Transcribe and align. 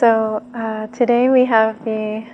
So 0.00 0.42
uh, 0.54 0.86
today 0.86 1.28
we 1.28 1.44
have 1.44 1.84
the 1.84 2.24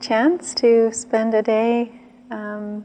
chance 0.00 0.52
to 0.56 0.92
spend 0.92 1.32
a 1.32 1.40
day 1.40 1.92
um, 2.28 2.84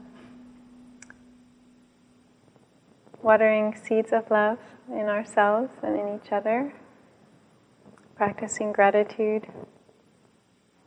watering 3.20 3.74
seeds 3.74 4.12
of 4.12 4.30
love 4.30 4.60
in 4.88 5.08
ourselves 5.08 5.72
and 5.82 5.98
in 5.98 6.14
each 6.14 6.30
other, 6.30 6.72
practicing 8.14 8.70
gratitude, 8.70 9.48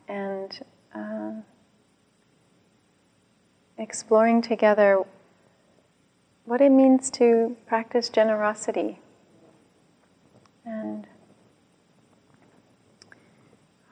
and 0.08 0.58
uh, 0.96 1.32
exploring 3.78 4.42
together 4.42 5.04
what 6.46 6.62
it 6.62 6.70
means 6.70 7.12
to 7.12 7.58
practice 7.68 8.08
generosity. 8.08 9.02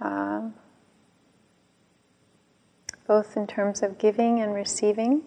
Uh, 0.02 0.50
both 3.08 3.36
in 3.36 3.48
terms 3.48 3.82
of 3.82 3.98
giving 3.98 4.40
and 4.40 4.54
receiving. 4.54 5.24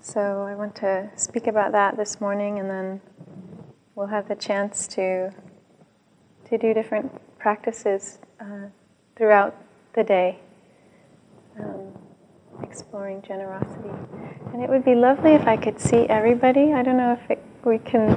So 0.00 0.42
I 0.42 0.54
want 0.54 0.76
to 0.76 1.10
speak 1.16 1.46
about 1.46 1.72
that 1.72 1.96
this 1.96 2.20
morning, 2.20 2.58
and 2.58 2.70
then 2.70 3.00
we'll 3.94 4.06
have 4.06 4.28
the 4.28 4.36
chance 4.36 4.86
to 4.88 5.32
to 6.48 6.56
do 6.56 6.72
different 6.72 7.10
practices 7.38 8.18
uh, 8.40 8.68
throughout 9.16 9.54
the 9.94 10.02
day, 10.02 10.38
um, 11.58 11.92
exploring 12.62 13.20
generosity. 13.22 13.90
And 14.52 14.62
it 14.62 14.70
would 14.70 14.84
be 14.84 14.94
lovely 14.94 15.32
if 15.32 15.46
I 15.46 15.56
could 15.56 15.78
see 15.78 16.06
everybody. 16.08 16.72
I 16.72 16.82
don't 16.82 16.96
know 16.96 17.12
if 17.12 17.30
it, 17.30 17.42
we 17.64 17.78
can. 17.78 18.16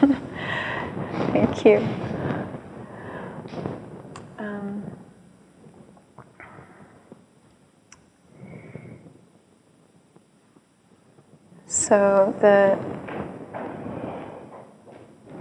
Thank 1.32 1.64
you. 1.64 2.07
So 11.88 12.34
the 12.42 12.78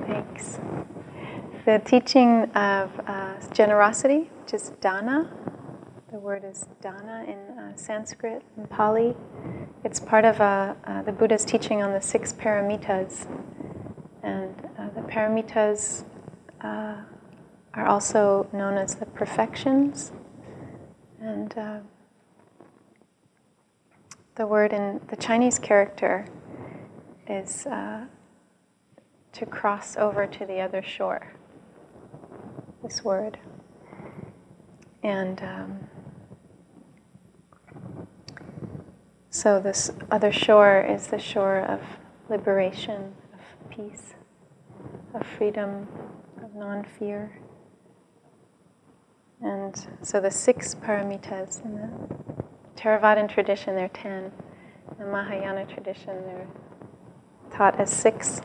thanks. 0.05 0.59
The 1.65 1.81
teaching 1.83 2.43
of 2.51 2.89
uh, 3.05 3.33
generosity, 3.51 4.29
which 4.43 4.53
is 4.53 4.71
dana. 4.79 5.29
The 6.09 6.19
word 6.19 6.45
is 6.45 6.65
dana 6.79 7.25
in 7.27 7.59
uh, 7.59 7.75
Sanskrit 7.75 8.43
and 8.55 8.69
Pali. 8.69 9.13
It's 9.83 9.99
part 9.99 10.23
of 10.23 10.39
uh, 10.39 10.75
uh 10.85 11.01
the 11.01 11.11
Buddha's 11.11 11.43
teaching 11.43 11.83
on 11.83 11.91
the 11.91 11.99
six 11.99 12.31
paramitas, 12.31 13.27
and 14.23 14.55
uh, 14.79 14.87
the 14.95 15.01
paramitas 15.01 16.05
uh, 16.61 17.01
are 17.73 17.85
also 17.85 18.47
known 18.53 18.77
as 18.77 18.95
the 18.95 19.05
perfections, 19.05 20.13
and 21.19 21.53
the 24.37 24.45
word 24.45 24.71
in 24.71 25.01
the 25.09 25.15
Chinese 25.15 25.57
character 25.57 26.27
is 27.27 27.65
uh, 27.65 28.05
to 29.33 29.45
cross 29.47 29.97
over 29.97 30.27
to 30.27 30.45
the 30.45 30.59
other 30.61 30.83
shore. 30.83 31.33
This 32.83 33.03
word. 33.03 33.39
And 35.01 35.41
um, 35.41 35.79
so, 39.31 39.59
this 39.59 39.91
other 40.11 40.31
shore 40.31 40.85
is 40.87 41.07
the 41.07 41.19
shore 41.19 41.59
of 41.59 41.81
liberation, 42.29 43.15
of 43.33 43.69
peace, 43.71 44.13
of 45.15 45.25
freedom, 45.25 45.87
of 46.43 46.53
non 46.53 46.85
fear. 46.99 47.39
And 49.41 49.87
so, 50.03 50.21
the 50.21 50.31
six 50.31 50.75
paramitas 50.75 51.63
in 51.65 51.75
the 51.75 52.26
Theravadan 52.77 53.27
tradition, 53.27 53.75
there 53.75 53.85
are 53.85 53.89
10. 53.89 54.13
In 54.13 54.31
the 54.99 55.05
Mahayana 55.05 55.65
tradition, 55.65 56.23
they're 56.25 56.47
taught 57.51 57.79
as 57.79 57.91
six. 57.91 58.41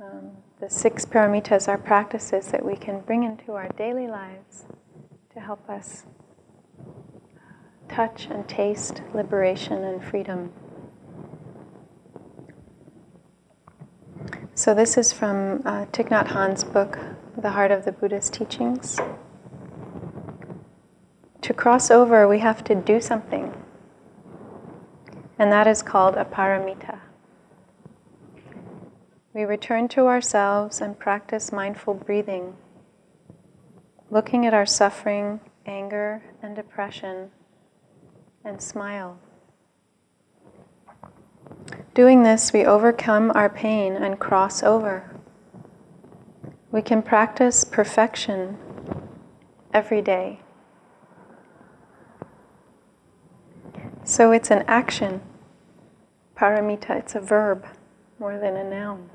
Um, 0.00 0.30
the 0.60 0.70
six 0.70 1.04
paramitas 1.04 1.66
are 1.68 1.76
practices 1.76 2.48
that 2.52 2.64
we 2.64 2.76
can 2.76 3.00
bring 3.00 3.24
into 3.24 3.52
our 3.52 3.68
daily 3.76 4.06
lives 4.06 4.64
to 5.34 5.40
help 5.40 5.68
us 5.68 6.04
touch 7.88 8.26
and 8.30 8.48
taste 8.48 9.02
liberation 9.12 9.82
and 9.82 10.02
freedom. 10.02 10.52
So, 14.54 14.72
this 14.72 14.96
is 14.96 15.12
from 15.12 15.62
uh, 15.64 15.86
Thich 15.86 16.10
Nhat 16.10 16.28
Hanh's 16.28 16.62
book, 16.62 16.98
The 17.36 17.50
Heart 17.50 17.72
of 17.72 17.84
the 17.84 17.92
Buddha's 17.92 18.30
Teachings 18.30 19.00
to 21.44 21.52
cross 21.52 21.90
over, 21.90 22.26
we 22.26 22.38
have 22.38 22.64
to 22.64 22.74
do 22.74 23.02
something. 23.02 23.52
And 25.38 25.52
that 25.52 25.66
is 25.66 25.82
called 25.82 26.16
a 26.16 26.24
paramita. 26.24 27.00
We 29.34 29.44
return 29.44 29.88
to 29.88 30.06
ourselves 30.06 30.80
and 30.80 30.98
practice 30.98 31.52
mindful 31.52 31.94
breathing, 31.94 32.56
looking 34.10 34.46
at 34.46 34.54
our 34.54 34.64
suffering, 34.64 35.40
anger, 35.66 36.22
and 36.42 36.56
depression, 36.56 37.30
and 38.42 38.62
smile. 38.62 39.18
Doing 41.92 42.22
this, 42.22 42.54
we 42.54 42.64
overcome 42.64 43.30
our 43.34 43.50
pain 43.50 43.96
and 43.96 44.18
cross 44.18 44.62
over. 44.62 45.14
We 46.70 46.80
can 46.80 47.02
practice 47.02 47.64
perfection 47.64 48.56
every 49.74 50.00
day. 50.00 50.40
So 54.04 54.32
it's 54.32 54.50
an 54.50 54.64
action. 54.68 55.22
Paramita, 56.36 56.90
it's 56.90 57.14
a 57.14 57.20
verb 57.20 57.66
more 58.18 58.38
than 58.38 58.54
a 58.56 58.64
noun. 58.64 59.08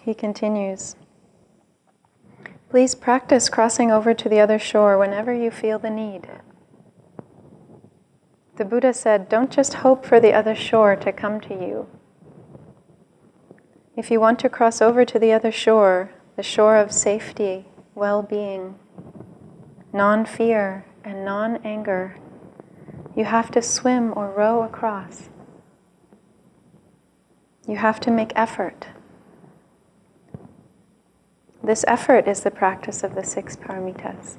He 0.00 0.14
continues 0.14 0.96
Please 2.70 2.94
practice 2.94 3.48
crossing 3.48 3.90
over 3.90 4.14
to 4.14 4.28
the 4.28 4.40
other 4.40 4.58
shore 4.58 4.98
whenever 4.98 5.32
you 5.32 5.50
feel 5.50 5.78
the 5.78 5.90
need. 5.90 6.28
The 8.56 8.64
Buddha 8.64 8.94
said, 8.94 9.28
Don't 9.28 9.50
just 9.50 9.74
hope 9.74 10.06
for 10.06 10.18
the 10.18 10.32
other 10.32 10.54
shore 10.54 10.96
to 10.96 11.12
come 11.12 11.40
to 11.42 11.54
you. 11.54 11.86
If 13.94 14.10
you 14.10 14.20
want 14.20 14.38
to 14.40 14.48
cross 14.48 14.80
over 14.80 15.04
to 15.04 15.18
the 15.18 15.32
other 15.32 15.52
shore, 15.52 16.10
the 16.36 16.42
shore 16.42 16.76
of 16.76 16.92
safety, 16.92 17.66
well 17.94 18.22
being, 18.22 18.78
non 19.96 20.26
fear, 20.26 20.84
and 21.02 21.24
non 21.24 21.56
anger, 21.64 22.18
you 23.16 23.24
have 23.24 23.50
to 23.52 23.62
swim 23.62 24.12
or 24.14 24.30
row 24.30 24.62
across. 24.62 25.30
You 27.66 27.76
have 27.76 27.98
to 28.00 28.10
make 28.10 28.32
effort. 28.36 28.88
This 31.62 31.84
effort 31.88 32.28
is 32.28 32.42
the 32.42 32.50
practice 32.50 33.02
of 33.02 33.14
the 33.14 33.24
six 33.24 33.56
paramitas. 33.56 34.36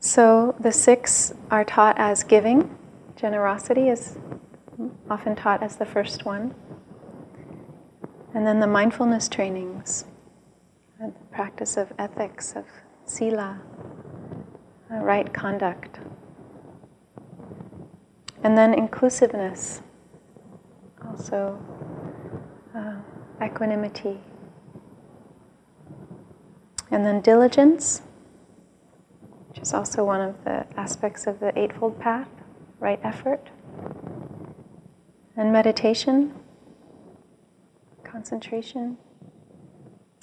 So 0.00 0.56
the 0.58 0.72
six 0.72 1.34
are 1.50 1.64
taught 1.64 1.98
as 1.98 2.24
giving. 2.24 2.76
Generosity 3.14 3.88
is 3.88 4.16
often 5.10 5.36
taught 5.36 5.62
as 5.62 5.76
the 5.76 5.86
first 5.86 6.24
one. 6.24 6.54
And 8.34 8.46
then 8.46 8.60
the 8.60 8.66
mindfulness 8.66 9.28
trainings 9.28 10.04
the 10.98 11.12
practice 11.30 11.76
of 11.76 11.92
ethics, 11.98 12.54
of 12.56 12.64
sila, 13.04 13.60
uh, 14.90 14.96
right 14.96 15.32
conduct. 15.32 15.98
And 18.42 18.56
then 18.56 18.72
inclusiveness, 18.72 19.82
also 21.06 21.58
uh, 22.74 22.96
equanimity. 23.44 24.20
And 26.90 27.04
then 27.04 27.20
diligence, 27.20 28.00
which 29.48 29.58
is 29.58 29.74
also 29.74 30.04
one 30.04 30.20
of 30.20 30.44
the 30.44 30.66
aspects 30.78 31.26
of 31.26 31.40
the 31.40 31.56
Eightfold 31.58 32.00
Path, 32.00 32.28
right 32.78 33.00
effort. 33.02 33.50
And 35.36 35.52
meditation, 35.52 36.34
concentration 38.04 38.96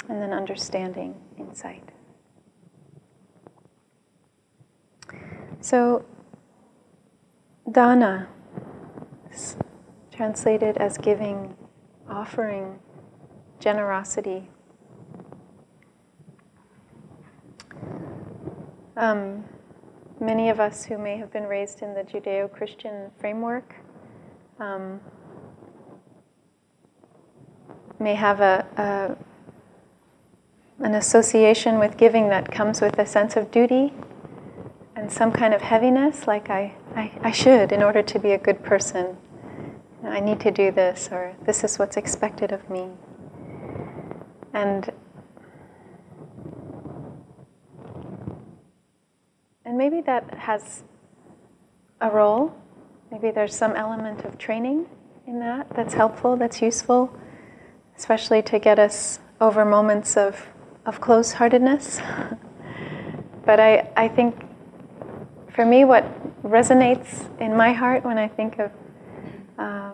and 0.10 0.22
then 0.22 0.34
understanding, 0.34 1.16
insight. 1.38 1.90
So, 5.62 6.06
dana 7.72 8.28
translated 10.12 10.78
as 10.78 10.98
giving, 10.98 11.56
offering, 12.10 12.80
generosity. 13.60 14.50
Um, 18.96 19.44
many 20.20 20.50
of 20.50 20.60
us 20.60 20.86
who 20.86 20.98
may 20.98 21.18
have 21.18 21.32
been 21.32 21.46
raised 21.46 21.82
in 21.82 21.94
the 21.94 22.02
Judeo 22.02 22.52
Christian 22.52 23.10
framework 23.20 23.76
um, 24.60 25.00
may 28.00 28.14
have 28.14 28.42
a, 28.42 28.68
a 28.78 29.33
an 30.84 30.94
association 30.96 31.80
with 31.80 31.98
giving 31.98 32.30
that 32.30 32.52
comes 32.52 32.82
with 32.82 33.00
a 33.00 33.06
sense 33.06 33.36
of 33.36 33.50
duty 33.52 33.94
and 34.96 35.12
some 35.12 35.32
kind 35.32 35.54
of 35.54 35.62
heaviness, 35.62 36.28
like 36.28 36.50
I, 36.50 36.76
I, 36.96 37.12
I 37.22 37.32
should 37.32 37.72
in 37.72 37.82
order 37.82 38.04
to 38.04 38.20
be 38.20 38.32
a 38.32 38.38
good 38.38 38.64
person. 38.64 39.18
I 40.06 40.20
need 40.20 40.42
to 40.42 40.52
do 40.52 40.70
this, 40.70 41.10
or 41.12 41.36
this 41.46 41.64
is 41.64 41.80
what's 41.80 41.96
expected 41.96 42.52
of 42.52 42.70
me. 42.70 42.90
And 44.54 44.92
and 49.66 49.78
maybe 49.78 50.02
that 50.02 50.34
has 50.36 50.84
a 52.02 52.10
role. 52.10 52.54
Maybe 53.10 53.32
there's 53.32 53.56
some 53.56 53.76
element 53.76 54.26
of 54.26 54.38
training 54.38 54.88
in 55.26 55.40
that 55.40 55.68
that's 55.74 55.94
helpful, 55.94 56.36
that's 56.36 56.62
useful, 56.62 57.18
especially 57.98 58.42
to 58.44 58.60
get 58.60 58.78
us 58.78 59.20
over 59.40 59.64
moments 59.64 60.18
of, 60.18 60.48
of 60.86 61.00
close 61.02 61.34
heartedness. 61.34 62.00
but 63.46 63.60
I, 63.60 63.90
I 63.96 64.08
think 64.08 64.46
for 65.54 65.66
me, 65.66 65.86
what 65.86 66.04
resonates 66.44 67.30
in 67.40 67.56
my 67.56 67.74
heart 67.74 68.04
when 68.04 68.18
I 68.18 68.28
think 68.28 68.60
of 68.60 68.72
uh, 69.58 69.92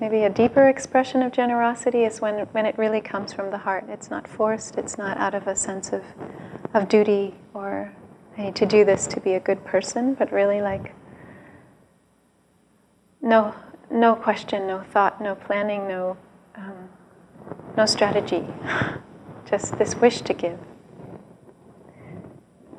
maybe 0.00 0.24
a 0.24 0.30
deeper 0.30 0.68
expression 0.68 1.22
of 1.22 1.32
generosity 1.32 2.04
is 2.04 2.20
when, 2.20 2.46
when 2.52 2.66
it 2.66 2.76
really 2.78 3.00
comes 3.00 3.32
from 3.32 3.50
the 3.50 3.58
heart. 3.58 3.84
It's 3.88 4.10
not 4.10 4.28
forced, 4.28 4.76
it's 4.76 4.98
not 4.98 5.16
out 5.18 5.34
of 5.34 5.46
a 5.46 5.56
sense 5.56 5.92
of, 5.92 6.04
of 6.74 6.88
duty 6.88 7.34
or 7.54 7.92
I 8.36 8.42
need 8.42 8.56
to 8.56 8.66
do 8.66 8.84
this 8.84 9.06
to 9.08 9.20
be 9.20 9.34
a 9.34 9.40
good 9.40 9.64
person, 9.64 10.14
but 10.14 10.32
really 10.32 10.60
like 10.60 10.94
no, 13.22 13.54
no 13.90 14.14
question, 14.14 14.66
no 14.66 14.82
thought, 14.92 15.20
no 15.20 15.34
planning, 15.34 15.88
no, 15.88 16.16
um, 16.56 16.90
no 17.76 17.86
strategy, 17.86 18.44
this 19.62 19.94
wish 19.96 20.20
to 20.22 20.34
give. 20.34 20.58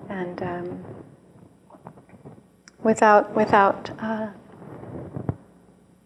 And 0.10 0.42
um, 0.44 0.86
without, 2.84 3.36
without 3.36 3.92
uh, 4.00 4.30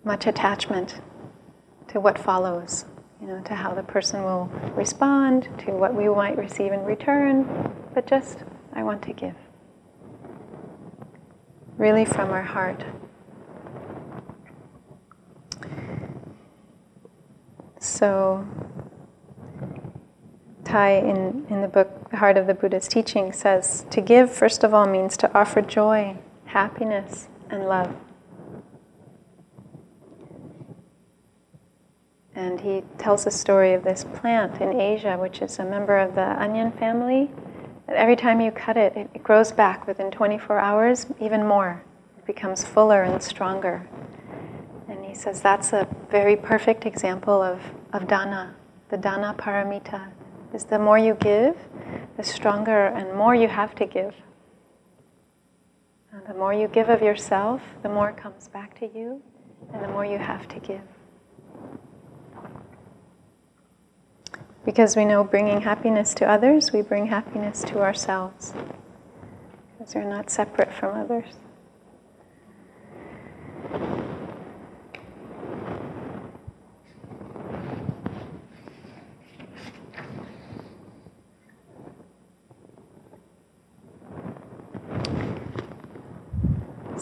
much 0.03 0.27
attachment 0.27 1.01
to 1.89 1.99
what 1.99 2.17
follows, 2.17 2.85
you 3.21 3.27
know, 3.27 3.41
to 3.41 3.55
how 3.55 3.73
the 3.73 3.83
person 3.83 4.23
will 4.23 4.45
respond, 4.75 5.49
to 5.65 5.71
what 5.71 5.93
we 5.93 6.07
might 6.07 6.37
receive 6.37 6.71
in 6.71 6.83
return, 6.83 7.73
but 7.93 8.07
just, 8.07 8.43
I 8.73 8.83
want 8.83 9.01
to 9.03 9.13
give. 9.13 9.35
Really 11.77 12.05
from 12.05 12.29
our 12.29 12.43
heart. 12.43 12.83
So, 17.79 18.45
In, 20.71 21.47
in 21.49 21.61
the 21.61 21.67
book 21.67 22.11
The 22.11 22.17
Heart 22.17 22.37
of 22.37 22.45
the 22.45 22.53
Buddha's 22.53 22.87
Teaching 22.87 23.33
says 23.33 23.87
to 23.89 24.01
give, 24.01 24.31
first 24.31 24.63
of 24.63 24.71
all, 24.71 24.85
means 24.85 25.17
to 25.17 25.37
offer 25.37 25.63
joy, 25.63 26.15
happiness, 26.45 27.27
and 27.49 27.67
love. 27.67 27.95
And 32.35 32.61
he 32.61 32.83
tells 32.99 33.23
the 33.23 33.31
story 33.31 33.73
of 33.73 33.83
this 33.83 34.03
plant 34.03 34.61
in 34.61 34.79
Asia, 34.79 35.17
which 35.17 35.41
is 35.41 35.57
a 35.57 35.65
member 35.65 35.97
of 35.97 36.13
the 36.13 36.39
onion 36.39 36.71
family. 36.71 37.31
That 37.87 37.95
every 37.95 38.15
time 38.15 38.39
you 38.39 38.51
cut 38.51 38.77
it, 38.77 38.95
it, 38.95 39.09
it 39.15 39.23
grows 39.23 39.51
back 39.51 39.87
within 39.87 40.11
24 40.11 40.59
hours, 40.59 41.07
even 41.19 41.47
more. 41.47 41.83
It 42.19 42.27
becomes 42.27 42.63
fuller 42.63 43.01
and 43.01 43.23
stronger. 43.23 43.89
And 44.87 45.03
he 45.03 45.15
says 45.15 45.41
that's 45.41 45.73
a 45.73 45.87
very 46.11 46.35
perfect 46.35 46.85
example 46.85 47.41
of, 47.41 47.59
of 47.91 48.07
dana, 48.07 48.53
the 48.89 48.97
dana 48.97 49.33
paramita. 49.35 50.11
Is 50.53 50.63
the 50.63 50.79
more 50.79 50.97
you 50.97 51.13
give, 51.13 51.55
the 52.17 52.23
stronger 52.23 52.87
and 52.87 53.15
more 53.15 53.35
you 53.35 53.47
have 53.47 53.75
to 53.75 53.85
give. 53.85 54.15
And 56.11 56.25
the 56.27 56.33
more 56.33 56.53
you 56.53 56.67
give 56.67 56.89
of 56.89 57.01
yourself, 57.01 57.61
the 57.83 57.89
more 57.89 58.11
comes 58.11 58.47
back 58.47 58.79
to 58.79 58.87
you, 58.87 59.21
and 59.73 59.83
the 59.83 59.87
more 59.87 60.05
you 60.05 60.17
have 60.17 60.47
to 60.47 60.59
give. 60.59 60.81
Because 64.65 64.95
we 64.95 65.05
know 65.05 65.23
bringing 65.23 65.61
happiness 65.61 66.13
to 66.15 66.29
others, 66.29 66.73
we 66.73 66.81
bring 66.81 67.07
happiness 67.07 67.63
to 67.63 67.79
ourselves. 67.79 68.53
Because 69.77 69.95
we're 69.95 70.03
not 70.03 70.29
separate 70.29 70.73
from 70.73 70.97
others. 70.97 71.35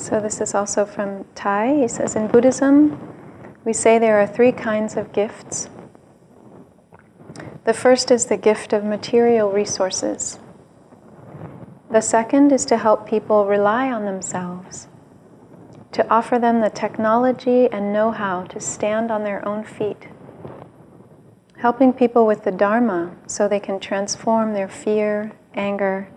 So, 0.08 0.22
this 0.22 0.40
is 0.40 0.56
also 0.56 0.86
from 0.86 1.26
Thay. 1.36 1.82
He 1.82 1.88
says 1.88 2.16
In 2.16 2.28
Buddhism, 2.28 2.98
we 3.66 3.74
say 3.74 4.00
there 4.00 4.20
are 4.22 4.28
three 4.28 4.54
kinds 4.54 4.96
of 4.96 5.12
gifts 5.12 5.68
the 7.68 7.74
first 7.74 8.12
is 8.12 8.28
the 8.28 8.38
gift 8.38 8.72
of 8.72 8.86
material 8.86 9.52
resources. 9.52 10.40
The 11.92 12.00
second 12.00 12.54
is 12.54 12.64
to 12.68 12.78
help 12.78 13.06
people 13.06 13.46
rely 13.46 13.92
on 13.92 14.06
themselves, 14.06 14.88
to 15.92 16.10
offer 16.10 16.40
them 16.40 16.62
the 16.62 16.70
technology 16.70 17.68
and 17.70 17.92
know 17.92 18.12
how 18.12 18.44
to 18.44 18.62
stand 18.62 19.12
on 19.12 19.26
their 19.26 19.46
own 19.46 19.66
feet. 19.66 20.08
Helping 21.58 21.92
people 21.92 22.26
with 22.26 22.46
the 22.46 22.54
Dharma 22.54 23.14
so 23.28 23.50
they 23.50 23.60
can 23.60 23.82
transform 23.82 24.54
their 24.54 24.70
fear, 24.70 25.34
anger, 25.54 26.08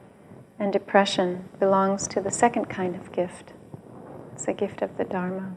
and 0.57 0.73
depression 0.73 1.49
belongs 1.59 2.07
to 2.07 2.21
the 2.21 2.31
second 2.31 2.67
kind 2.67 2.95
of 2.95 3.11
gift. 3.11 3.55
It's 4.41 4.47
the 4.47 4.55
gift 4.55 4.81
of 4.81 4.97
the 4.97 5.05
Dharma. 5.05 5.55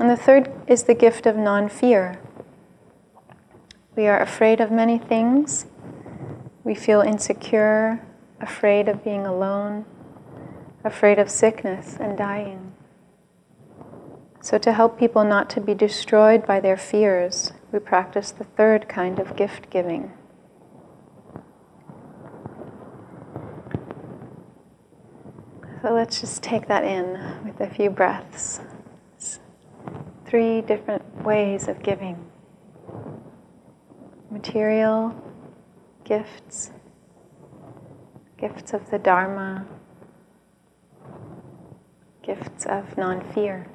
And 0.00 0.08
the 0.08 0.16
third 0.16 0.50
is 0.66 0.84
the 0.84 0.94
gift 0.94 1.26
of 1.26 1.36
non 1.36 1.68
fear 1.68 2.18
we 3.94 4.06
are 4.06 4.22
afraid 4.22 4.62
of 4.62 4.70
many 4.70 4.96
things. 4.96 5.66
We 6.64 6.74
feel 6.74 7.02
insecure, 7.02 8.00
afraid 8.40 8.88
of 8.88 9.04
being 9.04 9.26
alone, 9.26 9.84
afraid 10.82 11.18
of 11.18 11.28
sickness 11.28 11.98
and 12.00 12.16
dying. 12.16 12.72
So, 14.40 14.56
to 14.56 14.72
help 14.72 14.98
people 14.98 15.24
not 15.24 15.50
to 15.50 15.60
be 15.60 15.74
destroyed 15.74 16.46
by 16.46 16.58
their 16.58 16.78
fears, 16.78 17.52
we 17.70 17.80
practice 17.80 18.30
the 18.30 18.44
third 18.44 18.88
kind 18.88 19.18
of 19.18 19.36
gift 19.36 19.68
giving. 19.68 20.12
So, 25.82 25.92
let's 25.92 26.20
just 26.20 26.44
take 26.44 26.68
that 26.68 26.84
in 26.84 27.14
with 27.44 27.60
a 27.60 27.68
few 27.68 27.90
breaths. 27.90 28.60
Three 30.24 30.60
different 30.60 31.24
ways 31.24 31.66
of 31.66 31.82
giving 31.82 32.24
material 34.30 35.12
gifts, 36.04 36.70
gifts 38.38 38.72
of 38.72 38.88
the 38.92 38.98
Dharma, 39.00 39.66
gifts 42.22 42.64
of 42.64 42.96
non 42.96 43.20
fear. 43.32 43.66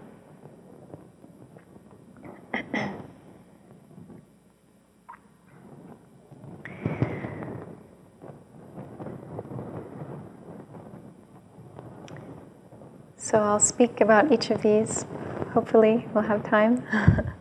So 13.37 13.43
I'll 13.43 13.59
speak 13.59 14.01
about 14.01 14.31
each 14.31 14.49
of 14.49 14.63
these. 14.63 15.05
Hopefully, 15.53 16.07
we'll 16.11 16.23
have 16.23 16.43
time. 16.43 16.83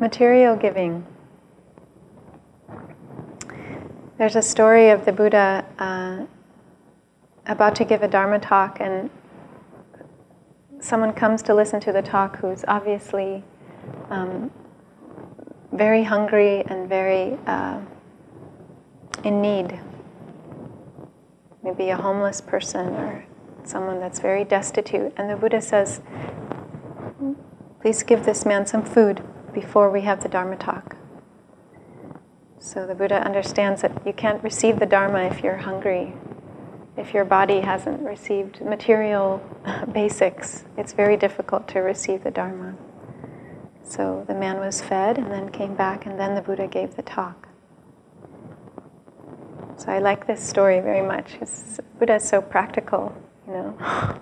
material 0.00 0.56
giving. 0.56 1.06
There's 4.18 4.34
a 4.34 4.42
story 4.42 4.90
of 4.90 5.04
the 5.04 5.12
Buddha 5.12 5.64
uh, 5.78 6.26
about 7.46 7.76
to 7.76 7.84
give 7.84 8.02
a 8.02 8.08
Dharma 8.08 8.40
talk, 8.40 8.78
and 8.80 9.08
someone 10.80 11.12
comes 11.12 11.40
to 11.42 11.54
listen 11.54 11.78
to 11.78 11.92
the 11.92 12.02
talk 12.02 12.38
who's 12.38 12.64
obviously 12.66 13.44
um, 14.10 14.50
very 15.70 16.02
hungry 16.02 16.64
and 16.66 16.88
very 16.88 17.38
uh, 17.46 17.80
in 19.22 19.40
need. 19.40 19.78
Maybe 21.62 21.90
a 21.90 21.96
homeless 21.96 22.40
person 22.40 22.88
or 22.96 23.27
someone 23.68 24.00
that's 24.00 24.20
very 24.20 24.44
destitute. 24.44 25.12
And 25.16 25.30
the 25.30 25.36
Buddha 25.36 25.60
says, 25.60 26.00
Please 27.80 28.02
give 28.02 28.24
this 28.24 28.44
man 28.44 28.66
some 28.66 28.84
food 28.84 29.22
before 29.52 29.90
we 29.90 30.00
have 30.02 30.22
the 30.22 30.28
Dharma 30.28 30.56
talk. 30.56 30.96
So 32.58 32.86
the 32.86 32.94
Buddha 32.94 33.24
understands 33.24 33.82
that 33.82 34.04
you 34.04 34.12
can't 34.12 34.42
receive 34.42 34.80
the 34.80 34.86
Dharma 34.86 35.20
if 35.20 35.42
you're 35.44 35.58
hungry, 35.58 36.12
if 36.96 37.14
your 37.14 37.24
body 37.24 37.60
hasn't 37.60 38.00
received 38.00 38.60
material 38.60 39.40
basics. 39.92 40.64
It's 40.76 40.92
very 40.92 41.16
difficult 41.16 41.68
to 41.68 41.80
receive 41.80 42.24
the 42.24 42.32
Dharma. 42.32 42.74
So 43.84 44.24
the 44.26 44.34
man 44.34 44.58
was 44.58 44.82
fed 44.82 45.16
and 45.16 45.30
then 45.30 45.50
came 45.50 45.74
back, 45.74 46.04
and 46.04 46.18
then 46.18 46.34
the 46.34 46.42
Buddha 46.42 46.66
gave 46.66 46.96
the 46.96 47.02
talk. 47.02 47.48
So 49.76 49.92
I 49.92 50.00
like 50.00 50.26
this 50.26 50.42
story 50.42 50.80
very 50.80 51.06
much. 51.06 51.38
Buddha 51.98 52.16
is 52.16 52.28
so 52.28 52.42
practical, 52.42 53.14
you 53.48 53.54
know. 53.54 54.20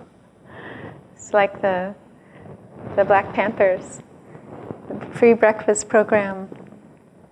it's 1.13 1.33
like 1.33 1.61
the 1.61 1.93
the 2.95 3.03
Black 3.03 3.33
Panthers, 3.33 4.01
the 4.89 5.05
free 5.13 5.33
breakfast 5.33 5.89
program. 5.89 6.49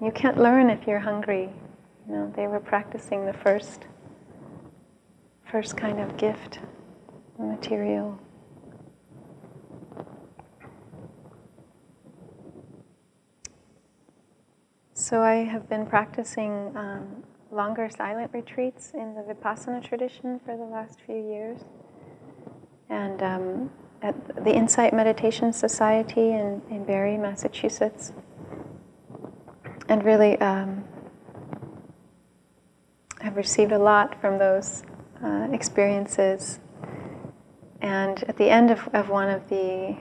You 0.02 0.12
can't 0.12 0.38
learn 0.38 0.70
if 0.70 0.86
you're 0.86 1.00
hungry. 1.00 1.50
You 2.08 2.14
know, 2.14 2.34
they 2.36 2.48
were 2.48 2.60
practicing 2.60 3.26
the 3.26 3.34
first 3.34 3.88
first 5.50 5.78
kind 5.78 6.00
of 6.00 6.18
gift, 6.18 6.60
material. 7.40 8.20
So 14.94 15.22
I 15.22 15.36
have 15.36 15.70
been 15.70 15.86
practicing 15.86 16.76
um, 16.76 17.24
longer 17.52 17.90
silent 17.96 18.32
retreats 18.34 18.92
in 18.94 19.14
the 19.14 19.22
Vipassana 19.22 19.84
tradition 19.84 20.40
for 20.44 20.58
the 20.58 20.64
last 20.64 21.00
few 21.06 21.16
years. 21.16 21.64
And 22.90 23.22
um, 23.22 23.70
at 24.02 24.44
the 24.44 24.54
Insight 24.56 24.94
Meditation 24.94 25.52
Society 25.52 26.30
in, 26.32 26.62
in 26.70 26.86
Barre, 26.86 27.18
Massachusetts. 27.18 28.14
And 29.90 30.04
really, 30.04 30.40
um, 30.40 30.84
I've 33.22 33.36
received 33.36 33.72
a 33.72 33.80
lot 33.80 34.20
from 34.22 34.38
those 34.38 34.84
uh, 35.24 35.48
experiences. 35.52 36.60
And 37.82 38.24
at 38.28 38.38
the 38.38 38.50
end 38.50 38.70
of, 38.70 38.88
of 38.94 39.10
one 39.10 39.30
of 39.30 39.50
the 39.50 39.98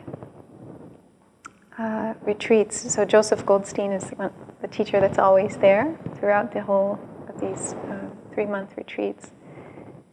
uh, 1.79 2.15
retreats, 2.23 2.93
so 2.93 3.05
Joseph 3.07 3.47
Goldstein 3.47 3.93
is 3.93 4.13
the 4.61 4.69
teacher 4.69 5.01
that's 5.01 5.19
always 5.19 5.57
there 5.57 5.99
throughout 6.17 6.53
the 6.53 6.61
whole 6.61 6.99
of 7.29 7.41
these 7.41 7.73
uh, 7.73 8.11
three 8.33 8.47
month 8.47 8.75
retreats. 8.77 9.31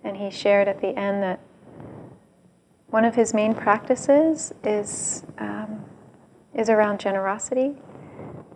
And 0.04 0.18
he 0.18 0.30
shared 0.30 0.68
at 0.70 0.80
the 0.80 0.98
end 0.98 1.22
that 1.24 1.40
one 2.92 3.06
of 3.06 3.16
his 3.16 3.34
main 3.34 3.56
practices 3.56 4.54
is, 4.64 5.24
um, 5.40 5.84
is 6.54 6.70
around 6.70 7.00
generosity. 7.00 7.74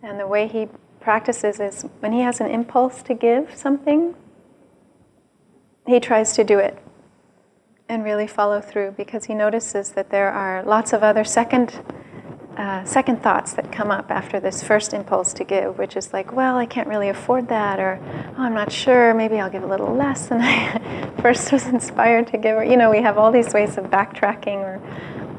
And 0.04 0.20
the 0.20 0.28
way 0.28 0.48
he 0.48 0.68
practices 1.00 1.60
is 1.60 1.84
when 2.00 2.12
he 2.12 2.20
has 2.20 2.40
an 2.40 2.48
impulse 2.48 3.02
to 3.04 3.14
give 3.14 3.56
something, 3.56 4.14
he 5.88 6.00
tries 6.00 6.34
to 6.36 6.44
do 6.44 6.60
it 6.60 6.78
and 7.88 8.04
really 8.04 8.28
follow 8.28 8.60
through 8.60 8.92
because 8.92 9.26
he 9.26 9.34
notices 9.34 9.92
that 9.92 10.10
there 10.10 10.32
are 10.32 10.64
lots 10.64 10.92
of 10.92 11.02
other 11.02 11.24
second 11.24 11.82
uh, 12.58 12.86
second 12.86 13.22
thoughts 13.22 13.54
that 13.54 13.72
come 13.72 13.92
up 13.92 14.10
after 14.10 14.40
this 14.40 14.64
first 14.64 14.94
impulse 14.94 15.34
to 15.34 15.44
give, 15.44 15.78
which 15.78 15.98
is 15.98 16.14
like, 16.14 16.32
well, 16.32 16.58
I 16.58 16.66
can't 16.66 16.88
really 16.88 17.10
afford 17.10 17.50
that, 17.50 17.80
or 17.80 18.00
oh, 18.38 18.42
I'm 18.42 18.54
not 18.54 18.72
sure, 18.72 19.14
maybe 19.14 19.40
I'll 19.40 19.50
give 19.50 19.64
a 19.64 19.68
little 19.68 19.94
less 19.94 20.28
than 20.28 20.42
I 20.42 21.12
first 21.22 21.52
was 21.52 21.68
inspired 21.68 22.28
to 22.28 22.38
give. 22.38 22.58
Or, 22.58 22.64
you 22.64 22.78
know, 22.78 22.90
we 22.90 23.02
have 23.02 23.18
all 23.18 23.32
these 23.32 23.54
ways 23.54 23.78
of 23.78 23.86
backtracking 23.86 24.58
or, 24.58 24.82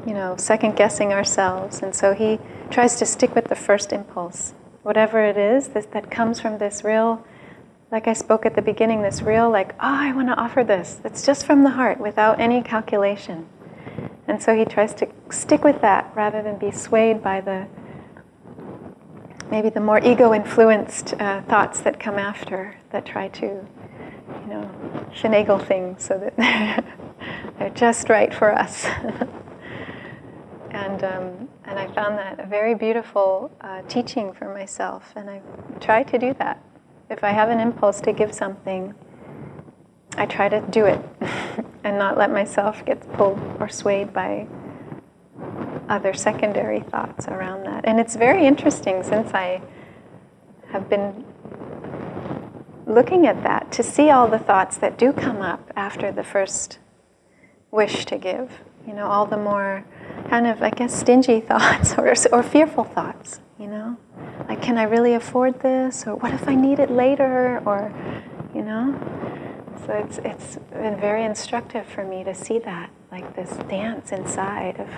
you 0.07 0.13
know, 0.13 0.35
second 0.37 0.75
guessing 0.75 1.11
ourselves. 1.11 1.81
And 1.81 1.95
so 1.95 2.13
he 2.13 2.39
tries 2.69 2.97
to 2.97 3.05
stick 3.05 3.33
with 3.33 3.45
the 3.45 3.55
first 3.55 3.93
impulse, 3.93 4.53
whatever 4.83 5.23
it 5.25 5.37
is 5.37 5.69
this, 5.69 5.87
that 5.87 6.11
comes 6.11 6.39
from 6.39 6.59
this 6.59 6.83
real, 6.83 7.25
like 7.91 8.07
I 8.07 8.13
spoke 8.13 8.45
at 8.45 8.55
the 8.55 8.61
beginning, 8.61 9.01
this 9.01 9.21
real, 9.21 9.49
like, 9.49 9.73
oh, 9.75 9.77
I 9.79 10.11
want 10.11 10.27
to 10.27 10.35
offer 10.35 10.63
this. 10.63 10.99
It's 11.03 11.25
just 11.25 11.45
from 11.45 11.63
the 11.63 11.71
heart 11.71 11.99
without 11.99 12.39
any 12.39 12.61
calculation. 12.61 13.47
And 14.27 14.41
so 14.41 14.55
he 14.55 14.65
tries 14.65 14.93
to 14.95 15.07
stick 15.29 15.63
with 15.63 15.81
that 15.81 16.11
rather 16.15 16.41
than 16.41 16.57
be 16.57 16.71
swayed 16.71 17.23
by 17.23 17.41
the 17.41 17.67
maybe 19.49 19.69
the 19.69 19.79
more 19.79 19.99
ego 20.03 20.33
influenced 20.33 21.13
uh, 21.19 21.41
thoughts 21.43 21.79
that 21.81 21.99
come 21.99 22.19
after 22.19 22.75
that 22.91 23.05
try 23.05 23.29
to, 23.29 23.45
you 23.45 24.47
know, 24.47 24.69
finagle 25.15 25.65
things 25.65 26.03
so 26.03 26.17
that 26.17 26.35
they're 27.59 27.69
just 27.69 28.09
right 28.09 28.33
for 28.33 28.53
us. 28.53 28.85
and, 30.71 31.03
um, 31.03 31.49
and 31.65 31.79
I 31.79 31.87
found 31.93 32.17
that 32.17 32.39
a 32.39 32.45
very 32.45 32.75
beautiful 32.75 33.51
uh, 33.61 33.81
teaching 33.83 34.33
for 34.33 34.53
myself, 34.53 35.13
and 35.15 35.29
I 35.29 35.41
try 35.79 36.03
to 36.03 36.17
do 36.17 36.33
that. 36.39 36.61
If 37.09 37.23
I 37.23 37.29
have 37.29 37.49
an 37.49 37.59
impulse 37.59 38.01
to 38.01 38.11
give 38.11 38.33
something, 38.33 38.93
I 40.17 40.25
try 40.25 40.49
to 40.49 40.61
do 40.61 40.85
it 40.85 40.99
and 41.83 41.97
not 41.97 42.17
let 42.17 42.31
myself 42.31 42.83
get 42.85 43.01
pulled 43.13 43.39
or 43.59 43.69
swayed 43.69 44.13
by 44.13 44.47
other 45.87 46.13
secondary 46.13 46.81
thoughts 46.81 47.27
around 47.27 47.63
that. 47.63 47.85
And 47.85 47.99
it's 47.99 48.15
very 48.15 48.45
interesting 48.45 49.03
since 49.03 49.33
I 49.33 49.61
have 50.71 50.89
been 50.89 51.23
looking 52.85 53.27
at 53.27 53.43
that 53.43 53.71
to 53.73 53.83
see 53.83 54.09
all 54.09 54.27
the 54.27 54.39
thoughts 54.39 54.77
that 54.77 54.97
do 54.97 55.13
come 55.13 55.41
up 55.41 55.71
after 55.75 56.11
the 56.11 56.23
first 56.23 56.79
wish 57.71 58.05
to 58.05 58.17
give. 58.17 58.51
You 58.87 58.93
know, 58.93 59.07
all 59.07 59.25
the 59.25 59.37
more 59.37 59.85
kind 60.29 60.47
of, 60.47 60.61
I 60.61 60.69
guess, 60.69 60.97
stingy 60.97 61.39
thoughts 61.51 61.93
or, 61.97 62.13
or 62.31 62.43
fearful 62.43 62.83
thoughts, 62.83 63.39
you 63.59 63.67
know? 63.67 63.97
Like, 64.47 64.61
can 64.61 64.77
I 64.77 64.83
really 64.83 65.13
afford 65.13 65.61
this? 65.61 66.07
Or 66.07 66.15
what 66.15 66.33
if 66.33 66.47
I 66.47 66.55
need 66.55 66.79
it 66.79 66.89
later? 66.89 67.61
Or, 67.65 67.93
you 68.55 68.61
know? 68.61 68.97
So 69.85 69.93
it's, 69.93 70.17
it's 70.19 70.55
been 70.71 70.99
very 70.99 71.23
instructive 71.23 71.85
for 71.85 72.03
me 72.03 72.23
to 72.23 72.33
see 72.33 72.59
that, 72.59 72.89
like 73.11 73.35
this 73.35 73.51
dance 73.69 74.11
inside 74.11 74.79
of 74.79 74.89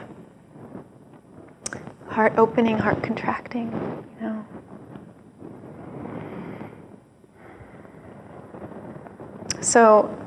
heart 2.08 2.34
opening, 2.38 2.78
heart 2.78 3.04
contracting, 3.04 3.72
you 4.20 4.28
know. 4.28 4.46
So 9.62 10.18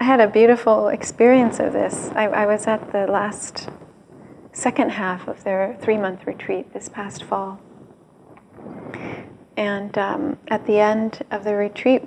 I 0.00 0.04
had 0.04 0.20
a 0.20 0.28
beautiful 0.28 0.88
experience 0.88 1.60
of 1.60 1.72
this. 1.72 2.10
I, 2.14 2.26
I 2.26 2.46
was 2.46 2.66
at 2.66 2.92
the 2.92 3.06
last 3.06 3.68
second 4.52 4.90
half 4.90 5.28
of 5.28 5.44
their 5.44 5.76
three 5.80 5.96
month 5.96 6.26
retreat 6.26 6.72
this 6.72 6.88
past 6.88 7.22
fall. 7.22 7.60
And 9.56 9.96
um, 9.98 10.38
at 10.48 10.66
the 10.66 10.78
end 10.78 11.24
of 11.30 11.44
the 11.44 11.54
retreat, 11.54 12.02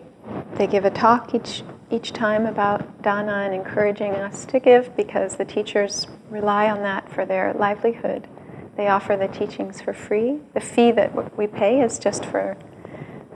they 0.58 0.68
give 0.68 0.86
a 0.86 0.90
talk 0.90 1.34
each 1.36 1.64
each 1.92 2.12
time 2.14 2.46
about 2.46 3.04
dana 3.04 3.44
and 3.46 3.54
encouraging 3.54 4.12
us 4.14 4.44
to 4.46 4.60
give 4.60 4.96
because 4.98 5.36
the 5.36 5.46
teachers 5.46 6.08
rely 6.30 6.70
on 6.70 6.82
that 6.82 7.12
for 7.12 7.26
their 7.26 7.54
livelihood. 7.54 8.28
They 8.76 8.88
offer 8.88 9.16
the 9.16 9.28
teachings 9.28 9.82
for 9.82 9.94
free. 9.94 10.40
The 10.54 10.60
fee 10.60 10.92
that 10.92 11.38
we 11.38 11.48
pay 11.48 11.82
is 11.82 12.00
just 12.00 12.26
for 12.26 12.58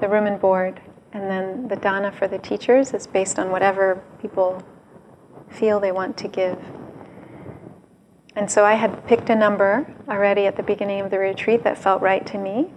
the 0.01 0.09
room 0.09 0.25
and 0.25 0.39
board, 0.39 0.81
and 1.13 1.29
then 1.29 1.67
the 1.67 1.75
dana 1.75 2.11
for 2.11 2.27
the 2.27 2.39
teachers 2.39 2.93
is 2.93 3.05
based 3.07 3.37
on 3.37 3.51
whatever 3.51 4.01
people 4.21 4.63
feel 5.49 5.79
they 5.79 5.91
want 5.91 6.17
to 6.17 6.27
give. 6.27 6.57
And 8.35 8.49
so 8.49 8.63
I 8.63 8.73
had 8.73 9.05
picked 9.05 9.29
a 9.29 9.35
number 9.35 9.93
already 10.07 10.45
at 10.45 10.55
the 10.55 10.63
beginning 10.63 11.01
of 11.01 11.11
the 11.11 11.19
retreat 11.19 11.63
that 11.63 11.77
felt 11.77 12.01
right 12.01 12.25
to 12.27 12.37
me. 12.37 12.71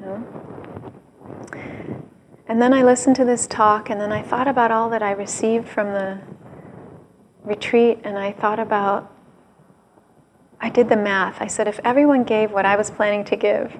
You 0.00 0.06
know? 0.06 0.45
And 2.48 2.62
then 2.62 2.72
I 2.72 2.82
listened 2.82 3.16
to 3.16 3.24
this 3.24 3.46
talk, 3.46 3.90
and 3.90 4.00
then 4.00 4.12
I 4.12 4.22
thought 4.22 4.46
about 4.46 4.70
all 4.70 4.88
that 4.90 5.02
I 5.02 5.10
received 5.10 5.68
from 5.68 5.88
the 5.88 6.20
retreat, 7.42 7.98
and 8.04 8.16
I 8.16 8.30
thought 8.30 8.60
about, 8.60 9.12
I 10.60 10.70
did 10.70 10.88
the 10.88 10.96
math. 10.96 11.40
I 11.40 11.48
said, 11.48 11.66
if 11.66 11.80
everyone 11.82 12.22
gave 12.22 12.52
what 12.52 12.64
I 12.64 12.76
was 12.76 12.88
planning 12.88 13.24
to 13.24 13.36
give, 13.36 13.76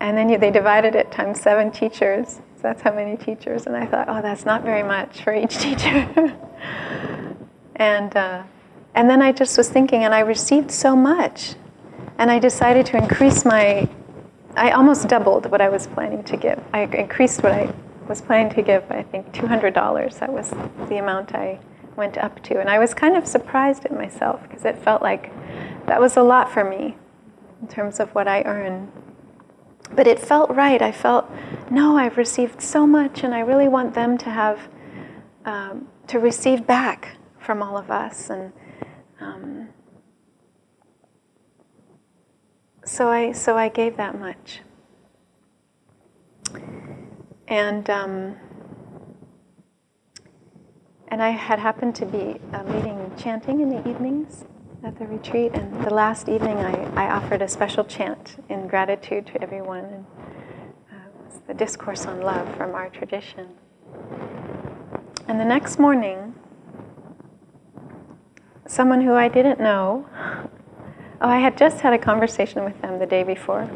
and 0.00 0.18
then 0.18 0.38
they 0.38 0.50
divided 0.50 0.94
it 0.94 1.10
times 1.10 1.40
seven 1.40 1.70
teachers, 1.70 2.40
so 2.56 2.62
that's 2.62 2.82
how 2.82 2.92
many 2.92 3.16
teachers, 3.16 3.66
and 3.66 3.74
I 3.74 3.86
thought, 3.86 4.10
oh, 4.10 4.20
that's 4.20 4.44
not 4.44 4.62
very 4.62 4.82
much 4.82 5.22
for 5.22 5.34
each 5.34 5.58
teacher. 5.60 6.36
and, 7.76 8.14
uh, 8.14 8.42
and 8.94 9.08
then 9.08 9.22
I 9.22 9.32
just 9.32 9.56
was 9.56 9.70
thinking, 9.70 10.04
and 10.04 10.14
I 10.14 10.20
received 10.20 10.70
so 10.70 10.94
much, 10.94 11.54
and 12.18 12.30
I 12.30 12.38
decided 12.38 12.84
to 12.86 12.98
increase 12.98 13.46
my 13.46 13.88
I 14.56 14.72
almost 14.72 15.08
doubled 15.08 15.50
what 15.50 15.60
I 15.60 15.68
was 15.68 15.86
planning 15.86 16.22
to 16.24 16.36
give. 16.36 16.62
I 16.72 16.82
increased 16.82 17.42
what 17.42 17.52
I 17.52 17.72
was 18.08 18.20
planning 18.20 18.52
to 18.54 18.62
give 18.62 18.84
I 18.90 19.02
think, 19.02 19.32
$200. 19.32 20.18
That 20.18 20.32
was 20.32 20.50
the 20.88 20.98
amount 20.98 21.34
I 21.34 21.58
went 21.96 22.18
up 22.18 22.42
to. 22.44 22.60
And 22.60 22.68
I 22.68 22.78
was 22.78 22.94
kind 22.94 23.16
of 23.16 23.26
surprised 23.26 23.84
at 23.84 23.92
myself 23.92 24.42
because 24.42 24.64
it 24.64 24.78
felt 24.78 25.02
like 25.02 25.32
that 25.86 26.00
was 26.00 26.16
a 26.16 26.22
lot 26.22 26.50
for 26.50 26.64
me 26.64 26.96
in 27.60 27.68
terms 27.68 28.00
of 28.00 28.14
what 28.14 28.28
I 28.28 28.42
earn. 28.42 28.90
But 29.94 30.06
it 30.06 30.18
felt 30.18 30.50
right. 30.50 30.80
I 30.80 30.92
felt, 30.92 31.30
no, 31.70 31.96
I've 31.96 32.16
received 32.16 32.62
so 32.62 32.86
much, 32.86 33.24
and 33.24 33.34
I 33.34 33.40
really 33.40 33.68
want 33.68 33.94
them 33.94 34.16
to 34.18 34.30
have, 34.30 34.58
um, 35.44 35.88
to 36.06 36.18
receive 36.18 36.66
back 36.66 37.16
from 37.38 37.62
all 37.62 37.76
of 37.76 37.90
us. 37.90 38.30
And 38.30 38.52
um, 39.20 39.68
so 42.84 43.08
I 43.08 43.32
so 43.32 43.56
I 43.56 43.68
gave 43.68 43.96
that 43.96 44.18
much, 44.18 44.60
and 47.48 47.88
um, 47.88 48.36
and 51.08 51.22
I 51.22 51.30
had 51.30 51.58
happened 51.58 51.94
to 51.96 52.06
be 52.06 52.40
uh, 52.52 52.62
leading 52.64 53.12
chanting 53.16 53.60
in 53.60 53.68
the 53.68 53.88
evenings 53.88 54.44
at 54.84 54.98
the 54.98 55.06
retreat, 55.06 55.52
and 55.54 55.84
the 55.84 55.94
last 55.94 56.28
evening 56.28 56.58
I, 56.58 57.06
I 57.06 57.10
offered 57.10 57.42
a 57.42 57.48
special 57.48 57.84
chant 57.84 58.42
in 58.48 58.66
gratitude 58.66 59.26
to 59.28 59.42
everyone. 59.42 59.84
And, 59.84 60.06
uh, 60.90 61.26
it's 61.26 61.38
the 61.46 61.54
discourse 61.54 62.06
on 62.06 62.20
love 62.20 62.52
from 62.56 62.74
our 62.74 62.88
tradition. 62.88 63.48
And 65.28 65.38
the 65.38 65.44
next 65.44 65.78
morning, 65.78 66.34
someone 68.66 69.02
who 69.02 69.14
I 69.14 69.28
didn't 69.28 69.60
know, 69.60 70.06
oh, 71.22 71.28
I 71.28 71.38
had 71.38 71.56
just 71.56 71.80
had 71.80 71.92
a 71.92 71.98
conversation 71.98 72.64
with 72.64 72.80
them 72.82 72.98
the 72.98 73.06
day 73.06 73.22
before. 73.22 73.70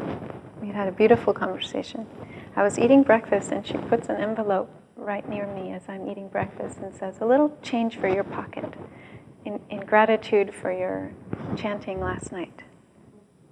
We 0.61 0.67
had 0.67 0.75
had 0.75 0.87
a 0.87 0.91
beautiful 0.91 1.33
conversation. 1.33 2.05
I 2.55 2.63
was 2.63 2.77
eating 2.77 3.03
breakfast, 3.03 3.51
and 3.51 3.65
she 3.65 3.77
puts 3.77 4.09
an 4.09 4.17
envelope 4.17 4.69
right 4.95 5.27
near 5.29 5.47
me 5.47 5.71
as 5.71 5.83
I'm 5.87 6.09
eating 6.09 6.27
breakfast 6.27 6.79
and 6.79 6.93
says, 6.93 7.19
A 7.21 7.25
little 7.25 7.57
change 7.61 7.97
for 7.97 8.09
your 8.09 8.25
pocket 8.25 8.73
in, 9.45 9.61
in 9.69 9.79
gratitude 9.79 10.53
for 10.53 10.71
your 10.71 11.13
chanting 11.55 12.01
last 12.01 12.31
night. 12.31 12.63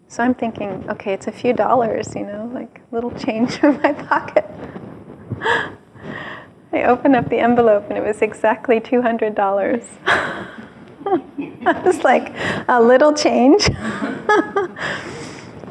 So 0.07 0.23
I'm 0.23 0.33
thinking, 0.35 0.85
okay, 0.89 1.13
it's 1.13 1.27
a 1.27 1.31
few 1.31 1.53
dollars, 1.53 2.13
you 2.15 2.25
know, 2.25 2.51
like 2.53 2.81
little 2.91 3.11
change 3.11 3.57
from 3.59 3.81
my 3.81 3.93
pocket. 3.93 4.45
I 6.73 6.83
opened 6.83 7.15
up 7.15 7.29
the 7.29 7.39
envelope 7.39 7.85
and 7.89 7.97
it 7.97 8.03
was 8.03 8.21
exactly 8.21 8.81
$200. 8.81 10.47
I 11.67 11.79
was 11.81 12.03
like, 12.03 12.31
a 12.67 12.79
little 12.79 13.11
change. 13.11 13.67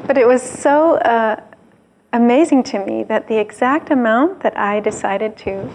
but 0.07 0.17
it 0.17 0.27
was 0.27 0.41
so 0.41 0.95
uh, 0.95 1.41
amazing 2.11 2.63
to 2.63 2.85
me 2.85 3.03
that 3.03 3.29
the 3.29 3.39
exact 3.39 3.91
amount 3.91 4.41
that 4.41 4.57
I 4.57 4.81
decided 4.81 5.37
to 5.37 5.69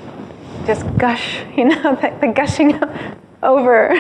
just 0.67 0.85
gush, 0.99 1.43
you 1.57 1.65
know, 1.65 1.95
the, 1.97 2.15
the 2.21 2.29
gushing 2.35 2.79
over 3.43 3.95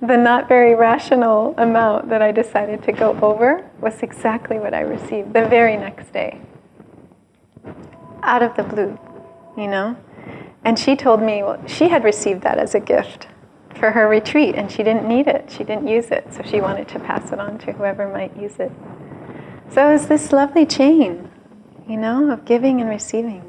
the 0.00 0.16
not 0.16 0.46
very 0.46 0.76
rational 0.76 1.54
amount 1.58 2.08
that 2.10 2.22
I 2.22 2.30
decided 2.30 2.84
to 2.84 2.92
go 2.92 3.18
over 3.20 3.68
was 3.80 4.00
exactly 4.04 4.60
what 4.60 4.72
I 4.72 4.82
received 4.82 5.32
the 5.32 5.46
very 5.46 5.76
next 5.76 6.12
day. 6.12 6.40
Out 8.22 8.44
of 8.44 8.54
the 8.54 8.62
blue, 8.62 8.96
you 9.56 9.66
know? 9.66 9.96
And 10.64 10.78
she 10.78 10.94
told 10.94 11.20
me, 11.20 11.42
well, 11.42 11.60
she 11.66 11.88
had 11.88 12.04
received 12.04 12.42
that 12.42 12.58
as 12.58 12.76
a 12.76 12.80
gift 12.80 13.26
for 13.76 13.90
her 13.90 14.08
retreat 14.08 14.54
and 14.54 14.70
she 14.70 14.82
didn't 14.82 15.08
need 15.08 15.26
it. 15.26 15.50
She 15.50 15.64
didn't 15.64 15.88
use 15.88 16.10
it. 16.10 16.32
So 16.32 16.42
she 16.42 16.60
wanted 16.60 16.88
to 16.88 17.00
pass 17.00 17.32
it 17.32 17.40
on 17.40 17.58
to 17.58 17.72
whoever 17.72 18.08
might 18.08 18.36
use 18.36 18.58
it. 18.58 18.72
So 19.70 19.88
it 19.88 19.92
was 19.92 20.06
this 20.08 20.32
lovely 20.32 20.66
chain, 20.66 21.30
you 21.88 21.96
know, 21.96 22.30
of 22.30 22.44
giving 22.44 22.80
and 22.80 22.90
receiving. 22.90 23.44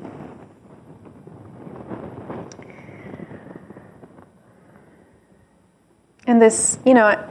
And 6.28 6.42
this, 6.42 6.78
you 6.86 6.94
know, 6.94 7.28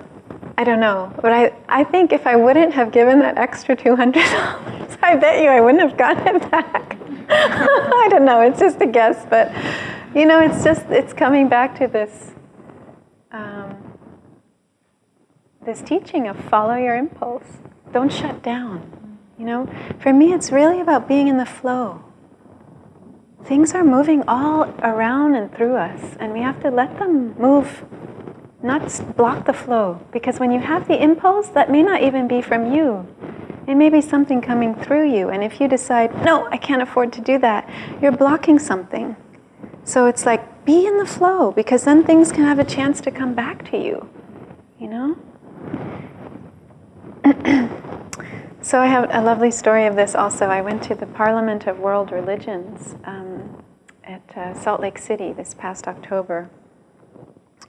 I 0.58 0.64
don't 0.64 0.80
know, 0.80 1.10
but 1.22 1.32
I, 1.32 1.54
I 1.68 1.84
think 1.84 2.12
if 2.12 2.26
I 2.26 2.36
wouldn't 2.36 2.74
have 2.74 2.92
given 2.92 3.20
that 3.20 3.38
extra 3.38 3.74
$200, 3.76 4.14
I 5.02 5.16
bet 5.16 5.42
you 5.42 5.48
I 5.48 5.60
wouldn't 5.60 5.80
have 5.80 5.96
gotten 5.96 6.36
it 6.36 6.50
back. 6.50 6.98
I 7.30 8.08
don't 8.10 8.24
know, 8.24 8.42
it's 8.42 8.60
just 8.60 8.80
a 8.82 8.86
guess, 8.86 9.24
but 9.30 9.52
you 10.14 10.26
know, 10.26 10.40
it's 10.40 10.62
just, 10.64 10.84
it's 10.90 11.12
coming 11.12 11.48
back 11.48 11.78
to 11.78 11.86
this, 11.86 12.32
um, 13.32 13.98
this 15.64 15.82
teaching 15.82 16.26
of 16.26 16.36
follow 16.36 16.76
your 16.76 16.96
impulse. 16.96 17.58
Don't 17.92 18.12
shut 18.12 18.42
down. 18.42 19.18
You 19.38 19.46
know, 19.46 19.68
for 19.98 20.12
me, 20.12 20.32
it's 20.32 20.52
really 20.52 20.80
about 20.80 21.08
being 21.08 21.28
in 21.28 21.38
the 21.38 21.46
flow. 21.46 22.04
Things 23.44 23.72
are 23.72 23.84
moving 23.84 24.22
all 24.28 24.64
around 24.82 25.34
and 25.34 25.54
through 25.54 25.76
us, 25.76 26.16
and 26.20 26.32
we 26.32 26.40
have 26.40 26.62
to 26.62 26.70
let 26.70 26.98
them 26.98 27.34
move 27.38 27.84
not 28.62 29.16
block 29.16 29.46
the 29.46 29.52
flow. 29.52 30.00
Because 30.12 30.38
when 30.38 30.50
you 30.50 30.60
have 30.60 30.86
the 30.86 31.02
impulse, 31.02 31.48
that 31.48 31.70
may 31.70 31.82
not 31.82 32.02
even 32.02 32.28
be 32.28 32.42
from 32.42 32.72
you. 32.72 33.06
It 33.66 33.74
may 33.74 33.88
be 33.88 34.00
something 34.00 34.40
coming 34.40 34.74
through 34.74 35.10
you. 35.10 35.30
And 35.30 35.42
if 35.42 35.60
you 35.60 35.68
decide, 35.68 36.24
no, 36.24 36.46
I 36.50 36.56
can't 36.56 36.82
afford 36.82 37.12
to 37.14 37.20
do 37.20 37.38
that, 37.38 37.68
you're 38.02 38.12
blocking 38.12 38.58
something. 38.58 39.16
So 39.84 40.06
it's 40.06 40.26
like, 40.26 40.59
be 40.70 40.86
in 40.86 40.98
the 40.98 41.06
flow, 41.06 41.50
because 41.50 41.82
then 41.82 42.04
things 42.04 42.30
can 42.30 42.44
have 42.44 42.60
a 42.60 42.64
chance 42.64 43.00
to 43.00 43.10
come 43.10 43.34
back 43.34 43.68
to 43.70 43.76
you. 43.76 44.08
You 44.78 44.88
know? 44.88 45.16
so 48.62 48.78
I 48.78 48.86
have 48.86 49.08
a 49.10 49.20
lovely 49.20 49.50
story 49.50 49.86
of 49.86 49.96
this 49.96 50.14
also. 50.14 50.46
I 50.46 50.60
went 50.60 50.80
to 50.84 50.94
the 50.94 51.06
Parliament 51.06 51.66
of 51.66 51.80
World 51.80 52.12
Religions 52.12 52.94
um, 53.04 53.64
at 54.04 54.22
uh, 54.36 54.54
Salt 54.54 54.80
Lake 54.80 54.98
City 54.98 55.32
this 55.32 55.54
past 55.54 55.88
October 55.88 56.48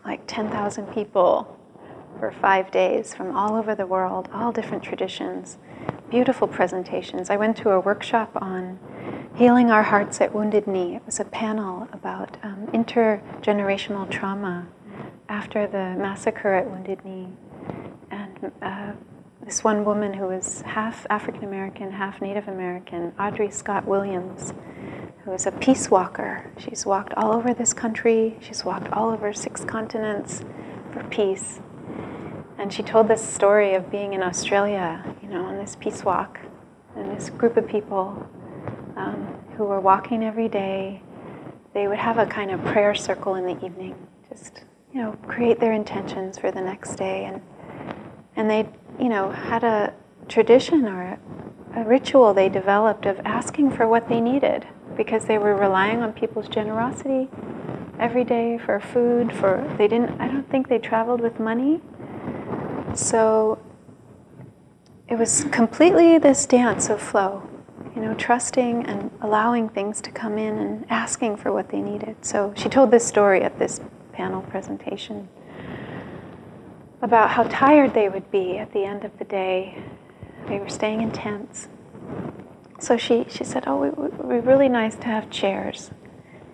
like 0.06 0.22
10,000 0.28 0.86
people 0.94 1.58
for 2.20 2.32
five 2.32 2.70
days 2.72 3.14
from 3.16 3.36
all 3.36 3.56
over 3.56 3.74
the 3.74 3.88
world, 3.88 4.30
all 4.34 4.52
different 4.52 4.84
traditions, 4.84 5.58
beautiful 6.10 6.48
presentations. 6.48 7.30
I 7.30 7.38
went 7.38 7.58
to 7.58 7.70
a 7.72 7.80
workshop 7.80 8.32
on 8.36 8.80
healing 9.36 9.72
our 9.72 9.84
hearts 9.84 10.20
at 10.20 10.34
Wounded 10.36 10.68
Knee. 10.68 10.96
It 10.96 11.06
was 11.06 11.20
a 11.20 11.26
panel 11.26 11.88
about 11.94 12.38
um, 12.44 12.68
intergenerational 12.68 14.10
trauma 14.10 14.68
after 15.30 15.68
the 15.68 15.96
massacre 15.98 16.54
at 16.54 16.70
Wounded 16.70 17.04
Knee. 17.06 17.30
And 18.12 18.52
uh, 18.62 18.92
this 19.44 19.64
one 19.64 19.86
woman 19.86 20.14
who 20.14 20.26
was 20.26 20.62
half 20.64 21.08
African 21.10 21.46
American, 21.46 21.92
half 21.92 22.22
Native 22.22 22.48
American, 22.48 23.14
Audrey 23.18 23.50
Scott 23.50 23.88
Williams, 23.88 24.54
who 25.24 25.32
is 25.32 25.46
a 25.46 25.52
peace 25.52 25.90
walker. 25.90 26.52
She's 26.58 26.86
walked 26.86 27.14
all 27.14 27.32
over 27.32 27.54
this 27.54 27.74
country, 27.74 28.38
she's 28.42 28.66
walked 28.66 28.92
all 28.92 29.10
over 29.10 29.34
six 29.34 29.64
continents 29.64 30.44
for 30.92 31.04
peace. 31.06 31.62
And 32.62 32.72
she 32.72 32.84
told 32.84 33.08
this 33.08 33.28
story 33.28 33.74
of 33.74 33.90
being 33.90 34.14
in 34.14 34.22
Australia, 34.22 35.04
you 35.24 35.30
know, 35.30 35.46
on 35.46 35.58
this 35.58 35.76
peace 35.80 36.04
walk, 36.04 36.40
and 36.96 37.10
this 37.10 37.32
group 37.32 37.58
of 37.58 37.68
people 37.68 38.30
um, 38.96 39.36
who 39.58 39.64
were 39.64 39.80
walking 39.80 40.24
every 40.24 40.48
day. 40.48 41.02
They 41.74 41.88
would 41.88 41.98
have 41.98 42.20
a 42.20 42.28
kind 42.28 42.52
of 42.52 42.64
prayer 42.64 42.94
circle 42.94 43.34
in 43.34 43.46
the 43.46 43.66
evening, 43.66 43.96
just 44.30 44.62
you 44.94 45.02
know, 45.02 45.14
create 45.28 45.60
their 45.60 45.74
intentions 45.74 46.38
for 46.38 46.52
the 46.52 46.62
next 46.62 46.98
day, 46.98 47.26
and 47.26 47.42
and 48.36 48.48
they, 48.48 48.70
you 49.00 49.10
know, 49.10 49.32
had 49.32 49.64
a 49.64 49.96
tradition 50.28 50.86
or 50.86 51.18
a, 51.76 51.84
ritual 51.84 52.32
they 52.32 52.48
developed 52.48 53.08
of 53.08 53.20
asking 53.26 53.72
for 53.72 53.88
what 53.88 54.08
they 54.08 54.22
needed 54.22 54.68
because 54.96 55.26
they 55.26 55.40
were 55.40 55.56
relying 55.56 56.04
on 56.04 56.14
people's 56.14 56.48
generosity 56.48 57.28
every 58.00 58.24
day 58.24 58.60
for 58.60 58.80
food 58.80 59.34
for 59.34 59.74
they 59.78 59.88
didn't 59.88 60.12
i 60.22 60.28
don't 60.28 60.50
think 60.50 60.68
they 60.68 60.78
traveled 60.78 61.22
with 61.22 61.40
money 61.40 61.80
so 62.94 63.60
it 65.08 65.18
was 65.18 65.46
completely 65.52 66.18
this 66.18 66.46
dance 66.46 66.90
of 66.90 67.02
flow 67.02 67.48
you 67.96 68.02
know 68.02 68.14
trusting 68.16 68.86
and 68.86 69.12
allowing 69.22 69.70
things 69.70 70.02
to 70.02 70.12
come 70.12 70.38
in 70.38 70.58
and 70.58 70.86
asking 70.90 71.38
for 71.38 71.52
what 71.52 71.70
they 71.70 71.82
needed. 71.82 72.16
So 72.22 72.54
she 72.56 72.70
told 72.70 72.92
this 72.92 73.06
story 73.06 73.42
at 73.42 73.60
this 73.60 73.80
panel 74.14 74.42
presentation 74.42 75.28
about 77.02 77.32
how 77.32 77.44
tired 77.44 77.94
they 77.94 78.10
would 78.10 78.30
be 78.32 78.58
at 78.58 78.74
the 78.74 78.84
end 78.84 79.04
of 79.04 79.18
the 79.18 79.26
day. 79.26 79.84
They 80.48 80.60
were 80.60 80.70
staying 80.70 81.02
in 81.02 81.12
tents. 81.12 81.68
So 82.80 82.98
she, 82.98 83.26
she 83.30 83.44
said, 83.44 83.66
Oh, 83.68 83.84
it 83.84 83.98
would 83.98 84.18
be 84.18 84.40
really 84.40 84.70
nice 84.70 84.96
to 84.96 85.06
have 85.06 85.30
chairs 85.30 85.92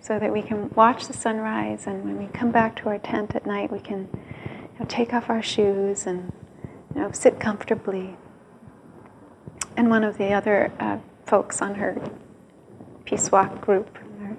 so 0.02 0.20
that 0.20 0.32
we 0.32 0.42
can 0.42 0.70
watch 0.74 1.08
the 1.08 1.14
sunrise, 1.14 1.86
and 1.86 2.06
when 2.06 2.18
we 2.18 2.28
come 2.28 2.50
back 2.50 2.78
to 2.78 2.88
our 2.88 2.98
tent 2.98 3.36
at 3.36 3.46
night, 3.46 3.72
we 3.72 3.80
can 3.80 4.08
know, 4.80 4.86
take 4.88 5.14
off 5.14 5.30
our 5.30 5.42
shoes 5.42 6.06
and 6.06 6.32
you 6.96 7.02
know, 7.02 7.12
sit 7.12 7.40
comfortably. 7.40 8.18
And 9.76 9.90
one 9.90 10.04
of 10.04 10.18
the 10.18 10.34
other 10.34 10.72
uh, 10.80 10.98
folks 11.26 11.62
on 11.62 11.76
her 11.76 12.02
Peace 13.06 13.32
Walk 13.32 13.62
group, 13.62 13.96
her 14.20 14.38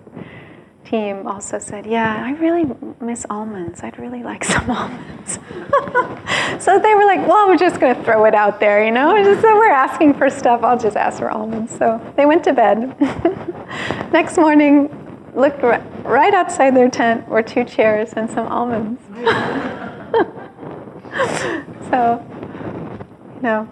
team 0.85 1.27
also 1.27 1.59
said, 1.59 1.87
Yeah, 1.87 2.25
I 2.25 2.33
really 2.33 2.67
miss 3.01 3.25
almonds. 3.31 3.83
I'd 3.83 3.99
really 3.99 4.23
like 4.23 4.45
some 4.55 4.71
almonds. 4.71 5.35
so 6.65 6.79
they 6.79 6.95
were 6.95 7.05
like, 7.07 7.27
Well, 7.27 7.49
we're 7.49 7.57
just 7.57 7.81
going 7.81 7.95
to 7.95 8.03
throw 8.03 8.25
it 8.25 8.35
out 8.35 8.61
there, 8.61 8.85
you 8.85 8.91
know? 8.91 9.17
Just, 9.23 9.43
so 9.43 9.57
we're 9.57 9.71
asking 9.71 10.15
for 10.15 10.29
stuff. 10.29 10.63
I'll 10.65 10.79
just 10.79 10.97
ask 10.97 11.19
for 11.19 11.31
almonds. 11.31 11.77
So 11.77 12.01
they 12.17 12.27
went 12.27 12.45
to 12.45 12.53
bed. 12.53 12.99
Next 14.13 14.37
morning, 14.37 14.89
looked 15.35 15.63
right 15.63 16.35
outside 16.35 16.75
their 16.75 16.91
tent 16.91 17.29
were 17.29 17.43
two 17.43 17.65
chairs 17.65 18.13
and 18.15 18.29
some 18.31 18.49
almonds. 18.49 19.01
so, 21.91 22.25
you 23.37 23.43
know, 23.43 23.69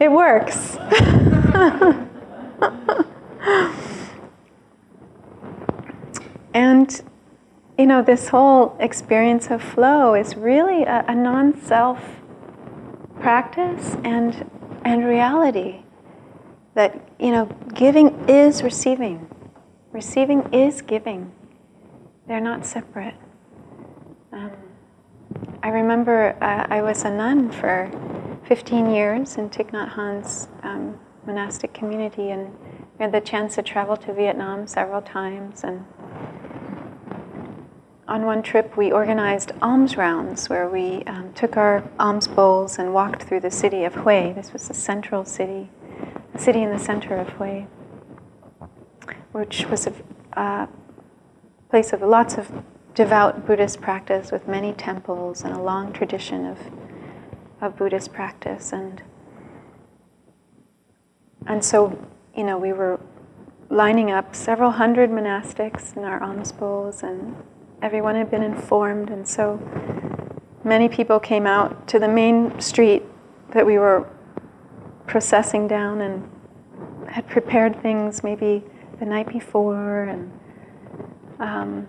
it 0.00 0.10
works. 0.10 0.76
And, 6.54 7.02
you 7.78 7.86
know, 7.86 8.02
this 8.02 8.28
whole 8.28 8.76
experience 8.78 9.50
of 9.50 9.62
flow 9.62 10.14
is 10.14 10.36
really 10.36 10.82
a, 10.82 11.04
a 11.08 11.14
non 11.14 11.60
self 11.62 11.98
practice 13.20 13.96
and, 14.04 14.50
and 14.84 15.04
reality. 15.04 15.82
That, 16.74 17.08
you 17.18 17.30
know, 17.30 17.46
giving 17.74 18.28
is 18.28 18.62
receiving, 18.62 19.28
receiving 19.92 20.52
is 20.52 20.82
giving. 20.82 21.32
They're 22.26 22.40
not 22.40 22.64
separate. 22.64 23.14
I 25.64 25.68
remember 25.68 26.36
uh, 26.40 26.66
I 26.68 26.82
was 26.82 27.04
a 27.04 27.10
nun 27.10 27.52
for 27.52 27.88
15 28.46 28.90
years 28.90 29.36
in 29.36 29.48
Thich 29.48 29.70
Nhat 29.70 29.90
Hanh's 29.90 30.48
um, 30.64 30.98
monastic 31.24 31.72
community, 31.72 32.30
and 32.30 32.52
we 32.98 33.04
had 33.04 33.12
the 33.12 33.20
chance 33.20 33.54
to 33.54 33.62
travel 33.62 33.96
to 33.98 34.12
Vietnam 34.12 34.66
several 34.66 35.00
times. 35.00 35.62
And 35.62 35.86
on 38.08 38.26
one 38.26 38.42
trip, 38.42 38.76
we 38.76 38.90
organized 38.90 39.52
alms 39.62 39.96
rounds 39.96 40.48
where 40.48 40.68
we 40.68 41.04
um, 41.04 41.32
took 41.32 41.56
our 41.56 41.88
alms 41.96 42.26
bowls 42.26 42.80
and 42.80 42.92
walked 42.92 43.22
through 43.22 43.40
the 43.40 43.50
city 43.52 43.84
of 43.84 43.94
Hue. 43.94 44.34
This 44.34 44.52
was 44.52 44.66
the 44.66 44.74
central 44.74 45.24
city, 45.24 45.70
the 46.32 46.40
city 46.40 46.62
in 46.62 46.70
the 46.70 46.78
center 46.80 47.16
of 47.16 47.28
Hue, 47.38 47.68
which 49.30 49.66
was 49.66 49.86
a 49.86 49.92
uh, 50.36 50.66
place 51.70 51.92
of 51.92 52.02
lots 52.02 52.34
of 52.34 52.50
devout 52.94 53.46
Buddhist 53.46 53.80
practice 53.80 54.30
with 54.30 54.46
many 54.46 54.72
temples 54.72 55.42
and 55.42 55.54
a 55.54 55.60
long 55.60 55.92
tradition 55.92 56.46
of, 56.46 56.58
of 57.60 57.76
Buddhist 57.76 58.12
practice. 58.12 58.72
And, 58.72 59.02
and 61.46 61.64
so, 61.64 61.98
you 62.36 62.44
know, 62.44 62.58
we 62.58 62.72
were 62.72 63.00
lining 63.70 64.10
up 64.10 64.34
several 64.34 64.72
hundred 64.72 65.10
monastics 65.10 65.96
in 65.96 66.04
our 66.04 66.22
alms 66.22 66.52
bowls, 66.52 67.02
and 67.02 67.34
everyone 67.80 68.14
had 68.14 68.30
been 68.30 68.42
informed. 68.42 69.08
And 69.10 69.26
so 69.26 69.58
many 70.62 70.88
people 70.88 71.18
came 71.18 71.46
out 71.46 71.88
to 71.88 71.98
the 71.98 72.08
main 72.08 72.60
street 72.60 73.02
that 73.52 73.64
we 73.64 73.78
were 73.78 74.08
processing 75.06 75.66
down 75.66 76.02
and 76.02 76.30
had 77.08 77.26
prepared 77.28 77.80
things 77.82 78.22
maybe 78.22 78.62
the 78.98 79.04
night 79.04 79.28
before 79.28 80.04
and 80.04 80.32
um, 81.40 81.88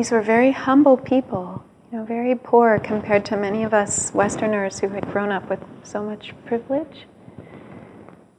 these 0.00 0.10
were 0.10 0.22
very 0.22 0.50
humble 0.50 0.96
people, 0.96 1.62
you 1.92 1.98
know, 1.98 2.04
very 2.06 2.34
poor 2.34 2.78
compared 2.78 3.22
to 3.22 3.36
many 3.36 3.64
of 3.64 3.74
us 3.74 4.14
Westerners 4.14 4.78
who 4.80 4.88
had 4.88 5.06
grown 5.12 5.30
up 5.30 5.50
with 5.50 5.62
so 5.82 6.02
much 6.02 6.32
privilege. 6.46 7.04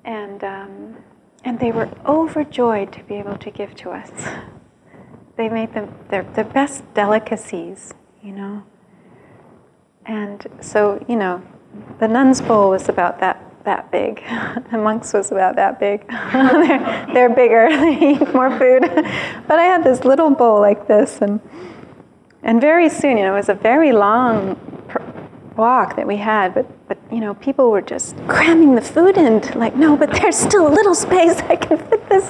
And, 0.04 0.44
um, 0.44 0.98
and 1.44 1.60
they 1.60 1.72
were 1.72 1.88
overjoyed 2.04 2.92
to 2.94 3.04
be 3.04 3.14
able 3.14 3.38
to 3.38 3.52
give 3.52 3.76
to 3.76 3.92
us. 3.92 4.10
they 5.38 5.50
made 5.50 5.72
them 5.76 5.94
their, 6.10 6.24
their 6.24 6.46
best 6.46 6.84
delicacies, 6.96 7.94
you 8.24 8.32
know. 8.32 8.64
And 10.08 10.48
so, 10.62 11.06
you 11.08 11.16
know, 11.16 11.44
the 12.00 12.08
nun's 12.08 12.42
bowl 12.42 12.72
was 12.72 12.90
about 12.90 13.20
that 13.20 13.51
that 13.66 13.92
big. 13.92 14.24
the 14.72 14.78
monks 14.78 15.14
was 15.14 15.32
about 15.32 15.56
that 15.56 15.80
big. 15.80 16.08
they're, 16.32 17.08
they're 17.14 17.30
bigger. 17.30 17.70
they 17.70 18.12
eat 18.12 18.34
more 18.34 18.50
food. 18.58 18.82
but 19.48 19.60
I 19.60 19.64
had 19.64 19.84
this 19.84 20.04
little 20.04 20.30
bowl 20.32 20.60
like 20.60 20.88
this, 20.88 21.20
and 21.22 21.40
and 22.44 22.60
very 22.60 22.90
soon, 22.90 23.18
you 23.18 23.24
know, 23.24 23.34
it 23.34 23.38
was 23.38 23.50
a 23.50 23.54
very 23.54 23.92
long 23.92 24.56
walk 25.58 25.96
that 25.98 26.08
we 26.08 26.16
had, 26.18 26.54
but, 26.54 26.66
but 26.88 26.98
you 27.12 27.20
know, 27.20 27.34
people 27.36 27.72
were 27.72 27.82
just 27.82 28.16
cramming 28.28 28.76
the 28.76 28.82
food 28.82 29.18
in, 29.18 29.42
like, 29.60 29.76
no, 29.76 29.98
but 29.98 30.12
there's 30.12 30.38
still 30.38 30.68
a 30.68 30.74
little 30.74 30.96
space, 30.96 31.40
I 31.50 31.56
can 31.56 31.78
fit 31.78 32.08
this. 32.10 32.30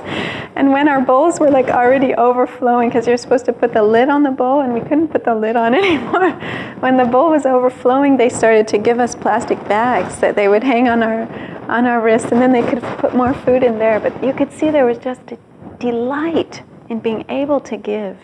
And 0.55 0.71
when 0.71 0.87
our 0.87 1.01
bowls 1.01 1.39
were 1.39 1.51
like 1.51 1.67
already 1.67 2.13
overflowing, 2.15 2.89
because 2.89 3.07
you're 3.07 3.17
supposed 3.17 3.45
to 3.45 3.53
put 3.53 3.73
the 3.73 3.83
lid 3.83 4.09
on 4.09 4.23
the 4.23 4.31
bowl, 4.31 4.61
and 4.61 4.73
we 4.73 4.81
couldn't 4.81 5.09
put 5.09 5.23
the 5.23 5.35
lid 5.35 5.55
on 5.55 5.73
anymore, 5.83 6.31
when 6.79 6.97
the 6.97 7.05
bowl 7.05 7.29
was 7.29 7.45
overflowing, 7.45 8.17
they 8.17 8.29
started 8.29 8.67
to 8.69 8.77
give 8.77 8.99
us 8.99 9.15
plastic 9.15 9.59
bags 9.67 10.17
that 10.19 10.35
they 10.35 10.47
would 10.47 10.63
hang 10.63 10.89
on 10.89 11.03
our, 11.03 11.23
on 11.69 11.85
our 11.85 12.01
wrists, 12.01 12.31
and 12.31 12.41
then 12.41 12.51
they 12.51 12.63
could 12.63 12.81
put 12.99 13.15
more 13.15 13.33
food 13.33 13.63
in 13.63 13.77
there. 13.77 13.99
But 13.99 14.23
you 14.23 14.33
could 14.33 14.51
see 14.51 14.71
there 14.71 14.85
was 14.85 14.97
just 14.97 15.21
a 15.31 15.37
delight 15.79 16.63
in 16.89 16.99
being 16.99 17.23
able 17.29 17.59
to 17.61 17.77
give. 17.77 18.17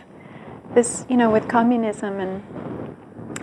This, 0.73 1.05
you 1.10 1.15
know, 1.15 1.31
with 1.31 1.47
communism 1.47 2.19
and 2.19 2.43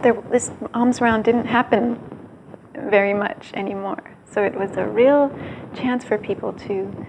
there, 0.04 0.14
this 0.30 0.52
alms 0.74 1.00
round 1.00 1.24
didn't 1.24 1.46
happen 1.46 1.98
very 2.74 3.14
much 3.14 3.50
anymore. 3.54 4.14
So 4.30 4.44
it 4.44 4.54
was 4.54 4.76
a 4.76 4.86
real 4.86 5.36
chance 5.74 6.04
for 6.04 6.18
people 6.18 6.52
to, 6.52 7.06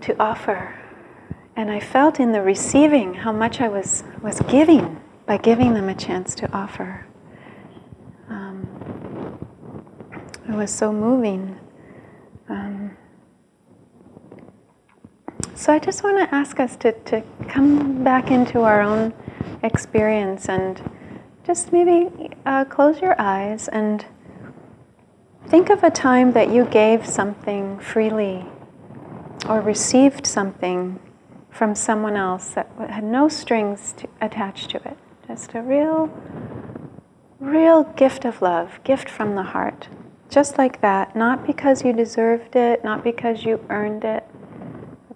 to 0.00 0.20
offer. 0.20 0.74
And 1.54 1.70
I 1.70 1.78
felt 1.78 2.18
in 2.18 2.32
the 2.32 2.42
receiving 2.42 3.14
how 3.14 3.32
much 3.32 3.60
I 3.60 3.68
was, 3.68 4.02
was 4.22 4.40
giving 4.48 5.00
by 5.26 5.36
giving 5.36 5.74
them 5.74 5.88
a 5.88 5.94
chance 5.94 6.34
to 6.36 6.52
offer. 6.52 7.06
Um, 8.28 9.38
it 10.48 10.54
was 10.54 10.70
so 10.70 10.92
moving. 10.92 11.60
Um, 12.48 12.96
so 15.54 15.74
I 15.74 15.78
just 15.78 16.02
want 16.02 16.16
to 16.18 16.34
ask 16.34 16.58
us 16.58 16.74
to, 16.76 16.92
to 16.92 17.22
come 17.48 18.02
back 18.02 18.30
into 18.30 18.62
our 18.62 18.80
own 18.80 19.12
experience 19.62 20.48
and 20.48 20.80
just 21.46 21.72
maybe 21.72 22.30
uh, 22.44 22.64
close 22.64 23.00
your 23.00 23.20
eyes 23.20 23.68
and 23.68 24.04
think 25.48 25.70
of 25.70 25.82
a 25.82 25.90
time 25.90 26.32
that 26.32 26.50
you 26.50 26.64
gave 26.66 27.06
something 27.06 27.78
freely 27.78 28.46
or 29.48 29.60
received 29.60 30.26
something 30.26 31.00
from 31.50 31.74
someone 31.74 32.16
else 32.16 32.50
that 32.50 32.70
had 32.88 33.04
no 33.04 33.28
strings 33.28 33.92
to, 33.92 34.08
attached 34.20 34.70
to 34.70 34.76
it. 34.88 34.96
Just 35.26 35.54
a 35.54 35.62
real, 35.62 36.10
real 37.38 37.84
gift 37.84 38.24
of 38.24 38.42
love, 38.42 38.80
gift 38.84 39.08
from 39.08 39.34
the 39.34 39.42
heart. 39.42 39.88
Just 40.28 40.58
like 40.58 40.80
that, 40.80 41.16
not 41.16 41.46
because 41.46 41.84
you 41.84 41.92
deserved 41.92 42.54
it, 42.54 42.84
not 42.84 43.02
because 43.02 43.44
you 43.44 43.64
earned 43.68 44.04
it, 44.04 44.24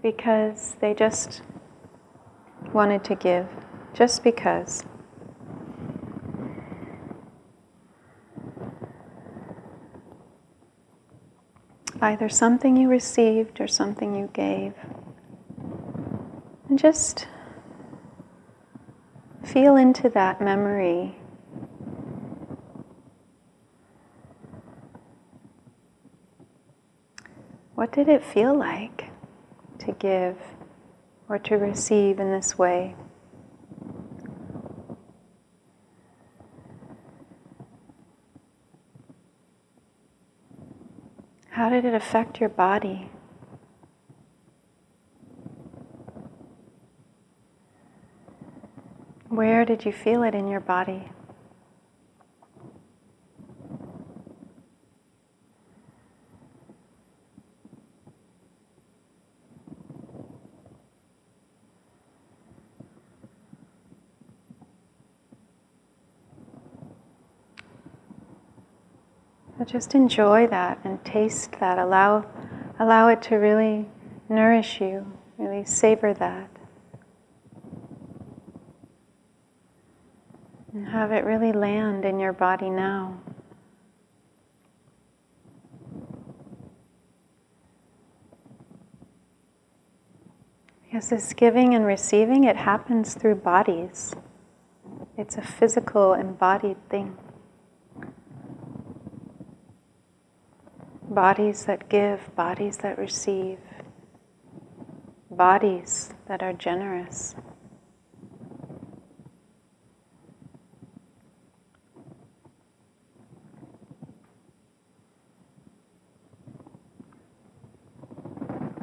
because 0.03 0.77
they 0.81 0.93
just 0.93 1.43
wanted 2.73 3.05
to 3.05 3.15
give, 3.15 3.47
just 3.93 4.25
because. 4.25 4.85
Either 12.05 12.29
something 12.29 12.77
you 12.77 12.87
received 12.87 13.63
or 13.63 13.67
something 13.67 14.15
you 14.15 14.29
gave. 14.35 14.75
And 16.69 16.79
just 16.79 17.27
feel 19.43 19.77
into 19.77 20.11
that 20.11 20.39
memory. 20.39 21.17
What 27.75 27.91
did 27.91 28.11
it 28.11 28.23
feel 28.23 28.55
like 28.55 29.05
to 29.79 29.93
give 29.93 30.37
or 31.31 31.39
to 31.39 31.57
receive 31.57 32.21
in 32.21 32.31
this 32.31 32.59
way? 32.59 32.97
How 41.55 41.69
did 41.69 41.85
it 41.85 41.95
affect 41.95 42.41
your 42.41 42.49
body? 42.49 43.09
Where 49.29 49.65
did 49.65 49.85
you 49.85 49.93
feel 49.93 50.25
it 50.25 50.35
in 50.35 50.49
your 50.49 50.59
body? 50.59 51.11
Just 69.63 69.95
enjoy 69.95 70.49
that 70.49 70.81
and 70.83 71.03
taste 71.05 71.53
that. 71.61 71.79
Allow, 71.79 72.27
allow 72.79 73.09
it 73.09 73.23
to 73.23 73.37
really 73.37 73.89
nourish 74.29 74.81
you, 74.81 75.13
really 75.39 75.65
savor 75.65 76.13
that. 76.15 76.51
And 80.73 80.89
have 80.89 81.13
it 81.13 81.25
really 81.25 81.53
land 81.53 82.05
in 82.05 82.19
your 82.19 82.33
body 82.33 82.69
now. 82.69 83.21
Because 90.83 91.11
this 91.11 91.33
giving 91.33 91.75
and 91.75 91.87
receiving, 91.87 92.45
it 92.45 92.57
happens 92.57 93.15
through 93.15 93.37
bodies. 93.37 94.15
It's 95.17 95.37
a 95.37 95.43
physical, 95.43 96.15
embodied 96.15 96.89
thing. 96.89 97.17
Bodies 101.15 101.65
that 101.67 101.89
give, 101.89 102.35
bodies 102.35 102.79
that 102.79 102.99
receive, 102.99 103.59
bodies 105.31 106.13
that 106.27 106.43
are 106.43 106.53
generous. 106.53 107.37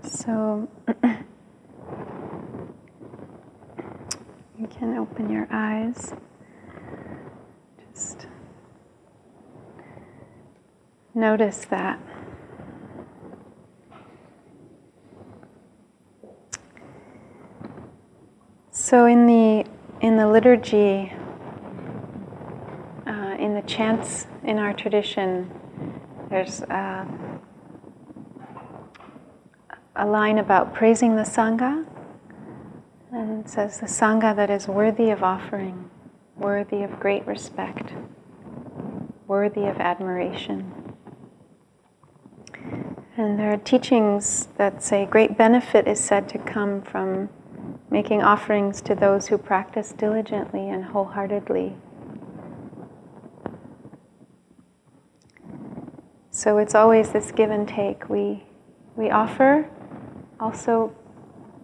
So 0.03 0.69
you 4.57 4.67
can 4.69 4.97
open 4.97 5.29
your 5.29 5.47
eyes. 5.51 6.13
Just 7.93 8.27
notice 11.13 11.65
that. 11.65 11.99
So 18.91 19.05
in 19.05 19.25
the 19.25 19.65
in 20.01 20.17
the 20.17 20.27
liturgy, 20.27 21.13
uh, 23.07 23.35
in 23.39 23.53
the 23.53 23.63
chants 23.65 24.27
in 24.43 24.59
our 24.59 24.73
tradition, 24.73 25.49
there's 26.29 26.61
uh, 26.63 27.05
a 29.95 30.05
line 30.05 30.39
about 30.39 30.73
praising 30.73 31.15
the 31.15 31.21
sangha, 31.21 31.85
and 33.13 33.45
it 33.45 33.49
says 33.49 33.79
the 33.79 33.85
sangha 33.85 34.35
that 34.35 34.49
is 34.49 34.67
worthy 34.67 35.09
of 35.09 35.23
offering, 35.23 35.89
worthy 36.35 36.83
of 36.83 36.99
great 36.99 37.25
respect, 37.25 37.93
worthy 39.25 39.67
of 39.67 39.77
admiration. 39.77 40.69
And 43.15 43.39
there 43.39 43.53
are 43.53 43.57
teachings 43.57 44.49
that 44.57 44.83
say 44.83 45.05
great 45.05 45.37
benefit 45.37 45.87
is 45.87 46.01
said 46.01 46.27
to 46.27 46.37
come 46.37 46.81
from 46.81 47.29
making 47.91 48.23
offerings 48.23 48.81
to 48.81 48.95
those 48.95 49.27
who 49.27 49.37
practice 49.37 49.91
diligently 49.91 50.69
and 50.69 50.85
wholeheartedly. 50.85 51.75
So 56.31 56.57
it's 56.57 56.73
always 56.73 57.11
this 57.11 57.31
give 57.33 57.51
and 57.51 57.67
take. 57.67 58.09
We, 58.09 58.45
we 58.95 59.11
offer 59.11 59.69
also 60.39 60.95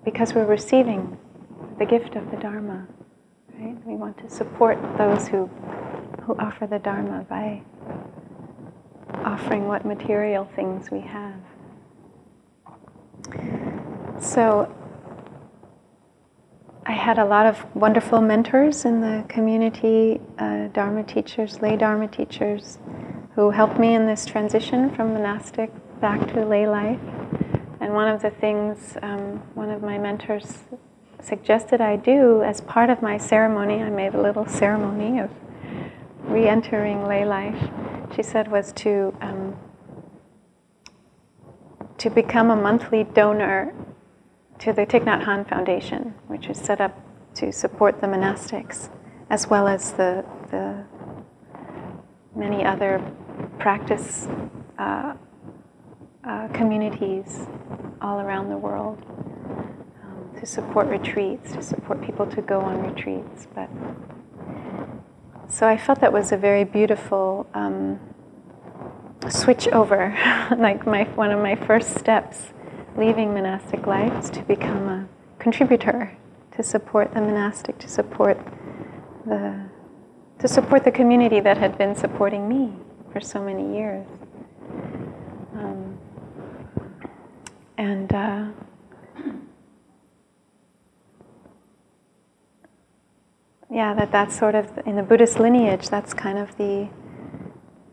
because 0.04 0.36
we're 0.36 0.46
receiving 0.46 1.18
the 1.80 1.86
gift 1.86 2.16
of 2.16 2.30
the 2.30 2.38
Dharma. 2.38 2.86
Right? 3.58 3.76
We 3.88 3.96
want 3.96 4.18
to 4.20 4.30
support 4.30 4.78
those 4.98 5.30
who, 5.30 5.48
who 6.24 6.36
offer 6.38 6.68
the 6.68 6.80
Dharma 6.80 7.26
by 7.30 7.62
offering 9.24 9.68
what 9.68 9.86
material 9.86 10.50
things 10.56 10.92
we 10.92 11.00
have. 11.02 11.40
So 14.20 14.74
I 16.90 16.94
had 16.94 17.20
a 17.20 17.26
lot 17.26 17.46
of 17.46 17.66
wonderful 17.76 18.22
mentors 18.22 18.86
in 18.86 19.02
the 19.02 19.26
community, 19.28 20.22
uh, 20.40 20.70
Dharma 20.70 21.04
teachers, 21.04 21.62
lay 21.62 21.76
Dharma 21.76 22.08
teachers, 22.08 22.78
who 23.36 23.50
helped 23.50 23.78
me 23.78 23.94
in 23.94 24.06
this 24.06 24.26
transition 24.26 24.96
from 24.96 25.12
monastic 25.12 25.70
back 26.00 26.26
to 26.34 26.46
lay 26.46 26.66
life. 26.66 27.02
And 27.82 27.94
one 27.94 28.08
of 28.08 28.22
the 28.22 28.30
things 28.30 28.96
um, 29.02 29.44
one 29.54 29.70
of 29.70 29.82
my 29.82 29.98
mentors 29.98 30.60
suggested 31.22 31.82
I 31.82 31.98
do 31.98 32.42
as 32.42 32.62
part 32.62 32.90
of 32.90 33.02
my 33.02 33.18
ceremony, 33.18 33.84
I 33.84 33.90
made 33.90 34.16
a 34.16 34.22
little 34.22 34.48
ceremony 34.48 35.20
of 35.20 35.30
re 36.22 36.48
entering 36.48 37.06
lay 37.06 37.26
life, 37.26 37.70
she 38.16 38.24
said, 38.24 38.50
was 38.50 38.72
to, 38.74 39.14
um, 39.20 39.58
to 41.98 42.10
become 42.10 42.50
a 42.50 42.56
monthly 42.56 43.04
donor 43.04 43.74
to 44.60 44.74
the 44.74 44.86
Thich 44.86 45.06
Nhat 45.06 45.24
Hanh 45.24 45.48
Foundation, 45.48 46.16
which 46.28 46.48
is 46.48 46.58
set 46.58 46.82
up 46.82 46.98
to 47.36 47.52
support 47.52 48.02
the 48.02 48.08
monastics, 48.08 48.90
as 49.30 49.48
well 49.48 49.68
as 49.68 49.92
the, 49.94 50.26
the 50.50 50.84
many 52.36 52.66
other 52.66 53.00
practice 53.60 54.28
uh, 54.80 55.14
uh, 56.24 56.48
communities 56.50 57.48
all 58.02 58.20
around 58.20 58.50
the 58.50 58.58
world 58.58 59.04
um, 60.04 60.40
to 60.40 60.46
support 60.46 60.88
retreats, 60.88 61.52
to 61.52 61.62
support 61.62 62.04
people 62.04 62.26
to 62.26 62.42
go 62.42 62.60
on 62.60 62.82
retreats. 62.82 63.48
But 63.54 63.70
so 65.48 65.68
I 65.68 65.78
felt 65.78 66.02
that 66.02 66.12
was 66.12 66.32
a 66.32 66.38
very 66.38 66.64
beautiful 66.64 67.48
um, 67.54 68.00
switch 69.30 69.68
over, 69.68 70.18
like 70.58 70.88
my 70.88 71.04
one 71.16 71.32
of 71.32 71.40
my 71.40 71.56
first 71.56 71.96
steps 71.96 72.54
leaving 72.98 73.34
monastic 73.34 73.86
lives 73.86 74.30
to 74.32 74.42
become 74.42 74.90
a 74.90 75.08
contributor 75.38 76.18
to 76.52 76.64
support 76.64 77.14
the 77.14 77.22
monastic, 77.22 77.78
to 77.78 77.88
support 77.88 78.40
the 79.26 79.70
to 80.40 80.48
support 80.48 80.84
the 80.84 80.92
community 80.92 81.40
that 81.40 81.58
had 81.58 81.78
been 81.78 81.96
supporting 81.96 82.48
me 82.48 82.72
for 83.12 83.20
so 83.20 83.42
many 83.42 83.76
years. 83.76 84.06
Um, 85.54 85.98
and 87.78 88.14
uh, 88.14 88.46
yeah, 93.70 93.94
that 93.94 94.12
that's 94.12 94.38
sort 94.38 94.56
of 94.56 94.80
in 94.86 94.96
the 94.96 95.04
Buddhist 95.04 95.40
lineage. 95.40 95.90
That's 95.90 96.14
kind 96.14 96.38
of 96.40 96.58
the 96.58 96.90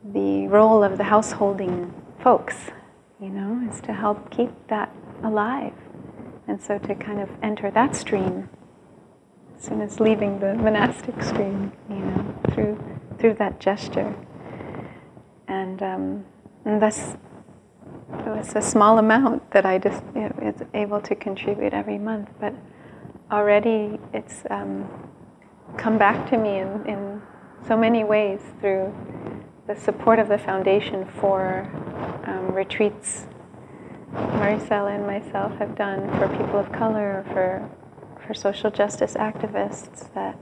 the 0.03 0.47
role 0.49 0.83
of 0.83 0.97
the 0.99 1.05
householding 1.05 1.93
folks 2.21 2.57
you 3.21 3.29
know, 3.29 3.67
is 3.71 3.81
to 3.83 3.93
help 3.93 4.31
keep 4.31 4.51
that 4.69 4.95
alive. 5.23 5.75
And 6.47 6.63
so 6.63 6.79
to 6.79 6.95
kind 6.95 7.21
of 7.21 7.31
enter 7.43 7.71
that 7.71 7.97
stream 7.97 8.49
as 9.57 9.65
soon 9.65 9.81
as 9.81 10.01
leaving 10.01 10.41
the 10.41 10.55
monastic 10.55 11.23
stream, 11.23 11.73
you 11.89 11.97
know, 11.97 12.35
through 12.53 12.79
through 13.19 13.35
that 13.35 13.61
gesture. 13.61 14.15
And, 15.49 15.83
um, 15.83 16.25
and 16.65 16.81
thus, 16.81 17.17
it 18.19 18.27
was 18.27 18.55
a 18.55 18.63
small 18.63 18.99
amount 18.99 19.51
that 19.53 19.65
I 19.65 19.79
just 19.79 20.03
you 20.15 20.23
know, 20.23 20.33
was 20.43 20.67
able 20.75 21.01
to 21.01 21.15
contribute 21.15 21.73
every 21.73 21.99
month, 21.99 22.29
but 22.41 22.55
already 23.31 23.99
it's 24.13 24.43
um, 24.51 24.89
come 25.77 25.99
back 25.99 26.29
to 26.31 26.37
me 26.37 26.59
in, 26.59 26.87
in 26.87 27.23
so 27.67 27.77
many 27.77 28.05
ways 28.05 28.41
through 28.61 28.95
the 29.67 29.77
support 29.77 30.19
of 30.19 30.29
the 30.29 30.39
foundation 30.39 31.07
for 31.21 31.69
um, 32.27 32.53
retreats 32.53 33.27
Maricela 34.15 34.95
and 34.95 35.07
myself 35.07 35.57
have 35.59 35.75
done 35.75 36.09
for 36.19 36.29
people 36.29 36.59
of 36.59 36.71
color, 36.71 37.25
for, 37.33 37.69
for 38.25 38.35
social 38.35 38.71
justice 38.71 39.15
activists 39.15 40.13
that 40.15 40.39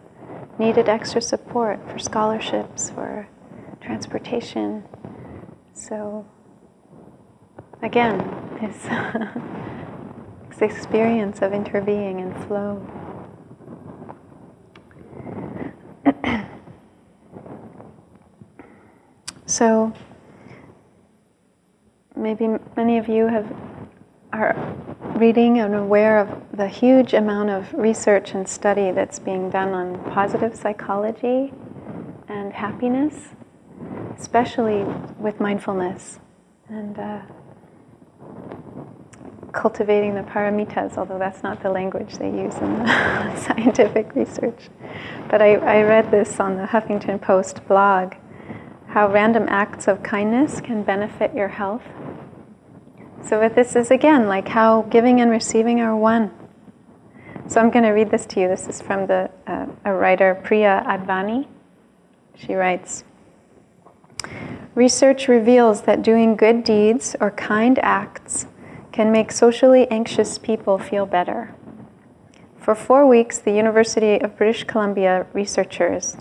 needed 0.58 0.88
extra 0.88 1.22
support, 1.22 1.80
for 1.90 1.98
scholarships, 1.98 2.90
for 2.90 3.28
transportation. 3.80 4.84
So, 5.72 6.26
again, 7.82 8.18
this, 8.60 8.76
this 10.50 10.60
experience 10.76 11.40
of 11.40 11.52
interbeing 11.52 12.20
and 12.20 12.46
flow. 12.46 13.01
So, 19.52 19.92
maybe 22.16 22.48
many 22.74 22.96
of 22.96 23.06
you 23.06 23.26
have 23.26 23.54
are 24.32 24.56
reading 25.16 25.60
and 25.60 25.74
aware 25.74 26.18
of 26.18 26.56
the 26.56 26.66
huge 26.66 27.12
amount 27.12 27.50
of 27.50 27.70
research 27.74 28.32
and 28.32 28.48
study 28.48 28.90
that's 28.92 29.18
being 29.18 29.50
done 29.50 29.74
on 29.74 30.02
positive 30.10 30.56
psychology 30.56 31.52
and 32.28 32.54
happiness, 32.54 33.28
especially 34.18 34.84
with 35.18 35.38
mindfulness 35.38 36.18
and 36.70 36.98
uh, 36.98 37.20
cultivating 39.52 40.14
the 40.14 40.22
paramitas, 40.22 40.96
although 40.96 41.18
that's 41.18 41.42
not 41.42 41.62
the 41.62 41.70
language 41.70 42.16
they 42.16 42.30
use 42.30 42.54
in 42.56 42.78
the 42.78 43.36
scientific 43.46 44.14
research. 44.14 44.70
But 45.28 45.42
I, 45.42 45.56
I 45.56 45.82
read 45.82 46.10
this 46.10 46.40
on 46.40 46.56
the 46.56 46.64
Huffington 46.64 47.20
Post 47.20 47.68
blog 47.68 48.14
how 48.92 49.10
random 49.10 49.46
acts 49.48 49.88
of 49.88 50.02
kindness 50.02 50.60
can 50.60 50.82
benefit 50.82 51.34
your 51.34 51.48
health. 51.48 51.82
So, 53.22 53.40
with 53.40 53.54
this 53.54 53.74
is 53.74 53.90
again 53.90 54.28
like 54.28 54.48
how 54.48 54.82
giving 54.82 55.18
and 55.20 55.30
receiving 55.30 55.80
are 55.80 55.96
one. 55.96 56.30
So, 57.46 57.58
I'm 57.60 57.70
going 57.70 57.84
to 57.84 57.90
read 57.92 58.10
this 58.10 58.26
to 58.26 58.40
you. 58.40 58.48
This 58.48 58.68
is 58.68 58.82
from 58.82 59.06
the 59.06 59.30
uh, 59.46 59.66
a 59.86 59.94
writer 59.94 60.38
Priya 60.44 60.84
Advani. 60.86 61.46
She 62.36 62.54
writes 62.54 63.04
Research 64.74 65.26
reveals 65.26 65.82
that 65.82 66.02
doing 66.02 66.36
good 66.36 66.62
deeds 66.62 67.16
or 67.18 67.30
kind 67.30 67.78
acts 67.82 68.46
can 68.92 69.10
make 69.10 69.32
socially 69.32 69.90
anxious 69.90 70.36
people 70.38 70.78
feel 70.78 71.06
better. 71.06 71.54
For 72.58 72.74
four 72.74 73.06
weeks, 73.06 73.38
the 73.38 73.52
University 73.52 74.20
of 74.20 74.36
British 74.36 74.64
Columbia 74.64 75.26
researchers 75.32 76.18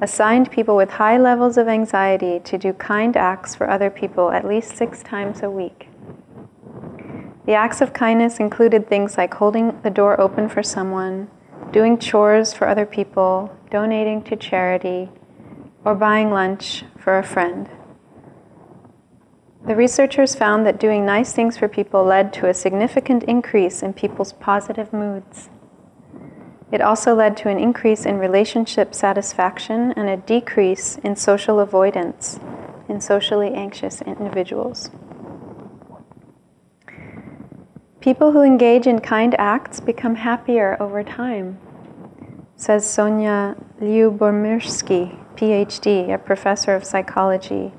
assigned 0.00 0.50
people 0.50 0.76
with 0.76 0.90
high 0.90 1.18
levels 1.18 1.58
of 1.58 1.68
anxiety 1.68 2.40
to 2.40 2.56
do 2.56 2.72
kind 2.72 3.16
acts 3.16 3.54
for 3.54 3.68
other 3.68 3.90
people 3.90 4.30
at 4.30 4.46
least 4.46 4.76
six 4.76 5.02
times 5.02 5.42
a 5.42 5.50
week. 5.50 5.88
The 7.46 7.52
acts 7.52 7.80
of 7.80 7.92
kindness 7.92 8.38
included 8.38 8.88
things 8.88 9.18
like 9.18 9.34
holding 9.34 9.80
the 9.82 9.90
door 9.90 10.20
open 10.20 10.48
for 10.48 10.62
someone, 10.62 11.28
doing 11.72 11.98
chores 11.98 12.52
for 12.52 12.68
other 12.68 12.86
people, 12.86 13.54
donating 13.70 14.22
to 14.24 14.36
charity, 14.36 15.10
or 15.84 15.94
buying 15.94 16.30
lunch 16.30 16.84
for 16.98 17.18
a 17.18 17.24
friend. 17.24 17.68
The 19.66 19.76
researchers 19.76 20.34
found 20.34 20.64
that 20.66 20.80
doing 20.80 21.04
nice 21.04 21.32
things 21.32 21.58
for 21.58 21.68
people 21.68 22.04
led 22.04 22.32
to 22.34 22.48
a 22.48 22.54
significant 22.54 23.24
increase 23.24 23.82
in 23.82 23.92
people's 23.92 24.32
positive 24.32 24.92
moods. 24.92 25.50
It 26.72 26.80
also 26.80 27.14
led 27.14 27.36
to 27.38 27.48
an 27.48 27.58
increase 27.58 28.06
in 28.06 28.18
relationship 28.18 28.94
satisfaction 28.94 29.92
and 29.96 30.08
a 30.08 30.16
decrease 30.16 30.98
in 30.98 31.16
social 31.16 31.58
avoidance 31.58 32.38
in 32.88 33.00
socially 33.00 33.52
anxious 33.54 34.02
individuals. 34.02 34.90
People 38.00 38.32
who 38.32 38.42
engage 38.42 38.86
in 38.86 39.00
kind 39.00 39.34
acts 39.38 39.78
become 39.80 40.16
happier 40.16 40.76
over 40.80 41.04
time, 41.04 41.58
says 42.56 42.84
Sonja 42.84 43.62
Lyubomirsky, 43.80 45.18
PhD, 45.36 46.12
a 46.12 46.18
professor 46.18 46.74
of 46.74 46.84
psychology. 46.84 47.72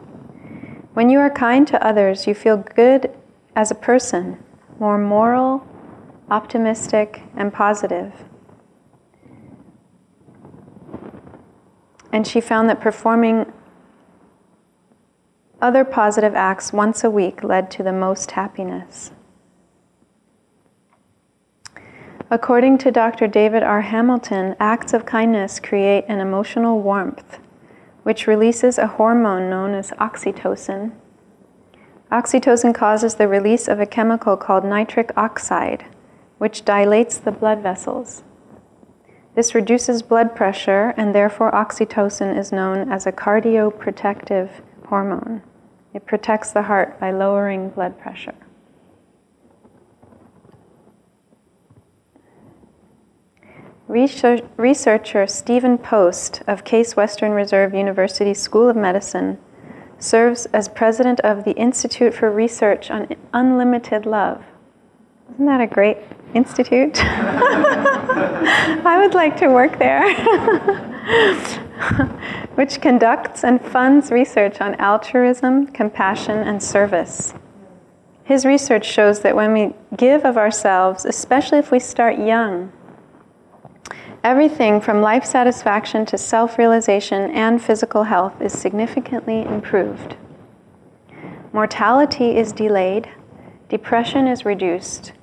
When 0.94 1.10
you 1.10 1.20
are 1.20 1.30
kind 1.30 1.68
to 1.68 1.86
others, 1.86 2.28
you 2.28 2.36
feel 2.36 2.58
good 2.58 3.12
as 3.56 3.72
a 3.72 3.76
person, 3.76 4.44
more 4.80 4.98
moral, 4.98 5.66
optimistic, 6.30 7.24
and 7.36 7.52
positive. 7.52 8.14
And 12.12 12.28
she 12.28 12.42
found 12.42 12.70
that 12.70 12.82
performing 12.82 13.52
other 15.62 15.86
positive 15.86 16.34
acts 16.36 16.74
once 16.74 17.04
a 17.04 17.10
week 17.10 17.44
led 17.44 17.70
to 17.72 17.84
the 17.84 17.94
most 17.94 18.32
happiness. 18.32 19.12
According 22.30 22.78
to 22.80 22.92
Dr. 22.92 23.28
David 23.28 23.62
R. 23.62 23.82
Hamilton, 23.82 24.56
acts 24.60 24.94
of 24.94 25.06
kindness 25.06 25.60
create 25.60 26.06
an 26.08 26.20
emotional 26.20 26.80
warmth, 26.82 27.40
which 28.04 28.26
releases 28.26 28.78
a 28.78 28.88
hormone 28.88 29.50
known 29.50 29.74
as 29.74 29.92
oxytocin. 29.92 30.94
Oxytocin 32.10 32.74
causes 32.74 33.16
the 33.16 33.28
release 33.28 33.68
of 33.68 33.80
a 33.80 33.86
chemical 33.86 34.38
called 34.38 34.64
nitric 34.64 35.12
oxide, 35.16 35.86
which 36.38 36.66
dilates 36.66 37.18
the 37.18 37.32
blood 37.32 37.62
vessels. 37.62 38.24
This 39.34 39.56
reduces 39.56 40.02
blood 40.02 40.36
pressure, 40.36 40.94
and 40.98 41.16
therefore 41.16 41.52
oxytocin 41.52 42.38
is 42.38 42.52
known 42.52 42.92
as 42.92 43.06
a 43.08 43.12
cardioprotective 43.12 44.50
hormone. 44.88 45.42
It 45.94 46.06
protects 46.06 46.52
the 46.52 46.64
heart 46.64 47.00
by 47.00 47.12
lowering 47.12 47.70
blood 47.70 47.98
pressure. 47.98 48.36
Researcher 53.88 55.28
Stephen 55.28 55.78
Post 55.78 56.42
of 56.48 56.64
Case 56.64 56.96
Western 56.96 57.32
Reserve 57.32 57.74
University 57.74 58.34
School 58.34 58.70
of 58.70 58.76
Medicine 58.78 59.38
serves 60.00 60.46
as 60.48 60.70
president 60.70 61.20
of 61.22 61.44
the 61.44 61.52
Institute 61.52 62.14
for 62.14 62.32
Research 62.32 62.90
on 62.90 63.08
Unlimited 63.34 64.06
Love. 64.06 64.46
Isn't 65.34 65.46
that 65.46 65.62
a 65.62 65.68
great 65.68 65.98
institute? 66.34 67.00
I 68.84 69.02
would 69.02 69.14
like 69.14 69.38
to 69.38 69.48
work 69.48 69.80
there. 69.80 70.14
Which 72.56 72.82
conducts 72.82 73.44
and 73.44 73.62
funds 73.62 74.12
research 74.12 74.60
on 74.60 74.76
altruism, 74.76 75.68
compassion, 75.68 76.40
and 76.40 76.62
service. 76.62 77.34
His 78.24 78.46
research 78.46 78.86
shows 78.86 79.22
that 79.22 79.36
when 79.36 79.54
we 79.54 79.74
give 79.96 80.26
of 80.26 80.38
ourselves, 80.38 81.06
especially 81.06 81.60
if 81.60 81.72
we 81.72 81.80
start 81.80 82.20
young, 82.20 82.72
everything 84.24 84.82
from 84.82 85.02
life 85.02 85.26
satisfaction 85.26 86.06
to 86.08 86.18
self 86.18 86.58
realization 86.58 87.32
and 87.32 87.62
physical 87.62 88.04
health 88.04 88.42
is 88.42 88.54
significantly 88.54 89.42
improved. 89.42 90.16
Mortality 91.54 92.38
is 92.38 92.52
delayed, 92.52 93.10
depression 93.70 94.28
is 94.28 94.46
reduced, 94.46 95.14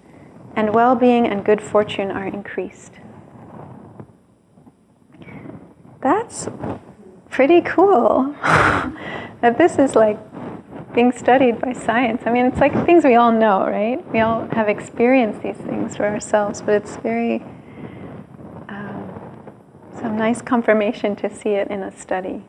and 0.59 0.75
well 0.75 0.97
being 0.97 1.25
and 1.25 1.45
good 1.45 1.63
fortune 1.63 2.11
are 2.11 2.27
increased. 2.27 2.95
That's 6.01 6.49
pretty 7.31 7.61
cool 7.61 8.35
that 8.43 9.57
this 9.57 9.79
is 9.79 9.95
like 9.95 10.19
being 10.95 11.13
studied 11.13 11.61
by 11.61 11.75
science. 11.75 12.23
I 12.27 12.33
mean, 12.33 12.45
it's 12.47 12.59
like 12.59 12.73
things 12.85 13.05
we 13.05 13.15
all 13.15 13.31
know, 13.31 13.69
right? 13.69 14.05
We 14.13 14.19
all 14.19 14.49
have 14.49 14.69
experienced 14.69 15.45
these 15.45 15.57
things 15.59 15.97
for 15.97 16.07
ourselves, 16.07 16.61
but 16.61 16.75
it's 16.75 16.97
very 16.97 17.37
um, 18.69 19.09
some 20.01 20.17
nice 20.17 20.43
confirmation 20.43 21.15
to 21.17 21.31
see 21.33 21.51
it 21.51 21.69
in 21.69 21.85
a 21.85 21.97
study. 21.97 22.43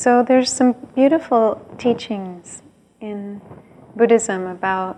So 0.00 0.22
there's 0.22 0.50
some 0.50 0.72
beautiful 0.94 1.60
teachings 1.76 2.62
in 3.02 3.42
Buddhism 3.94 4.46
about 4.46 4.96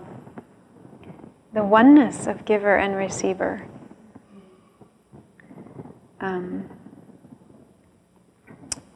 the 1.53 1.61
oneness 1.61 2.25
of 2.25 2.45
giver 2.45 2.77
and 2.77 2.95
receiver. 2.95 3.67
Um, 6.21 6.69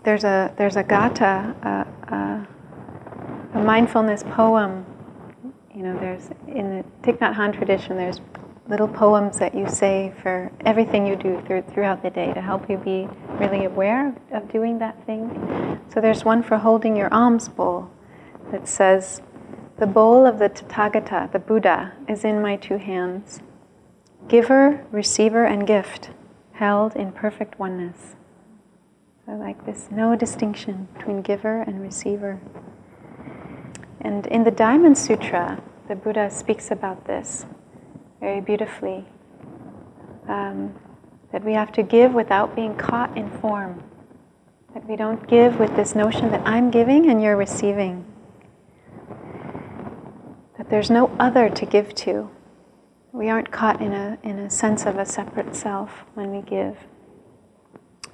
there's 0.06 0.24
a 0.24 0.54
there's 0.58 0.78
a 0.78 0.84
gatha, 0.84 1.54
a, 1.62 2.16
a, 2.16 3.60
a, 3.60 3.62
mindfulness 3.62 4.24
poem. 4.24 4.86
You 5.76 5.84
know, 5.84 6.00
there's 6.00 6.30
in 6.48 6.70
the 6.70 6.86
Thich 7.02 7.20
Nhat 7.20 7.36
Hanh 7.36 7.54
tradition. 7.54 7.98
There's 7.98 8.22
little 8.70 8.88
poems 8.88 9.40
that 9.40 9.56
you 9.56 9.68
say 9.68 10.14
for 10.22 10.52
everything 10.66 11.08
you 11.08 11.16
do 11.16 11.42
through, 11.46 11.62
throughout 11.62 12.04
the 12.04 12.10
day 12.10 12.34
to 12.34 12.42
help 12.42 12.70
you 12.70 12.78
be 12.78 13.08
really 13.40 13.66
aware 13.66 14.14
of 14.32 14.52
doing 14.52 14.80
that 14.80 15.06
thing. 15.06 15.80
So 15.94 16.02
there's 16.02 16.26
one 16.26 16.44
for 16.44 16.58
holding 16.58 16.96
your 16.96 17.14
alms 17.14 17.48
bowl 17.48 17.90
that 18.52 18.68
says, 18.68 19.22
The 19.78 19.88
bowl 19.88 20.26
of 20.26 20.40
the 20.40 20.50
Tathagata, 20.50 21.32
the 21.32 21.40
Buddha, 21.40 21.94
is 22.08 22.24
in 22.24 22.42
my 22.42 22.58
two 22.58 22.78
hands. 22.78 23.42
Giver, 24.28 24.86
receiver, 24.92 25.46
and 25.46 25.66
gift, 25.66 26.10
held 26.54 26.96
in 26.96 27.12
perfect 27.14 27.60
oneness. 27.60 28.16
So, 29.26 29.34
like 29.34 29.66
this, 29.66 29.88
no 29.92 30.16
distinction 30.16 30.88
between 30.94 31.22
giver 31.22 31.62
and 31.62 31.82
receiver. 31.82 32.40
And 34.02 34.28
in 34.28 34.44
the 34.44 34.52
Diamond 34.52 34.98
Sutra, 34.98 35.62
the 35.88 35.96
Buddha 35.96 36.30
speaks 36.30 36.72
about 36.72 37.06
this 37.06 37.46
very 38.20 38.42
beautifully. 38.42 39.06
Um, 40.28 40.76
that 41.32 41.44
we 41.44 41.54
have 41.54 41.72
to 41.74 41.84
give 41.84 42.14
without 42.14 42.56
being 42.56 42.76
caught 42.76 43.16
in 43.18 43.30
form. 43.40 43.84
That 44.74 44.88
we 44.88 44.96
don't 44.96 45.28
give 45.28 45.60
with 45.60 45.76
this 45.76 45.96
notion 45.96 46.32
that 46.32 46.42
I'm 46.46 46.72
giving 46.72 47.10
and 47.10 47.22
you're 47.22 47.38
receiving. 47.38 48.06
That 50.58 50.70
there's 50.70 50.90
no 50.90 51.16
other 51.20 51.50
to 51.50 51.66
give 51.66 51.94
to. 51.96 52.30
We 53.12 53.30
aren't 53.30 53.52
caught 53.52 53.82
in 53.82 53.94
a, 53.94 54.18
in 54.24 54.40
a 54.40 54.50
sense 54.50 54.86
of 54.86 54.98
a 54.98 55.06
separate 55.06 55.56
self 55.56 56.06
when 56.14 56.32
we 56.32 56.42
give. 56.42 56.78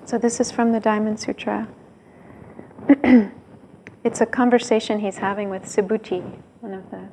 So, 0.06 0.18
this 0.18 0.40
is 0.40 0.52
from 0.52 0.72
the 0.72 0.80
Diamond 0.80 1.20
Sutra. 1.20 1.68
it's 4.04 4.22
a 4.22 4.26
conversation 4.26 5.00
he's 5.00 5.18
having 5.18 5.50
with 5.50 5.64
Subhuti, 5.64 6.42
one 6.60 6.74
of 6.74 6.90
the 6.92 7.08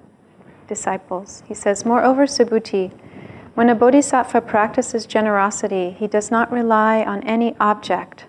disciples. 0.70 1.42
He 1.46 1.54
says, 1.54 1.84
Moreover, 1.84 2.24
Subhuti, 2.26 2.92
when 3.54 3.68
a 3.68 3.74
bodhisattva 3.74 4.40
practices 4.42 5.04
generosity, 5.04 5.90
he 5.90 6.06
does 6.06 6.30
not 6.30 6.50
rely 6.50 7.02
on 7.02 7.22
any 7.24 7.56
object. 7.58 8.24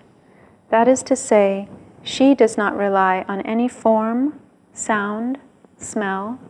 That 0.68 0.88
is 0.88 1.02
to 1.04 1.16
say, 1.16 1.68
she 2.02 2.34
does 2.34 2.58
not 2.58 2.76
rely 2.76 3.24
on 3.28 3.40
any 3.42 3.68
form, 3.68 4.40
sound, 4.72 5.38
smell, 5.76 6.40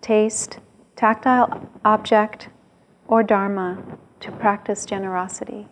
taste, 0.00 0.58
tactile 0.96 1.70
object, 1.84 2.48
or 3.06 3.22
dharma 3.22 3.78
to 4.18 4.32
practice 4.32 4.84
generosity. 4.84 5.68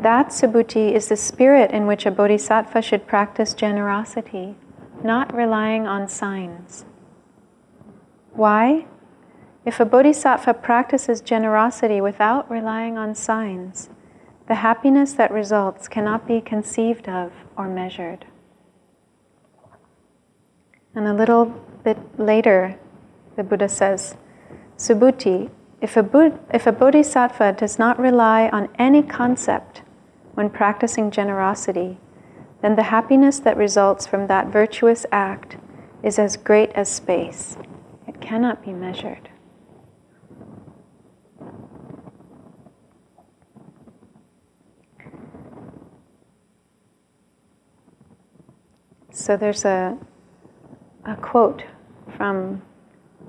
That, 0.00 0.28
Subhuti, 0.28 0.92
is 0.92 1.08
the 1.08 1.16
spirit 1.16 1.72
in 1.72 1.86
which 1.86 2.06
a 2.06 2.10
bodhisattva 2.10 2.80
should 2.80 3.06
practice 3.06 3.52
generosity, 3.52 4.54
not 5.02 5.34
relying 5.34 5.86
on 5.86 6.08
signs. 6.08 6.84
Why? 8.32 8.86
If 9.64 9.80
a 9.80 9.84
bodhisattva 9.84 10.54
practices 10.54 11.20
generosity 11.20 12.00
without 12.00 12.50
relying 12.50 12.96
on 12.96 13.14
signs, 13.14 13.90
the 14.48 14.56
happiness 14.56 15.12
that 15.14 15.30
results 15.30 15.88
cannot 15.88 16.26
be 16.26 16.40
conceived 16.40 17.08
of 17.08 17.32
or 17.56 17.68
measured. 17.68 18.26
And 20.94 21.06
a 21.06 21.14
little 21.14 21.46
bit 21.84 21.98
later, 22.18 22.78
the 23.36 23.44
Buddha 23.44 23.68
says, 23.68 24.16
Subhuti, 24.76 25.50
if 25.80 25.96
a, 25.96 26.38
if 26.52 26.66
a 26.66 26.72
bodhisattva 26.72 27.54
does 27.58 27.78
not 27.78 27.98
rely 27.98 28.48
on 28.48 28.68
any 28.78 29.02
concept 29.02 29.82
when 30.34 30.50
practicing 30.50 31.10
generosity, 31.10 31.98
then 32.62 32.76
the 32.76 32.84
happiness 32.84 33.38
that 33.40 33.56
results 33.56 34.06
from 34.06 34.26
that 34.26 34.48
virtuous 34.48 35.06
act 35.12 35.56
is 36.02 36.18
as 36.18 36.36
great 36.36 36.70
as 36.72 36.88
space 36.88 37.56
cannot 38.20 38.64
be 38.64 38.72
measured. 38.72 39.28
So 49.12 49.36
there's 49.36 49.64
a 49.64 49.98
a 51.04 51.16
quote 51.16 51.64
from 52.16 52.62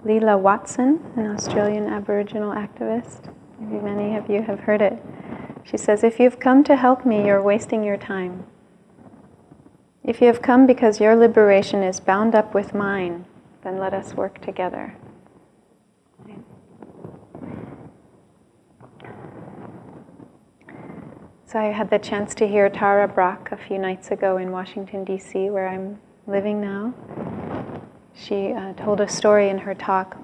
Lilla 0.03 0.37
Watson, 0.37 0.99
an 1.15 1.27
Australian 1.27 1.87
Aboriginal 1.87 2.51
activist. 2.51 3.33
Maybe 3.59 3.83
many 3.83 4.15
of 4.15 4.29
you 4.29 4.41
have 4.41 4.61
heard 4.61 4.81
it. 4.81 5.01
She 5.63 5.77
says, 5.77 6.03
If 6.03 6.19
you've 6.19 6.39
come 6.39 6.63
to 6.65 6.75
help 6.75 7.05
me, 7.05 7.25
you're 7.25 7.41
wasting 7.41 7.83
your 7.83 7.97
time. 7.97 8.45
If 10.03 10.19
you 10.19 10.27
have 10.27 10.41
come 10.41 10.65
because 10.65 10.99
your 10.99 11.15
liberation 11.15 11.83
is 11.83 11.99
bound 11.99 12.33
up 12.33 12.53
with 12.53 12.73
mine, 12.73 13.25
then 13.63 13.77
let 13.77 13.93
us 13.93 14.13
work 14.13 14.41
together. 14.41 14.95
So 21.51 21.59
I 21.59 21.65
had 21.65 21.89
the 21.89 21.99
chance 21.99 22.33
to 22.35 22.47
hear 22.47 22.69
Tara 22.69 23.09
Brach 23.09 23.51
a 23.51 23.57
few 23.57 23.77
nights 23.77 24.09
ago 24.09 24.37
in 24.37 24.51
Washington, 24.51 25.03
D.C., 25.03 25.49
where 25.49 25.67
I'm 25.67 25.99
living 26.25 26.61
now. 26.61 26.93
She 28.13 28.53
uh, 28.53 28.71
told 28.73 29.01
a 29.01 29.07
story 29.09 29.49
in 29.49 29.57
her 29.57 29.75
talk 29.75 30.17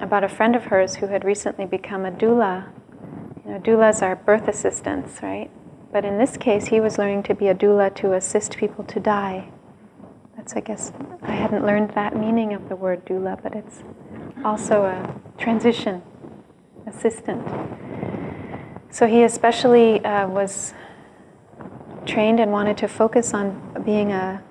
about 0.00 0.24
a 0.24 0.28
friend 0.28 0.56
of 0.56 0.64
hers 0.64 0.96
who 0.96 1.06
had 1.06 1.24
recently 1.24 1.64
become 1.64 2.04
a 2.04 2.10
doula. 2.10 2.66
You 3.44 3.52
know, 3.52 3.60
doulas 3.60 4.02
are 4.02 4.16
birth 4.16 4.48
assistants, 4.48 5.22
right? 5.22 5.48
But 5.92 6.04
in 6.04 6.18
this 6.18 6.36
case, 6.36 6.66
he 6.66 6.80
was 6.80 6.98
learning 6.98 7.22
to 7.24 7.34
be 7.34 7.46
a 7.46 7.54
doula 7.54 7.94
to 7.96 8.14
assist 8.14 8.56
people 8.56 8.82
to 8.86 8.98
die. 8.98 9.50
That's, 10.40 10.56
I 10.56 10.60
guess, 10.60 10.90
I 11.20 11.32
hadn't 11.32 11.66
learned 11.66 11.90
that 11.90 12.16
meaning 12.16 12.54
of 12.54 12.70
the 12.70 12.74
word 12.74 13.04
doula, 13.04 13.38
but 13.42 13.54
it's 13.54 13.82
also 14.42 14.84
a 14.84 15.14
transition 15.36 16.00
assistant. 16.86 17.46
So 18.90 19.06
he 19.06 19.22
especially 19.22 20.02
uh, 20.02 20.28
was 20.28 20.72
trained 22.06 22.40
and 22.40 22.52
wanted 22.52 22.78
to 22.78 22.88
focus 22.88 23.34
on 23.34 23.82
being 23.84 24.12
a, 24.12 24.42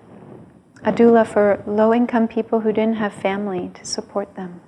a 0.83 0.91
doula 0.91 1.25
for 1.25 1.63
low 1.65 1.91
income 1.91 2.27
people 2.27 2.59
who 2.59 2.71
didn't 2.71 2.97
have 2.97 3.11
family 3.11 3.71
to 3.73 3.83
support 3.83 4.35
them. 4.35 4.61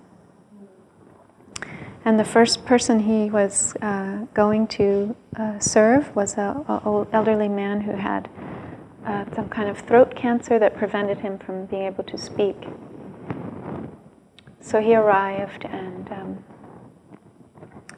And 2.04 2.20
the 2.20 2.26
first 2.26 2.66
person 2.66 3.02
he 3.02 3.30
was 3.30 3.76
uh, 3.84 4.26
going 4.34 4.66
to 4.70 5.16
uh, 5.38 5.60
serve 5.60 6.16
was 6.16 6.34
an 6.34 6.66
elderly 7.14 7.48
man 7.48 7.82
who 7.82 7.92
had 7.92 8.28
uh, 9.06 9.26
some 9.36 9.50
kind 9.50 9.70
of 9.70 9.80
throat 9.80 10.16
cancer 10.16 10.60
that 10.60 10.78
prevented 10.78 11.20
him 11.20 11.38
from 11.40 11.66
being 11.66 11.84
able 11.84 12.04
to 12.04 12.18
speak. 12.18 12.58
So 14.60 14.80
he 14.80 14.96
arrived 14.96 15.66
and 15.66 16.12
um, 16.12 16.44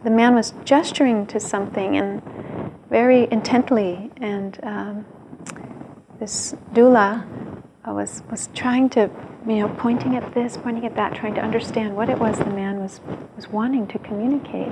the 0.04 0.10
man 0.10 0.36
was 0.36 0.54
gesturing 0.66 1.26
to 1.28 1.40
something 1.40 1.98
and 1.98 2.22
very 2.90 3.28
intently, 3.32 4.12
and 4.18 4.60
um, 4.64 5.06
this 6.20 6.56
doula 6.74 7.26
was 7.88 8.22
was 8.30 8.50
trying 8.54 8.90
to, 8.90 9.10
you 9.48 9.56
know, 9.56 9.70
pointing 9.78 10.16
at 10.16 10.34
this, 10.34 10.58
pointing 10.58 10.86
at 10.86 10.96
that, 10.96 11.16
trying 11.16 11.34
to 11.36 11.42
understand 11.42 11.96
what 11.96 12.10
it 12.10 12.20
was 12.20 12.38
the 12.38 12.46
man 12.46 12.80
was 12.80 13.02
was 13.36 13.48
wanting 13.50 13.88
to 13.88 14.00
communicate. 14.00 14.72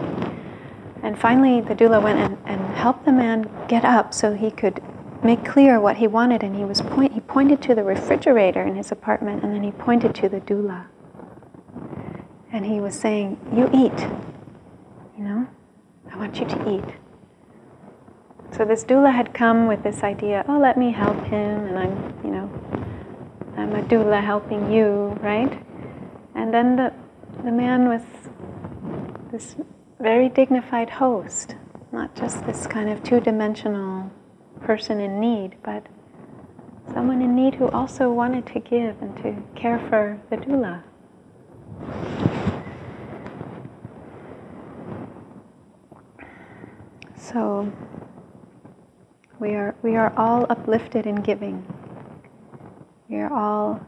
And 1.02 1.18
finally, 1.18 1.62
the 1.62 1.74
doula 1.74 2.02
went 2.04 2.20
and, 2.20 2.38
and 2.46 2.62
helped 2.76 3.06
the 3.06 3.12
man 3.12 3.50
get 3.68 3.84
up 3.84 4.14
so 4.14 4.34
he 4.34 4.52
could 4.52 4.84
make 5.24 5.46
clear 5.46 5.80
what 5.80 5.98
he 5.98 6.08
wanted. 6.08 6.44
And 6.44 6.56
he 6.56 6.66
was 6.66 6.82
point 6.82 7.14
he 7.14 7.20
pointed 7.20 7.62
to 7.64 7.76
the 7.76 7.84
refrigerator 7.84 8.64
in 8.64 8.76
his 8.76 8.92
apartment, 8.92 9.44
and 9.44 9.54
then 9.54 9.64
he 9.64 9.72
pointed 9.72 10.16
to 10.16 10.30
the 10.30 10.42
doula. 10.42 10.86
And 12.52 12.66
he 12.66 12.80
was 12.80 13.00
saying, 13.00 13.38
"You 13.54 13.70
eat." 13.74 14.00
You 15.18 15.24
know, 15.24 15.48
I 16.12 16.18
want 16.18 16.40
you 16.40 16.46
to 16.46 16.74
eat. 16.74 16.96
So 18.52 18.66
this 18.66 18.84
doula 18.84 19.14
had 19.14 19.34
come 19.34 19.68
with 19.68 19.82
this 19.82 20.04
idea, 20.04 20.44
oh, 20.48 20.60
let 20.60 20.78
me 20.78 20.92
help 20.92 21.24
him, 21.24 21.66
and 21.68 21.80
I'm, 21.80 22.14
you 22.24 22.32
know, 22.32 22.50
I'm 23.56 23.74
a 23.76 23.82
doula 23.84 24.22
helping 24.22 24.72
you, 24.72 25.18
right? 25.22 25.64
And 26.36 26.54
then 26.54 26.76
the, 26.76 26.94
the 27.44 27.52
man 27.52 27.88
was 27.88 28.02
this 29.32 29.56
very 30.00 30.28
dignified 30.28 30.90
host, 30.90 31.56
not 31.94 32.14
just 32.16 32.46
this 32.46 32.68
kind 32.68 32.90
of 32.90 33.04
two 33.04 33.22
dimensional 33.22 34.12
person 34.64 35.00
in 35.00 35.20
need, 35.20 35.56
but 35.64 35.86
someone 36.94 37.22
in 37.22 37.36
need 37.36 37.56
who 37.56 37.68
also 37.70 38.12
wanted 38.12 38.46
to 38.48 38.60
give 38.60 39.02
and 39.02 39.16
to 39.18 39.36
care 39.56 39.80
for 39.90 40.20
the 40.30 40.38
doula. 40.38 40.84
So 47.16 47.72
we 49.40 49.56
are, 49.56 49.74
we 49.82 49.96
are 49.96 50.14
all 50.18 50.46
uplifted 50.50 51.06
in 51.06 51.16
giving. 51.16 51.66
We 53.10 53.18
are 53.18 53.32
all 53.32 53.86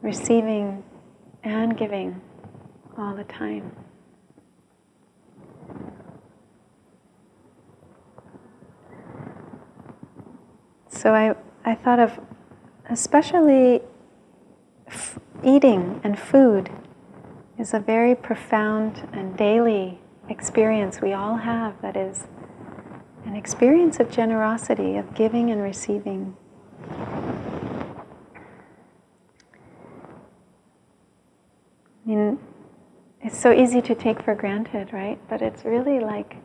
receiving 0.00 0.82
and 1.44 1.76
giving 1.76 2.20
all 2.96 3.14
the 3.14 3.24
time. 3.24 3.72
So 10.92 11.14
I, 11.14 11.34
I 11.64 11.74
thought 11.74 11.98
of 11.98 12.20
especially 12.88 13.80
f- 14.86 15.18
eating 15.42 16.00
and 16.04 16.18
food 16.18 16.70
is 17.58 17.72
a 17.72 17.80
very 17.80 18.14
profound 18.14 19.08
and 19.12 19.36
daily 19.36 19.98
experience 20.28 21.00
we 21.00 21.12
all 21.12 21.36
have 21.36 21.80
that 21.80 21.96
is 21.96 22.26
an 23.24 23.34
experience 23.34 24.00
of 24.00 24.10
generosity, 24.10 24.96
of 24.96 25.14
giving 25.14 25.50
and 25.50 25.62
receiving. 25.62 26.36
I 26.90 27.24
mean, 32.04 32.38
it's 33.22 33.38
so 33.38 33.52
easy 33.52 33.80
to 33.80 33.94
take 33.94 34.22
for 34.22 34.34
granted, 34.34 34.92
right? 34.92 35.18
But 35.28 35.40
it's 35.40 35.64
really 35.64 36.00
like 36.00 36.36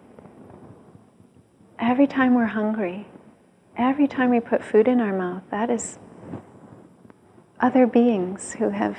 every 1.80 2.08
time 2.08 2.36
we're 2.36 2.46
hungry, 2.46 3.08
every 3.78 4.08
time 4.08 4.30
we 4.30 4.40
put 4.40 4.64
food 4.64 4.88
in 4.88 5.00
our 5.00 5.14
mouth, 5.14 5.44
that 5.52 5.70
is 5.70 6.00
other 7.60 7.88
beings 7.88 8.54
who 8.54 8.70
have 8.70 8.98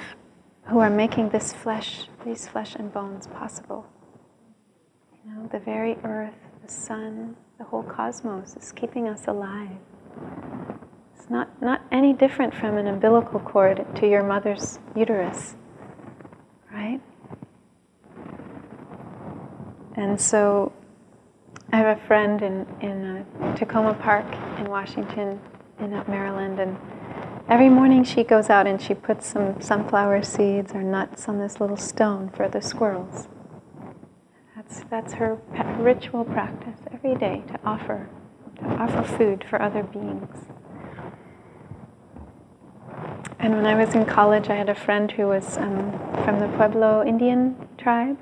who 0.69 0.81
are 0.81 0.91
making 0.91 1.31
this 1.31 1.53
flesh, 1.53 2.09
these 2.27 2.47
flesh 2.47 2.75
and 2.75 2.93
bones 2.93 3.27
possible. 3.29 3.87
You 5.13 5.33
know, 5.33 5.49
the 5.51 5.59
very 5.59 5.97
earth, 6.05 6.35
the 6.65 6.71
sun, 6.71 7.37
the 7.57 7.65
whole 7.65 7.83
cosmos 7.83 8.55
is 8.55 8.73
keeping 8.73 9.09
us 9.09 9.27
alive. 9.27 9.79
It's 11.17 11.31
not, 11.31 11.61
not 11.63 11.83
any 11.91 12.13
different 12.13 12.55
from 12.55 12.77
an 12.77 12.87
umbilical 12.87 13.41
cord 13.41 13.87
to 13.97 14.09
your 14.09 14.23
mother's 14.23 14.79
uterus, 14.95 15.57
right? 16.71 17.01
And 19.97 20.21
so 20.21 20.73
I 21.71 21.77
have 21.77 21.99
a 21.99 22.07
friend 22.07 22.41
in, 22.41 22.67
in 22.81 23.05
uh, 23.05 23.55
Takoma 23.55 24.01
Park 24.01 24.25
in 24.59 24.71
Washington, 24.71 25.39
in 25.79 25.91
Maryland, 26.09 26.59
and 26.59 26.79
every 27.47 27.69
morning 27.69 28.05
she 28.05 28.25
goes 28.25 28.49
out 28.49 28.67
and 28.67 28.81
she 28.81 28.95
puts 28.95 29.27
some 29.27 29.61
sunflower 29.61 30.23
seeds 30.23 30.73
or 30.73 30.83
nuts 30.83 31.29
on 31.29 31.39
this 31.39 31.61
little 31.61 31.77
stone 31.77 32.31
for 32.31 32.49
the 32.49 32.63
squirrels. 32.63 33.29
That's, 34.57 34.83
that's 34.89 35.13
her 35.15 35.39
ritual 35.79 36.25
practice 36.25 36.81
every 36.91 37.15
day 37.15 37.43
to 37.49 37.61
offer, 37.67 38.09
to 38.61 38.65
offer 38.65 39.03
food 39.03 39.45
for 39.49 39.61
other 39.61 39.83
beings. 39.83 40.47
And 43.39 43.55
when 43.55 43.67
I 43.67 43.75
was 43.75 43.95
in 43.95 44.07
college, 44.07 44.49
I 44.49 44.55
had 44.55 44.71
a 44.71 44.75
friend 44.75 45.13
who 45.13 45.27
was 45.27 45.59
um, 45.59 45.93
from 46.25 46.41
the 46.41 46.49
Pueblo 46.57 47.07
Indian 47.07 47.69
tribe. 47.77 48.17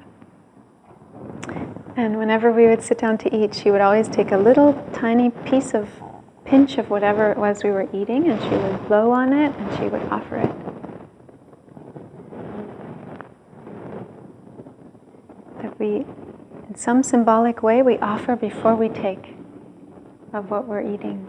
And 1.97 2.19
whenever 2.19 2.53
we 2.53 2.67
would 2.67 2.83
sit 2.83 2.99
down 2.99 3.17
to 3.19 3.35
eat, 3.35 3.55
she 3.55 3.71
would 3.71 3.81
always 3.81 4.07
take 4.07 4.31
a 4.31 4.37
little 4.37 4.75
tiny 4.93 5.31
piece 5.31 5.73
of 5.73 5.89
pinch 6.45 6.77
of 6.77 6.91
whatever 6.91 7.33
it 7.33 7.39
was 7.39 7.65
we 7.65 7.71
were 7.71 7.89
eating, 7.93 8.29
and 8.29 8.41
she 8.43 8.51
would 8.51 8.87
blow 8.87 9.11
on 9.11 9.33
it 9.33 9.55
and 9.57 9.79
she 9.79 9.89
would 9.89 10.03
offer 10.13 10.37
it. 10.37 10.55
That 15.63 15.81
we 15.81 16.05
in 16.69 16.77
some 16.77 17.03
symbolic 17.03 17.63
way 17.63 17.81
we 17.81 17.97
offer 17.99 18.37
before 18.37 18.75
we 18.75 18.91
take 18.91 19.35
of 20.35 20.51
what 20.51 20.69
we're 20.69 20.83
eating. 20.83 21.27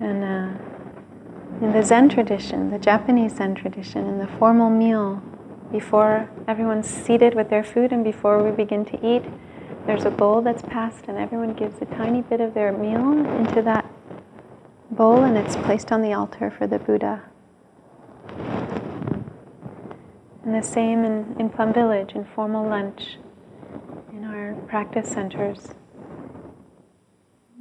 And 0.00 0.24
uh, 0.24 1.64
in 1.64 1.72
the 1.72 1.82
Zen 1.82 2.08
tradition, 2.08 2.70
the 2.70 2.78
Japanese 2.78 3.36
Zen 3.36 3.54
tradition, 3.54 4.06
in 4.06 4.18
the 4.18 4.28
formal 4.38 4.70
meal, 4.70 5.22
before 5.70 6.30
everyone's 6.46 6.88
seated 6.88 7.34
with 7.34 7.50
their 7.50 7.64
food 7.64 7.92
and 7.92 8.02
before 8.02 8.42
we 8.42 8.50
begin 8.50 8.84
to 8.86 9.06
eat, 9.06 9.22
there's 9.86 10.04
a 10.04 10.10
bowl 10.10 10.42
that's 10.42 10.62
passed, 10.62 11.06
and 11.08 11.16
everyone 11.16 11.54
gives 11.54 11.80
a 11.80 11.86
tiny 11.86 12.20
bit 12.20 12.42
of 12.42 12.52
their 12.52 12.72
meal 12.72 13.12
into 13.38 13.62
that 13.62 13.90
bowl, 14.90 15.24
and 15.24 15.36
it's 15.36 15.56
placed 15.56 15.90
on 15.92 16.02
the 16.02 16.12
altar 16.12 16.50
for 16.50 16.66
the 16.66 16.78
Buddha. 16.78 17.22
And 20.44 20.54
the 20.54 20.62
same 20.62 21.04
in, 21.04 21.36
in 21.38 21.48
Plum 21.48 21.72
Village, 21.72 22.12
in 22.14 22.24
formal 22.24 22.68
lunch, 22.68 23.16
in 24.12 24.24
our 24.24 24.54
practice 24.66 25.08
centers. 25.08 25.68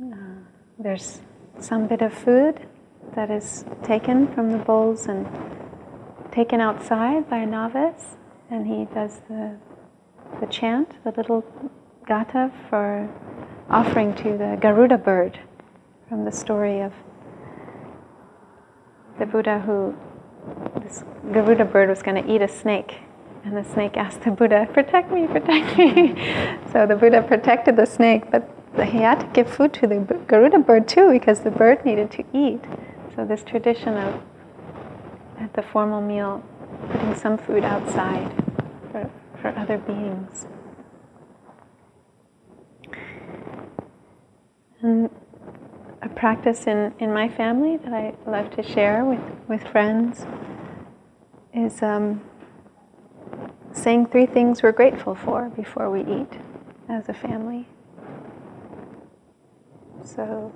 Uh, 0.01 0.16
there's 0.80 1.22
some 1.60 1.88
bit 1.88 2.01
of 2.01 2.14
food 2.14 2.68
that 3.16 3.32
is 3.32 3.64
taken 3.84 4.28
from 4.34 4.51
the 4.51 4.58
bowls 4.58 5.08
and 5.08 5.26
taken 6.32 6.62
outside 6.62 7.30
by 7.30 7.38
a 7.38 7.46
novice, 7.46 8.18
and 8.50 8.68
he 8.68 8.86
does 8.94 9.22
the, 9.30 9.56
the 10.40 10.48
chant, 10.48 11.04
the 11.04 11.12
little 11.12 11.46
gatha 12.06 12.52
for 12.70 13.10
offering 13.70 14.16
to 14.16 14.38
the 14.38 14.58
Garuda 14.62 14.98
bird 14.98 15.40
from 16.08 16.26
the 16.26 16.32
story 16.32 16.82
of 16.82 16.94
the 19.20 19.26
Buddha 19.26 19.60
who 19.60 19.96
this 20.82 21.04
Garuda 21.34 21.66
bird 21.66 21.90
was 21.90 22.02
going 22.02 22.24
to 22.24 22.34
eat 22.34 22.42
a 22.42 22.48
snake. 22.48 23.00
And 23.44 23.56
the 23.56 23.64
snake 23.64 23.96
asked 23.96 24.22
the 24.22 24.32
Buddha, 24.32 24.68
Protect 24.74 25.12
me, 25.12 25.28
protect 25.28 25.78
me. 25.78 26.16
so 26.72 26.86
the 26.86 26.96
Buddha 26.96 27.22
protected 27.22 27.76
the 27.78 27.86
snake, 27.86 28.30
but 28.32 28.50
he 28.86 29.00
had 29.00 29.20
to 29.22 29.28
give 29.28 29.50
food 29.50 29.74
to 29.76 29.88
the 29.88 30.00
Garuda 30.28 30.60
bird 30.60 30.88
too 30.88 31.12
because 31.12 31.42
the 31.42 31.52
bird 31.52 31.84
needed 31.86 32.12
to 32.12 32.24
eat. 32.34 32.64
So, 33.16 33.26
this 33.26 33.44
tradition 33.44 33.98
of 33.98 34.22
at 35.40 35.54
the 35.54 35.62
formal 35.62 36.02
meal 36.02 36.44
putting 36.92 37.16
some 37.16 37.38
food 37.38 37.64
outside 37.64 38.32
for, 38.92 39.10
for 39.42 39.50
other 39.58 39.78
beings. 39.78 40.48
And 44.82 45.10
a 46.02 46.10
practice 46.10 46.68
in, 46.68 46.94
in 47.00 47.12
my 47.14 47.28
family 47.30 47.78
that 47.78 47.94
I 47.94 48.14
love 48.26 48.52
to 48.56 48.64
share 48.64 49.04
with, 49.04 49.22
with 49.48 49.64
friends 49.72 50.26
is 51.54 51.82
um, 51.82 52.22
saying 53.72 54.08
three 54.08 54.26
things 54.26 54.62
we're 54.62 54.72
grateful 54.72 55.16
for 55.16 55.50
before 55.50 55.90
we 55.90 56.02
eat 56.02 56.40
as 56.88 57.10
a 57.10 57.14
family. 57.14 57.68
So, 60.04 60.54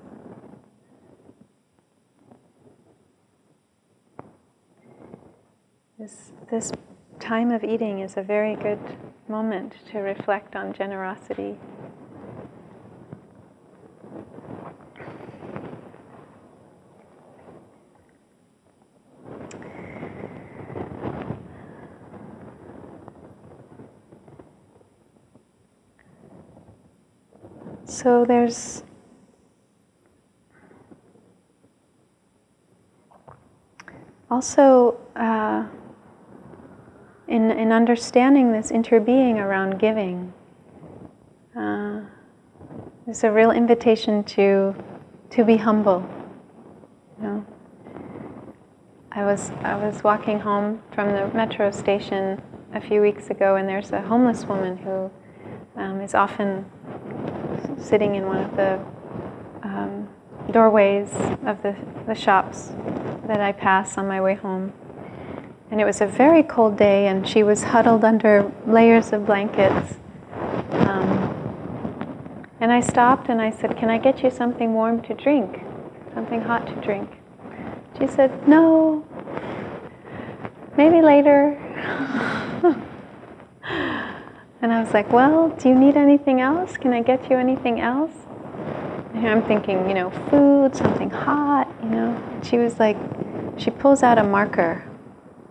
this, 6.02 6.32
this 6.50 6.72
time 7.20 7.52
of 7.52 7.64
eating 7.64 8.00
is 8.00 8.18
a 8.18 8.24
very 8.24 8.56
good 8.56 8.80
moment 9.28 9.76
to 9.92 10.00
reflect 10.00 10.56
on 10.56 10.74
generosity. 10.74 11.60
So 27.86 28.26
there's 28.26 28.82
also 34.32 35.01
in, 37.32 37.50
in 37.50 37.72
understanding 37.72 38.52
this 38.52 38.72
interbeing 38.72 39.38
around 39.38 39.80
giving, 39.80 40.34
uh, 41.56 42.02
there's 43.06 43.24
a 43.24 43.32
real 43.32 43.52
invitation 43.52 44.24
to 44.26 44.76
to 45.30 45.46
be 45.46 45.56
humble. 45.56 46.08
You 47.18 47.28
know? 47.28 47.46
I 49.14 49.24
was 49.24 49.52
I 49.64 49.76
was 49.76 50.04
walking 50.04 50.42
home 50.42 50.84
from 50.92 51.14
the 51.14 51.28
metro 51.34 51.72
station 51.72 52.42
a 52.74 52.82
few 52.82 53.02
weeks 53.02 53.30
ago, 53.30 53.56
and 53.56 53.68
there's 53.68 53.92
a 53.92 54.02
homeless 54.02 54.44
woman 54.44 54.76
who 54.78 55.10
um, 55.78 56.02
is 56.02 56.14
often 56.14 56.66
sitting 57.80 58.16
in 58.16 58.26
one 58.26 58.40
of 58.40 58.56
the 58.58 58.80
um, 59.64 60.10
doorways 60.52 61.14
of 61.46 61.64
the, 61.64 61.76
the 62.08 62.16
shops 62.16 62.74
that 63.28 63.40
I 63.40 63.54
pass 63.54 63.98
on 63.98 64.08
my 64.08 64.20
way 64.20 64.36
home. 64.36 64.74
And 65.72 65.82
it 65.82 65.86
was 65.86 66.02
a 66.02 66.06
very 66.06 66.44
cold 66.44 66.78
day, 66.78 67.08
and 67.08 67.28
she 67.28 67.42
was 67.44 67.64
huddled 67.64 68.04
under 68.04 68.52
layers 68.68 69.14
of 69.14 69.26
blankets. 69.26 69.96
Um, 70.72 72.28
and 72.60 72.72
I 72.72 72.82
stopped 72.82 73.30
and 73.30 73.42
I 73.42 73.50
said, 73.50 73.78
Can 73.78 73.90
I 73.90 73.98
get 73.98 74.22
you 74.22 74.30
something 74.30 74.74
warm 74.74 75.02
to 75.04 75.14
drink? 75.14 75.64
Something 76.14 76.42
hot 76.42 76.68
to 76.68 76.76
drink? 76.76 77.10
She 77.98 78.06
said, 78.06 78.48
No, 78.48 79.06
maybe 80.78 81.02
later. 81.02 81.58
And 84.62 84.72
I 84.72 84.80
was 84.80 84.94
like, 84.94 85.12
well, 85.12 85.50
do 85.50 85.70
you 85.70 85.76
need 85.76 85.98
anything 85.98 86.40
else? 86.40 86.78
Can 86.78 86.94
I 86.94 87.02
get 87.02 87.32
you 87.32 87.38
anything 87.38 87.82
else? 87.82 88.12
And 89.16 89.28
I'm 89.28 89.42
thinking, 89.42 89.90
you 89.90 89.96
know, 89.96 90.12
food, 90.30 90.76
something 90.76 91.10
hot, 91.10 91.68
you 91.82 91.90
know. 91.90 92.16
And 92.32 92.46
she 92.46 92.60
was 92.60 92.78
like, 92.78 92.96
she 93.58 93.72
pulls 93.72 94.04
out 94.04 94.20
a 94.20 94.24
marker, 94.24 94.88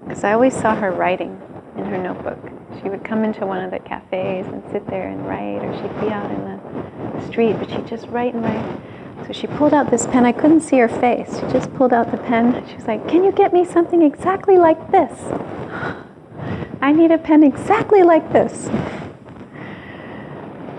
because 0.02 0.24
I 0.24 0.32
always 0.32 0.54
saw 0.54 0.74
her 0.74 0.90
writing 0.90 1.40
in 1.76 1.84
her 1.84 1.98
notebook. 1.98 2.38
She 2.82 2.88
would 2.88 3.04
come 3.04 3.24
into 3.24 3.46
one 3.46 3.62
of 3.62 3.70
the 3.70 3.78
cafes 3.78 4.46
and 4.46 4.62
sit 4.70 4.86
there 4.86 5.08
and 5.08 5.26
write, 5.26 5.64
or 5.64 5.72
she'd 5.76 6.00
be 6.00 6.12
out 6.12 6.30
in 6.30 6.44
the 6.44 7.26
street, 7.26 7.58
but 7.58 7.70
she'd 7.70 7.86
just 7.86 8.06
write 8.08 8.34
and 8.34 8.42
write. 8.42 8.80
So 9.26 9.32
she 9.32 9.46
pulled 9.46 9.74
out 9.74 9.90
this 9.90 10.06
pen. 10.06 10.24
I 10.24 10.32
couldn't 10.32 10.62
see 10.62 10.78
her 10.78 10.88
face. 10.88 11.36
She 11.36 11.42
just 11.52 11.72
pulled 11.74 11.92
out 11.92 12.10
the 12.10 12.18
pen. 12.18 12.66
She 12.68 12.76
was 12.76 12.86
like, 12.86 13.06
Can 13.08 13.24
you 13.24 13.32
get 13.32 13.52
me 13.52 13.64
something 13.64 14.02
exactly 14.02 14.56
like 14.56 14.90
this? 14.90 15.12
I 16.82 16.92
need 16.92 17.10
a 17.10 17.18
pen 17.18 17.44
exactly 17.44 18.02
like 18.02 18.32
this. 18.32 18.70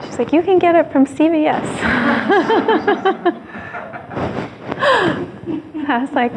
She's 0.03 0.17
like, 0.17 0.33
you 0.33 0.41
can 0.41 0.59
get 0.59 0.75
it 0.75 0.91
from 0.91 1.05
CVS. 1.05 1.63
I 5.87 5.97
was 5.99 6.11
like, 6.11 6.31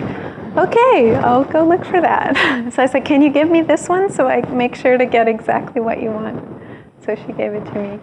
okay, 0.57 1.15
I'll 1.17 1.45
go 1.45 1.67
look 1.67 1.85
for 1.85 2.01
that. 2.01 2.35
So 2.75 2.83
I 2.83 2.87
said, 2.87 3.05
can 3.05 3.23
you 3.23 3.31
give 3.31 3.51
me 3.51 3.63
this 3.63 3.89
one 3.89 4.11
so 4.11 4.27
I 4.27 4.41
make 4.49 4.75
sure 4.75 4.97
to 4.97 5.07
get 5.07 5.29
exactly 5.29 5.81
what 5.81 6.03
you 6.03 6.11
want? 6.11 6.43
So 7.05 7.15
she 7.15 7.33
gave 7.33 7.53
it 7.53 7.65
to 7.67 7.75
me. 7.75 8.01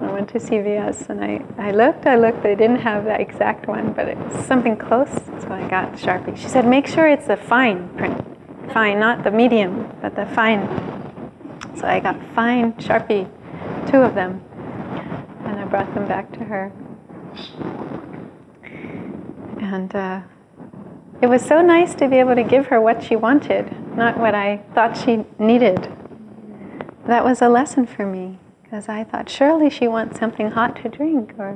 I 0.00 0.12
went 0.12 0.28
to 0.30 0.38
CVS 0.38 1.08
and 1.08 1.22
I, 1.22 1.42
I 1.58 1.70
looked, 1.72 2.06
I 2.06 2.16
looked, 2.16 2.42
they 2.42 2.54
didn't 2.54 2.80
have 2.80 3.04
that 3.04 3.20
exact 3.20 3.66
one, 3.66 3.92
but 3.92 4.08
it 4.08 4.18
was 4.18 4.46
something 4.46 4.76
close, 4.76 5.10
so 5.40 5.48
I 5.50 5.66
got 5.68 5.92
Sharpie. 5.94 6.36
She 6.36 6.48
said, 6.48 6.66
make 6.66 6.86
sure 6.86 7.08
it's 7.08 7.26
the 7.26 7.36
fine 7.36 7.88
print. 7.96 8.24
Fine, 8.72 8.98
not 8.98 9.24
the 9.24 9.30
medium, 9.30 9.90
but 10.02 10.14
the 10.16 10.26
fine. 10.26 10.66
So 11.76 11.86
I 11.86 12.00
got 12.00 12.16
fine 12.34 12.72
Sharpie, 12.74 13.28
two 13.90 13.98
of 13.98 14.14
them 14.14 14.42
and 15.46 15.60
I 15.60 15.64
brought 15.64 15.92
them 15.94 16.06
back 16.06 16.32
to 16.32 16.44
her. 16.44 16.72
And 19.60 19.94
uh, 19.94 20.22
it 21.22 21.28
was 21.28 21.42
so 21.42 21.62
nice 21.62 21.94
to 21.94 22.08
be 22.08 22.16
able 22.16 22.34
to 22.34 22.42
give 22.42 22.66
her 22.66 22.80
what 22.80 23.02
she 23.02 23.16
wanted, 23.16 23.96
not 23.96 24.18
what 24.18 24.34
I 24.34 24.58
thought 24.74 24.96
she 24.96 25.24
needed. 25.38 25.90
That 27.06 27.24
was 27.24 27.40
a 27.40 27.48
lesson 27.48 27.86
for 27.86 28.04
me 28.04 28.38
because 28.62 28.88
I 28.88 29.04
thought 29.04 29.30
surely 29.30 29.70
she 29.70 29.88
wants 29.88 30.18
something 30.18 30.50
hot 30.50 30.76
to 30.82 30.88
drink, 30.88 31.34
or 31.38 31.52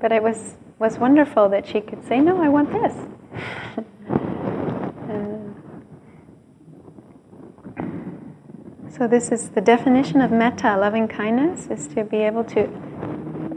but 0.00 0.10
it 0.10 0.22
was 0.22 0.56
was 0.78 0.98
wonderful 0.98 1.48
that 1.50 1.66
she 1.66 1.80
could 1.80 2.04
say, 2.04 2.18
"No, 2.18 2.42
I 2.42 2.48
want 2.48 2.72
this." 2.72 2.94
so 8.96 9.06
this 9.06 9.30
is 9.30 9.50
the 9.50 9.60
definition 9.60 10.20
of 10.20 10.32
metta, 10.32 10.76
loving 10.76 11.06
kindness, 11.06 11.68
is 11.68 11.86
to 11.88 12.02
be 12.04 12.16
able 12.18 12.44
to 12.44 12.68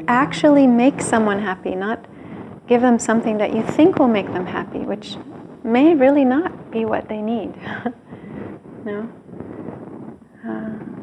actually 0.08 0.68
make 0.68 1.02
someone 1.02 1.40
happy, 1.40 1.74
not 1.74 2.06
give 2.68 2.82
them 2.82 3.00
something 3.00 3.38
that 3.38 3.54
you 3.54 3.64
think 3.64 3.98
will 3.98 4.08
make 4.08 4.28
them 4.28 4.46
happy, 4.46 4.80
which 4.80 5.16
may 5.64 5.96
really 5.96 6.26
not 6.26 6.72
be 6.72 6.86
what 6.86 7.08
they 7.08 7.22
need. 7.22 7.54
no? 8.86 9.10
Uh, 10.48 10.98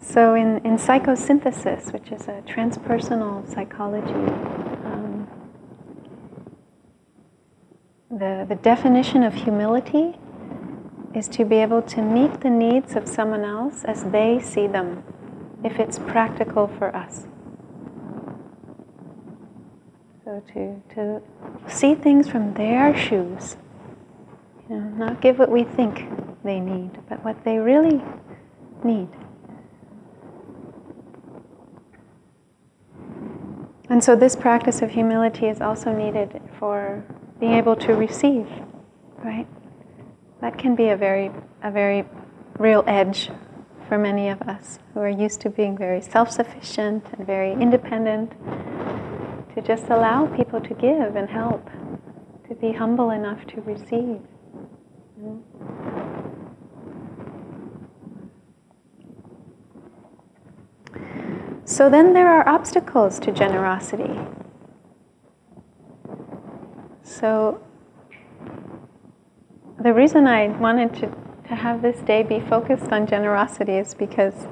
so, 0.00 0.34
in, 0.34 0.58
in 0.58 0.76
psychosynthesis, 0.76 1.92
which 1.92 2.12
is 2.12 2.22
a 2.28 2.42
transpersonal 2.46 3.52
psychology, 3.52 4.12
um, 4.84 5.26
the, 8.10 8.44
the 8.48 8.56
definition 8.56 9.22
of 9.22 9.34
humility 9.34 10.16
is 11.14 11.28
to 11.28 11.44
be 11.44 11.56
able 11.56 11.80
to 11.82 12.02
meet 12.02 12.40
the 12.40 12.50
needs 12.50 12.96
of 12.96 13.08
someone 13.08 13.44
else 13.44 13.84
as 13.84 14.04
they 14.04 14.40
see 14.40 14.66
them, 14.66 15.02
if 15.64 15.78
it's 15.78 15.98
practical 15.98 16.66
for 16.66 16.94
us. 16.94 17.26
To, 20.34 20.82
to 20.96 21.22
see 21.68 21.94
things 21.94 22.28
from 22.28 22.54
their 22.54 22.96
shoes, 22.96 23.56
you 24.68 24.74
know, 24.74 24.88
not 24.88 25.20
give 25.20 25.38
what 25.38 25.48
we 25.48 25.62
think 25.62 26.08
they 26.42 26.58
need, 26.58 26.90
but 27.08 27.24
what 27.24 27.44
they 27.44 27.58
really 27.58 28.02
need. 28.82 29.08
And 33.88 34.02
so 34.02 34.16
this 34.16 34.34
practice 34.34 34.82
of 34.82 34.90
humility 34.90 35.46
is 35.46 35.60
also 35.60 35.92
needed 35.92 36.40
for 36.58 37.04
being 37.38 37.52
able 37.52 37.76
to 37.76 37.94
receive, 37.94 38.48
right? 39.22 39.46
That 40.40 40.58
can 40.58 40.74
be 40.74 40.88
a 40.88 40.96
very, 40.96 41.30
a 41.62 41.70
very 41.70 42.06
real 42.58 42.82
edge 42.88 43.30
for 43.88 43.98
many 43.98 44.30
of 44.30 44.42
us 44.42 44.80
who 44.94 45.00
are 45.00 45.08
used 45.08 45.40
to 45.42 45.50
being 45.50 45.78
very 45.78 46.00
self-sufficient 46.00 47.06
and 47.12 47.24
very 47.24 47.52
independent 47.52 48.32
to 49.54 49.62
just 49.62 49.84
allow 49.84 50.26
people 50.26 50.60
to 50.60 50.74
give 50.74 51.14
and 51.14 51.30
help, 51.30 51.70
to 52.48 52.54
be 52.56 52.72
humble 52.72 53.10
enough 53.10 53.46
to 53.46 53.60
receive. 53.60 54.20
So 61.64 61.88
then 61.88 62.12
there 62.12 62.28
are 62.28 62.46
obstacles 62.48 63.18
to 63.20 63.32
generosity. 63.32 64.18
So 67.02 67.62
the 69.80 69.92
reason 69.92 70.26
I 70.26 70.48
wanted 70.48 70.94
to, 70.94 71.06
to 71.48 71.54
have 71.54 71.80
this 71.80 71.98
day 72.00 72.22
be 72.22 72.40
focused 72.40 72.90
on 72.90 73.06
generosity 73.06 73.74
is 73.74 73.94
because 73.94 74.46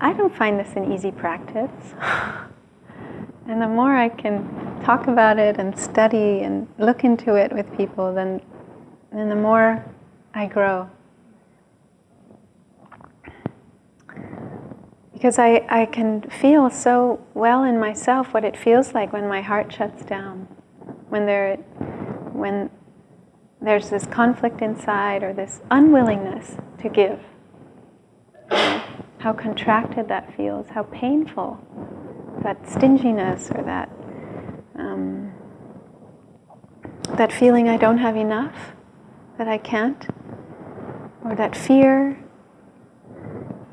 I 0.00 0.12
don't 0.12 0.34
find 0.34 0.58
this 0.58 0.74
an 0.76 0.92
easy 0.92 1.10
practice. 1.10 1.94
and 3.46 3.60
the 3.60 3.68
more 3.68 3.94
I 3.94 4.08
can 4.08 4.80
talk 4.82 5.06
about 5.06 5.38
it 5.38 5.58
and 5.58 5.78
study 5.78 6.40
and 6.40 6.66
look 6.78 7.04
into 7.04 7.34
it 7.34 7.52
with 7.52 7.66
people, 7.76 8.14
then, 8.14 8.40
then 9.12 9.28
the 9.28 9.34
more 9.34 9.84
I 10.32 10.46
grow. 10.46 10.88
Because 15.12 15.38
I, 15.38 15.64
I 15.68 15.86
can 15.86 16.22
feel 16.22 16.70
so 16.70 17.24
well 17.34 17.64
in 17.64 17.78
myself 17.78 18.32
what 18.34 18.44
it 18.44 18.56
feels 18.56 18.94
like 18.94 19.12
when 19.12 19.28
my 19.28 19.42
heart 19.42 19.72
shuts 19.72 20.04
down, 20.04 20.48
when, 21.08 21.26
there, 21.26 21.56
when 22.32 22.70
there's 23.60 23.90
this 23.90 24.06
conflict 24.06 24.60
inside 24.62 25.22
or 25.22 25.32
this 25.32 25.60
unwillingness 25.70 26.56
to 26.80 26.88
give. 26.88 27.20
How 28.50 29.32
contracted 29.32 30.08
that 30.08 30.34
feels, 30.36 30.68
how 30.68 30.82
painful 30.84 31.58
that 32.44 32.70
stinginess 32.70 33.50
or 33.50 33.64
that 33.64 33.90
um, 34.78 35.32
that 37.16 37.32
feeling 37.32 37.68
I 37.68 37.76
don't 37.76 37.98
have 37.98 38.16
enough, 38.16 38.54
that 39.38 39.48
I 39.48 39.58
can't, 39.58 40.06
or 41.24 41.34
that 41.34 41.56
fear. 41.56 42.18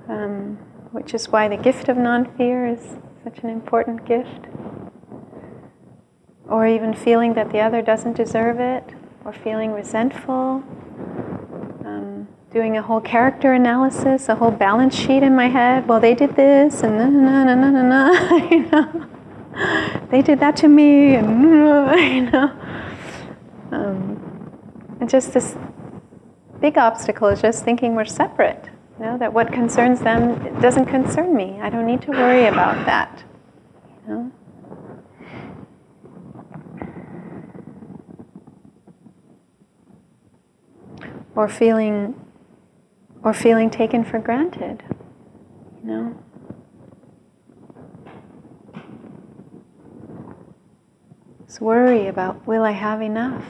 Um, 0.10 0.58
which 0.92 1.14
is 1.14 1.30
why 1.30 1.48
the 1.48 1.56
gift 1.56 1.88
of 1.88 1.98
non 1.98 2.26
fear 2.36 2.66
is 2.66 2.98
such 3.24 3.40
an 3.44 3.50
important 3.50 4.06
gift. 4.06 4.48
Or 6.48 6.68
even 6.68 6.94
feeling 6.94 7.34
that 7.36 7.52
the 7.52 7.60
other 7.60 7.82
doesn't 7.82 8.18
deserve 8.18 8.60
it, 8.60 8.84
or 9.24 9.32
feeling 9.32 9.72
resentful, 9.72 10.64
doing 12.52 12.78
a 12.78 12.82
whole 12.82 13.00
character 13.00 13.54
analysis, 13.54 14.28
a 14.28 14.36
whole 14.36 14.52
balance 14.52 14.94
sheet 14.94 15.24
in 15.24 15.34
my 15.34 15.48
head. 15.48 15.88
Well, 15.88 16.02
they 16.02 16.14
did 16.14 16.36
this, 16.36 16.84
and 16.84 16.98
na 16.98 17.08
na 17.08 17.44
na 17.44 17.56
na 17.56 17.72
na 17.72 17.82
na, 17.82 18.38
you 18.52 18.70
know. 18.70 19.08
They 20.10 20.22
did 20.22 20.40
that 20.42 20.58
to 20.58 20.68
me, 20.68 21.16
and 21.16 21.44
you 22.16 22.32
know. 22.32 22.52
Um, 23.72 24.60
and 25.00 25.10
just 25.10 25.34
this 25.34 25.56
big 26.60 26.78
obstacle 26.78 27.30
is 27.30 27.42
just 27.42 27.64
thinking 27.64 27.96
we're 27.96 28.06
separate 28.06 28.70
you 29.00 29.06
know, 29.06 29.18
that 29.18 29.34
what 29.34 29.52
concerns 29.52 30.02
them 30.02 30.62
doesn't 30.62 30.86
concern 30.86 31.36
me. 31.36 31.60
I 31.62 31.70
don't 31.70 31.88
need 31.88 32.02
to 32.04 32.12
worry 32.12 32.46
about 32.46 32.86
that. 32.86 33.24
You 34.08 34.14
know? 34.14 34.32
Or 41.34 41.48
feeling 41.48 42.21
or 43.24 43.34
feeling 43.34 43.70
taken 43.70 44.04
for 44.04 44.20
granted. 44.20 44.84
You 45.84 45.90
know? 45.90 46.24
This 51.46 51.60
worry 51.60 52.08
about 52.08 52.46
will 52.48 52.64
I 52.64 52.72
have 52.72 53.02
enough? 53.02 53.44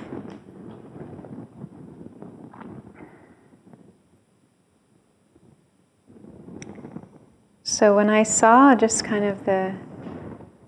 So 7.63 7.95
when 7.95 8.09
I 8.09 8.23
saw 8.23 8.75
just 8.75 9.03
kind 9.03 9.25
of 9.25 9.45
the 9.45 9.75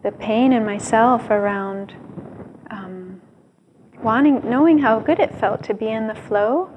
the 0.03 0.11
pain 0.11 0.51
in 0.51 0.65
myself 0.65 1.29
around 1.29 1.93
um, 2.69 3.21
wanting, 4.01 4.41
knowing 4.43 4.77
how 4.79 4.99
good 4.99 5.19
it 5.19 5.33
felt 5.35 5.63
to 5.63 5.73
be 5.73 5.87
in 5.87 6.07
the 6.07 6.15
flow, 6.15 6.72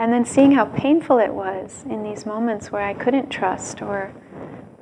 and 0.00 0.10
then 0.10 0.24
seeing 0.24 0.52
how 0.52 0.64
painful 0.64 1.18
it 1.18 1.32
was 1.32 1.84
in 1.90 2.02
these 2.02 2.24
moments 2.24 2.72
where 2.72 2.82
I 2.82 2.94
couldn't 2.94 3.28
trust 3.28 3.82
or 3.82 4.10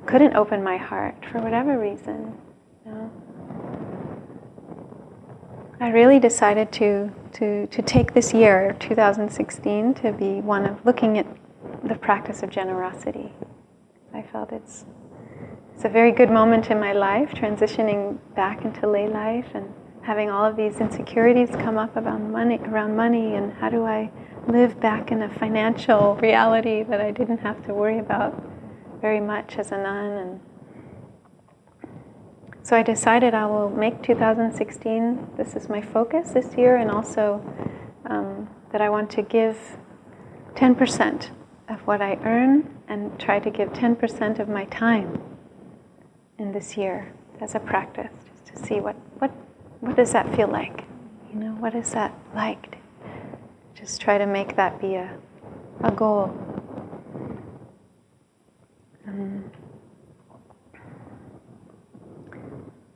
couldn't 0.05 0.33
open 0.33 0.63
my 0.63 0.77
heart 0.77 1.25
for 1.29 1.41
whatever 1.41 1.77
reason. 1.77 2.37
You 2.85 2.91
know? 2.93 3.11
I 5.81 5.89
really 5.89 6.19
decided 6.19 6.71
to, 6.71 7.11
to, 7.33 7.67
to 7.67 7.81
take 7.81 8.13
this 8.13 8.33
year, 8.33 8.77
2016, 8.79 9.93
to 9.95 10.13
be 10.13 10.39
one 10.39 10.65
of 10.65 10.85
looking 10.85 11.17
at 11.17 11.27
the 11.83 11.95
practice 11.95 12.41
of 12.41 12.49
generosity. 12.49 13.33
I 14.13 14.21
felt 14.21 14.53
it's 14.53 14.85
it's 15.75 15.85
a 15.85 15.89
very 15.89 16.11
good 16.11 16.29
moment 16.29 16.71
in 16.71 16.79
my 16.79 16.91
life, 16.91 17.31
transitioning 17.31 18.19
back 18.35 18.65
into 18.65 18.85
lay 18.85 19.07
life 19.07 19.47
and 19.53 19.73
having 20.01 20.29
all 20.29 20.43
of 20.43 20.57
these 20.57 20.77
insecurities 20.81 21.49
come 21.51 21.77
up 21.77 21.95
about 21.95 22.19
money, 22.21 22.57
around 22.65 22.97
money, 22.97 23.35
and 23.35 23.53
how 23.53 23.69
do 23.69 23.85
I 23.85 24.11
live 24.47 24.79
back 24.79 25.11
in 25.11 25.21
a 25.21 25.29
financial 25.29 26.15
reality 26.15 26.83
that 26.83 27.01
I 27.01 27.11
didn't 27.11 27.39
have 27.39 27.65
to 27.65 27.73
worry 27.73 27.99
about 27.99 28.41
very 29.01 29.19
much 29.19 29.57
as 29.57 29.71
a 29.71 29.77
nun. 29.77 30.11
And 30.11 30.39
so 32.63 32.75
I 32.75 32.83
decided 32.83 33.33
I 33.33 33.45
will 33.45 33.69
make 33.69 34.03
2016. 34.03 35.29
This 35.37 35.55
is 35.55 35.69
my 35.69 35.81
focus 35.81 36.31
this 36.31 36.55
year, 36.57 36.77
and 36.77 36.91
also 36.91 37.43
um, 38.05 38.49
that 38.71 38.81
I 38.81 38.89
want 38.89 39.09
to 39.11 39.21
give 39.21 39.57
10% 40.55 41.29
of 41.69 41.79
what 41.81 42.01
I 42.01 42.17
earn 42.23 42.69
and 42.87 43.17
try 43.19 43.39
to 43.39 43.49
give 43.49 43.69
10% 43.69 44.39
of 44.39 44.49
my 44.49 44.65
time 44.65 45.21
in 46.37 46.51
this 46.51 46.75
year 46.75 47.13
as 47.41 47.55
a 47.55 47.59
practice, 47.59 48.11
just 48.31 48.45
to 48.47 48.67
see 48.67 48.79
what, 48.79 48.95
what, 49.19 49.31
what 49.79 49.95
does 49.95 50.11
that 50.13 50.33
feel 50.35 50.47
like? 50.47 50.83
You 51.31 51.39
know, 51.39 51.51
what 51.51 51.75
is 51.75 51.91
that 51.91 52.13
like? 52.33 52.78
Just 53.79 54.01
try 54.01 54.17
to 54.17 54.25
make 54.25 54.57
that 54.57 54.81
be 54.81 54.95
a, 54.95 55.17
a 55.85 55.91
goal. 55.91 56.35
Um, 59.07 59.49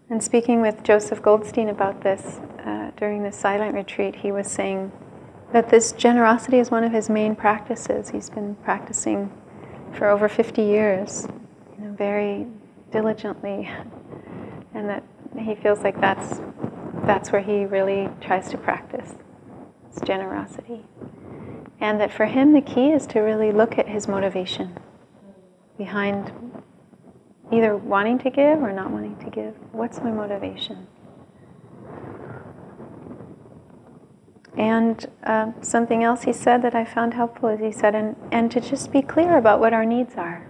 and 0.09 0.21
speaking 0.21 0.59
with 0.59 0.84
Joseph 0.84 1.21
Goldstein 1.21 1.69
about 1.69 2.01
this 2.01 2.41
uh, 2.65 2.91
during 2.97 3.23
the 3.23 3.31
silent 3.31 3.73
retreat, 3.75 4.17
he 4.17 4.34
was 4.34 4.51
saying 4.51 4.91
that 5.53 5.69
this 5.69 5.93
generosity 5.93 6.59
is 6.59 6.69
one 6.69 6.84
of 6.84 6.91
his 6.91 7.09
main 7.09 7.34
practices. 7.34 8.09
He's 8.09 8.29
been 8.29 8.55
practicing 8.55 9.31
for 9.93 10.09
over 10.09 10.27
50 10.27 10.61
years, 10.61 11.29
you 11.77 11.86
know, 11.86 11.93
very 11.93 12.45
diligently, 12.91 13.71
and 14.73 14.89
that 14.89 15.03
he 15.39 15.55
feels 15.55 15.79
like 15.79 16.01
that's 16.01 16.41
that's 17.05 17.31
where 17.31 17.41
he 17.41 17.63
really 17.65 18.09
tries 18.19 18.49
to 18.49 18.57
practice 18.57 19.13
generosity, 20.01 20.85
and 21.79 21.99
that 21.99 22.11
for 22.11 22.25
him 22.25 22.53
the 22.53 22.61
key 22.61 22.91
is 22.91 23.05
to 23.07 23.19
really 23.19 23.51
look 23.51 23.77
at 23.77 23.87
his 23.87 24.07
motivation 24.07 24.77
behind 25.77 26.31
either 27.51 27.75
wanting 27.75 28.17
to 28.19 28.29
give 28.29 28.61
or 28.61 28.71
not 28.71 28.91
wanting 28.91 29.17
to 29.17 29.29
give. 29.29 29.55
What's 29.71 29.99
my 29.99 30.11
motivation? 30.11 30.87
And 34.55 35.05
uh, 35.23 35.51
something 35.61 36.03
else 36.03 36.23
he 36.23 36.33
said 36.33 36.61
that 36.61 36.75
I 36.75 36.85
found 36.85 37.15
helpful 37.15 37.49
is 37.49 37.59
he 37.59 37.71
said, 37.71 37.95
and, 37.95 38.15
and 38.31 38.51
to 38.51 38.61
just 38.61 38.91
be 38.91 39.01
clear 39.01 39.37
about 39.37 39.59
what 39.59 39.73
our 39.73 39.85
needs 39.85 40.13
are. 40.15 40.47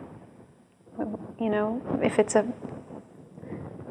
You 1.39 1.49
know, 1.49 1.81
if 2.01 2.19
it's 2.19 2.35
a 2.35 2.45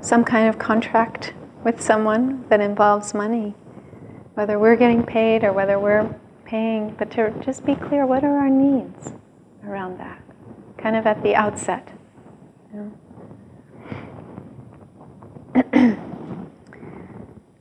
some 0.00 0.24
kind 0.24 0.48
of 0.48 0.58
contract 0.58 1.32
with 1.64 1.80
someone 1.80 2.44
that 2.48 2.60
involves 2.60 3.14
money, 3.14 3.54
whether 4.34 4.58
we're 4.58 4.76
getting 4.76 5.02
paid 5.04 5.44
or 5.44 5.52
whether 5.52 5.78
we're 5.78 6.14
paying, 6.44 6.94
but 6.98 7.10
to 7.12 7.30
just 7.44 7.64
be 7.64 7.74
clear 7.74 8.06
what 8.06 8.24
are 8.24 8.38
our 8.38 8.50
needs 8.50 9.12
around 9.66 9.98
that, 9.98 10.20
kind 10.78 10.96
of 10.96 11.06
at 11.06 11.22
the 11.22 11.34
outset. 11.34 11.88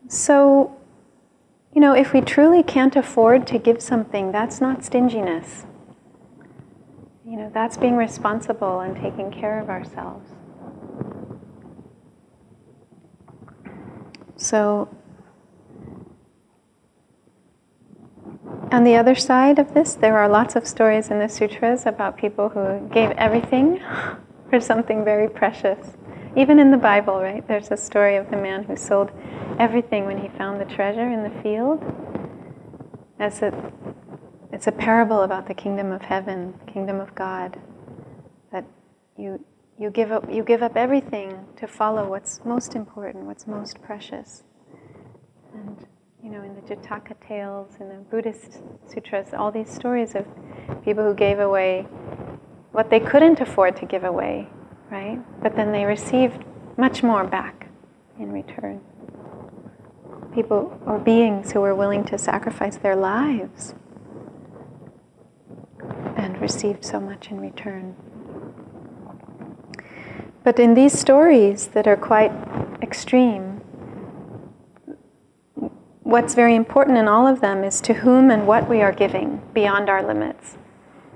So 0.08 0.76
you 1.74 1.80
know, 1.80 1.94
if 1.94 2.12
we 2.12 2.20
truly 2.20 2.64
can't 2.64 2.96
afford 2.98 3.48
to 3.48 3.58
give 3.58 3.82
something, 3.82 4.32
that's 4.32 4.60
not 4.60 4.84
stinginess. 4.84 5.66
You 7.26 7.38
know, 7.38 7.52
that's 7.54 7.78
being 7.78 7.96
responsible 7.96 8.82
and 8.82 8.96
taking 8.96 9.32
care 9.32 9.58
of 9.60 9.70
ourselves. 9.70 10.30
So, 14.36 14.90
on 18.72 18.84
the 18.84 18.96
other 18.96 19.16
side 19.16 19.60
of 19.60 19.74
this, 19.74 19.96
there 19.96 20.18
are 20.18 20.30
lots 20.30 20.56
of 20.56 20.68
stories 20.68 21.10
in 21.10 21.20
the 21.20 21.28
sutras 21.28 21.86
about 21.86 22.18
people 22.18 22.50
who 22.50 22.88
gave 22.90 23.12
everything 23.12 23.80
for 24.50 24.60
something 24.60 25.04
very 25.04 25.30
precious. 25.30 25.98
Even 26.36 26.60
in 26.60 26.72
the 26.72 26.78
Bible, 26.78 27.22
right? 27.22 27.46
There's 27.48 27.72
a 27.72 27.78
story 27.78 28.16
of 28.16 28.30
the 28.30 28.38
man 28.38 28.64
who 28.64 28.76
sold 28.76 29.12
everything 29.60 30.06
when 30.06 30.18
he 30.18 30.30
found 30.38 30.62
the 30.62 30.66
treasure 30.66 31.10
in 31.10 31.24
the 31.24 31.42
field. 31.42 31.84
As 33.20 33.42
a, 33.42 33.72
it's 34.52 34.68
a 34.68 34.72
parable 34.72 35.22
about 35.24 35.48
the 35.48 35.54
kingdom 35.54 35.92
of 35.92 36.02
heaven, 36.02 36.54
kingdom 36.72 37.00
of 37.00 37.14
God, 37.16 37.60
that 38.52 38.66
you 39.18 39.44
you 39.78 39.90
give 39.90 40.12
up 40.12 40.32
you 40.32 40.44
give 40.44 40.62
up 40.62 40.78
everything 40.78 41.46
to 41.58 41.68
follow 41.68 42.08
what's 42.08 42.40
most 42.46 42.76
important, 42.76 43.26
what's 43.26 43.48
most 43.48 43.82
precious. 43.82 44.44
And 45.54 45.86
you 46.32 46.38
know, 46.38 46.44
in 46.46 46.56
the 46.56 46.62
Jataka 46.62 47.16
tales, 47.28 47.72
in 47.82 47.90
the 47.90 47.96
Buddhist 47.96 48.62
sutras, 48.88 49.34
all 49.34 49.52
these 49.52 49.70
stories 49.70 50.16
of 50.16 50.26
people 50.86 51.04
who 51.04 51.14
gave 51.14 51.40
away 51.40 51.82
what 52.72 52.90
they 52.90 53.02
couldn't 53.02 53.42
afford 53.42 53.76
to 53.78 53.86
give 53.86 54.06
away, 54.06 54.48
right? 54.90 55.20
But 55.44 55.58
then 55.58 55.74
they 55.74 55.84
received 55.84 56.46
much 56.78 57.04
more 57.04 57.26
back 57.26 57.68
in 58.18 58.32
return. 58.32 58.80
People 60.34 60.80
or 60.86 61.00
beings 61.00 61.52
who 61.52 61.60
were 61.60 61.76
willing 61.76 62.06
to 62.06 62.18
sacrifice 62.18 62.78
their 62.78 62.96
lives 62.96 63.76
and 66.16 66.40
received 66.40 66.86
so 66.86 67.02
much 67.02 67.30
in 67.30 67.42
return. 67.42 67.94
But 70.46 70.60
in 70.60 70.76
these 70.76 70.98
stories 70.98 71.68
that 71.68 71.88
are 71.88 71.98
quite 71.98 72.32
extreme, 72.82 73.61
what's 76.12 76.34
very 76.34 76.56
important 76.56 76.98
in 76.98 77.08
all 77.08 77.26
of 77.26 77.40
them 77.40 77.64
is 77.64 77.80
to 77.80 77.94
whom 77.94 78.30
and 78.30 78.46
what 78.46 78.70
we 78.70 78.82
are 78.82 78.92
giving 78.92 79.42
beyond 79.54 79.90
our 79.90 80.06
limits, 80.06 80.58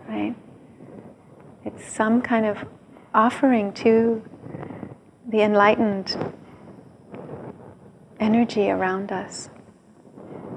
right? 0.07 0.33
It's 1.65 1.85
some 1.85 2.21
kind 2.21 2.45
of 2.45 2.65
offering 3.13 3.73
to 3.73 4.23
the 5.27 5.41
enlightened 5.41 6.33
energy 8.21 8.69
around 8.69 9.11
us 9.11 9.49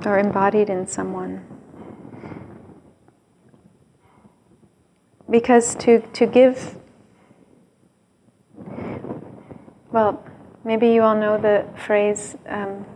or 0.07 0.21
embodied 0.21 0.71
in 0.71 0.87
someone. 0.87 1.45
Because 5.29 5.75
to, 5.77 6.01
to 6.13 6.27
give, 6.27 6.77
well, 9.91 10.25
maybe 10.65 10.91
you 10.91 11.03
all 11.03 11.17
know 11.17 11.37
the 11.39 11.67
phrase, 11.77 12.37
um, 12.47 12.87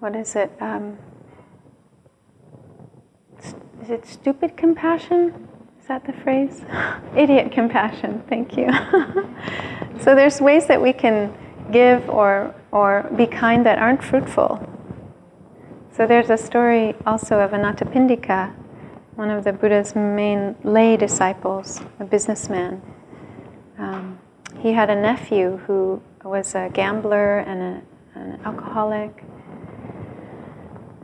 what 0.00 0.16
is 0.16 0.34
it? 0.34 0.50
Um, 0.60 0.98
is 3.82 3.90
it 3.90 4.06
stupid 4.06 4.56
compassion? 4.56 5.48
Is 5.80 5.86
that 5.88 6.04
the 6.06 6.12
phrase? 6.12 6.64
Idiot 7.16 7.52
compassion, 7.52 8.22
thank 8.28 8.56
you. 8.56 8.68
so 10.00 10.14
there's 10.14 10.40
ways 10.40 10.66
that 10.66 10.80
we 10.80 10.92
can 10.92 11.32
give 11.70 12.08
or, 12.08 12.54
or 12.72 13.10
be 13.16 13.26
kind 13.26 13.64
that 13.66 13.78
aren't 13.78 14.02
fruitful. 14.02 14.66
So 15.92 16.06
there's 16.06 16.30
a 16.30 16.36
story 16.38 16.94
also 17.04 17.38
of 17.38 17.50
Anathapindika, 17.50 18.54
one 19.16 19.30
of 19.30 19.44
the 19.44 19.52
Buddha's 19.52 19.94
main 19.94 20.56
lay 20.64 20.96
disciples, 20.96 21.82
a 21.98 22.04
businessman. 22.04 22.80
Um, 23.78 24.18
he 24.60 24.72
had 24.72 24.88
a 24.88 24.94
nephew 24.94 25.58
who 25.66 26.00
was 26.24 26.54
a 26.54 26.70
gambler 26.72 27.40
and 27.40 27.60
a, 27.60 28.18
an 28.18 28.40
alcoholic 28.44 29.24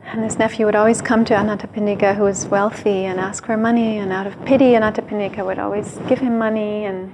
and 0.07 0.23
this 0.23 0.39
nephew 0.39 0.65
would 0.65 0.75
always 0.75 1.01
come 1.01 1.25
to 1.25 1.33
Anathapindika, 1.33 2.15
who 2.15 2.23
was 2.23 2.45
wealthy, 2.45 3.03
and 3.03 3.19
ask 3.19 3.45
for 3.45 3.57
money. 3.57 3.97
And 3.97 4.13
out 4.13 4.25
of 4.25 4.43
pity, 4.45 4.71
Anathapindika 4.71 5.45
would 5.45 5.59
always 5.59 5.97
give 6.07 6.19
him 6.19 6.37
money. 6.37 6.85
And 6.85 7.13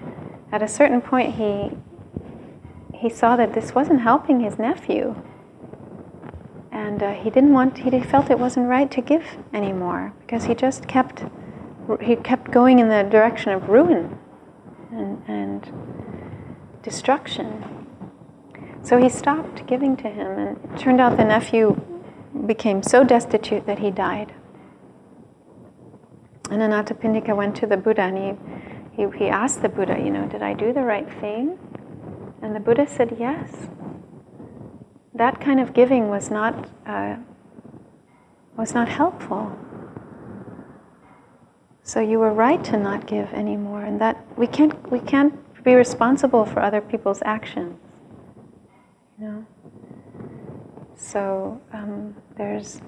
at 0.52 0.62
a 0.62 0.68
certain 0.68 1.02
point, 1.02 1.36
he 1.36 1.72
he 2.94 3.10
saw 3.10 3.36
that 3.36 3.54
this 3.54 3.74
wasn't 3.74 4.02
helping 4.02 4.41
his 4.41 4.60
nephew, 4.60 5.16
and 6.72 7.02
uh, 7.02 7.14
he 7.14 7.32
didn't 7.32 7.54
want. 7.54 7.80
He 7.80 8.00
felt 8.00 8.30
it 8.30 8.39
wasn't 8.39 8.68
right 8.68 8.89
to 8.91 9.02
give 9.02 9.26
anymore 9.52 10.14
because 10.22 10.46
he 10.46 10.54
just 10.54 10.88
kept 10.88 11.24
he 12.00 12.16
kept 12.16 12.52
going 12.52 12.78
in 12.78 12.89
the 12.89 13.04
direction 13.04 13.52
of 13.52 13.70
ruin 13.70 14.18
and, 14.91 15.22
and 15.28 15.72
destruction. 16.84 17.88
So 18.84 18.98
he 18.98 19.10
stopped 19.10 19.66
giving 19.66 19.98
to 19.98 20.10
him, 20.10 20.38
and 20.38 20.58
it 20.64 20.80
turned 20.80 21.02
out 21.02 21.18
the 21.18 21.26
nephew 21.26 21.82
became 22.46 22.84
so 22.84 23.04
destitute 23.04 23.66
that 23.66 23.80
he 23.80 23.91
died. 23.91 24.34
And 26.50 26.62
Anathapindika 26.62 27.36
went 27.36 27.56
to 27.58 27.68
the 27.68 27.78
Buddha 27.78 28.02
and 28.02 28.18
he, 28.96 29.04
he, 29.04 29.18
he 29.18 29.28
asked 29.30 29.62
the 29.62 29.70
Buddha, 29.70 29.98
you 29.98 30.12
know, 30.12 30.28
did 30.28 30.41
I 30.41 30.54
do 30.54 30.74
the 30.74 30.84
right 30.84 31.10
thing? 31.20 31.58
And 32.41 32.56
the 32.56 32.60
Buddha 32.60 32.86
said, 32.88 33.16
yes. 33.20 33.68
That 35.14 35.39
kind 35.39 35.60
of 35.60 35.74
giving 35.74 36.10
was 36.10 36.30
not, 36.30 36.70
uh, 36.86 37.16
was 38.58 38.74
not 38.74 38.89
helpful. 38.89 39.58
So 41.84 42.00
you 42.00 42.20
were 42.20 42.34
right 42.34 42.64
to 42.66 42.78
not 42.78 43.08
give 43.08 43.32
anymore, 43.34 43.84
and 43.84 44.00
that 44.00 44.26
we 44.38 44.48
can't, 44.48 44.91
we 44.91 45.00
can't 45.00 45.34
be 45.64 45.76
responsible 45.76 46.46
for 46.46 46.62
other 46.62 46.82
people's 46.82 47.22
actions. 47.26 47.78
You 49.20 49.28
know? 49.28 49.46
So 50.96 51.62
um, 51.74 52.16
there's 52.38 52.82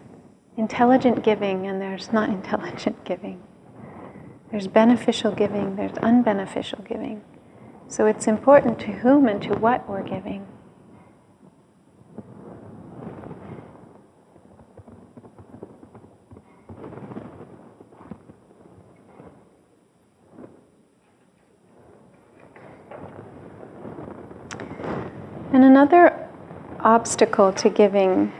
intelligent 0.57 1.23
giving 1.23 1.67
and 1.67 1.81
there's 1.81 2.11
not 2.13 2.29
intelligent 2.39 3.03
giving. 3.03 3.41
There's 4.51 4.67
beneficial 4.67 5.31
giving, 5.31 5.75
there's 5.75 5.91
unbeneficial 5.93 6.87
giving. 6.87 7.23
So 7.87 8.05
it's 8.05 8.27
important 8.27 8.79
to 8.79 8.87
whom 8.87 9.27
and 9.27 9.41
to 9.43 9.53
what 9.53 9.87
we're 9.89 10.03
giving. 10.03 10.47
And 25.53 25.63
another 25.63 26.14
obstacle 26.85 27.51
to 27.51 27.69
giving 27.69 28.31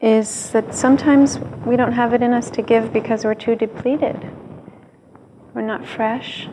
is 0.00 0.50
that 0.50 0.74
sometimes 0.74 1.38
we 1.66 1.76
don't 1.76 1.92
have 1.92 2.14
it 2.14 2.22
in 2.22 2.32
us 2.32 2.50
to 2.50 2.62
give 2.62 2.92
because 2.92 3.24
we're 3.24 3.34
too 3.34 3.56
depleted. 3.56 4.30
We're 5.54 5.62
not 5.62 5.86
fresh. 5.86 6.48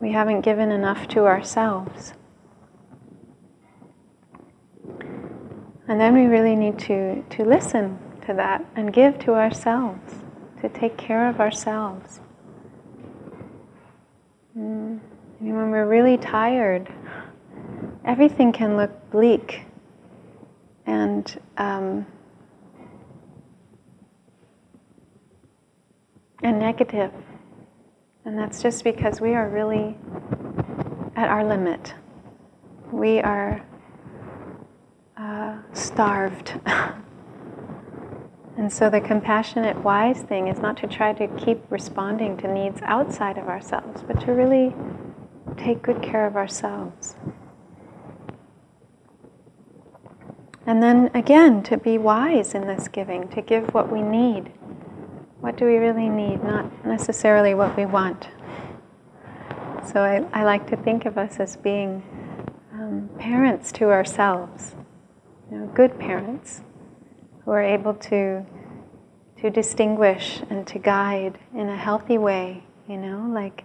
We 0.00 0.12
haven't 0.12 0.42
given 0.42 0.70
enough 0.70 1.08
to 1.08 1.24
ourselves. 1.24 2.12
And 5.88 6.00
then 6.00 6.14
we 6.14 6.26
really 6.26 6.54
need 6.54 6.78
to, 6.80 7.22
to 7.22 7.44
listen 7.44 7.98
to 8.26 8.34
that 8.34 8.64
and 8.76 8.92
give 8.92 9.18
to 9.20 9.34
ourselves, 9.34 10.16
to 10.60 10.68
take 10.68 10.96
care 10.96 11.28
of 11.28 11.40
ourselves. 11.40 12.20
Mm. 14.56 15.00
when 15.40 15.70
we're 15.70 15.86
really 15.86 16.16
tired, 16.16 16.90
everything 18.06 18.52
can 18.52 18.76
look 18.76 19.10
bleak 19.10 19.64
and 20.86 21.40
um, 21.58 22.06
and 26.42 26.58
negative. 26.58 27.12
And 28.24 28.38
that's 28.38 28.62
just 28.62 28.84
because 28.84 29.20
we 29.20 29.34
are 29.34 29.48
really 29.48 29.96
at 31.16 31.28
our 31.28 31.44
limit. 31.44 31.94
We 32.92 33.20
are 33.20 33.64
uh, 35.16 35.58
starved. 35.72 36.60
and 38.56 38.72
so 38.72 38.90
the 38.90 39.00
compassionate, 39.00 39.76
wise 39.82 40.22
thing 40.22 40.48
is 40.48 40.58
not 40.58 40.76
to 40.78 40.86
try 40.86 41.12
to 41.14 41.26
keep 41.36 41.60
responding 41.70 42.36
to 42.38 42.52
needs 42.52 42.80
outside 42.82 43.38
of 43.38 43.48
ourselves, 43.48 44.02
but 44.06 44.20
to 44.20 44.32
really 44.32 44.74
take 45.56 45.82
good 45.82 46.02
care 46.02 46.26
of 46.26 46.36
ourselves. 46.36 47.16
And 50.66 50.82
then 50.82 51.10
again, 51.14 51.62
to 51.64 51.76
be 51.76 51.96
wise 51.96 52.54
in 52.54 52.66
this 52.66 52.88
giving, 52.88 53.28
to 53.28 53.40
give 53.40 53.72
what 53.72 53.90
we 53.90 54.02
need. 54.02 54.52
What 55.40 55.56
do 55.56 55.64
we 55.64 55.76
really 55.76 56.08
need, 56.08 56.42
not 56.42 56.84
necessarily 56.84 57.54
what 57.54 57.76
we 57.76 57.86
want. 57.86 58.28
So 59.92 60.00
I, 60.02 60.24
I 60.32 60.42
like 60.42 60.66
to 60.70 60.76
think 60.76 61.04
of 61.06 61.16
us 61.16 61.38
as 61.38 61.56
being 61.56 62.02
um, 62.72 63.08
parents 63.18 63.70
to 63.72 63.90
ourselves, 63.90 64.74
you 65.50 65.58
know, 65.58 65.66
good 65.68 65.98
parents 66.00 66.62
who 67.44 67.52
are 67.52 67.62
able 67.62 67.94
to, 67.94 68.44
to 69.40 69.50
distinguish 69.50 70.42
and 70.50 70.66
to 70.66 70.80
guide 70.80 71.38
in 71.54 71.68
a 71.68 71.76
healthy 71.76 72.18
way, 72.18 72.64
you 72.88 72.96
know, 72.96 73.30
like 73.32 73.62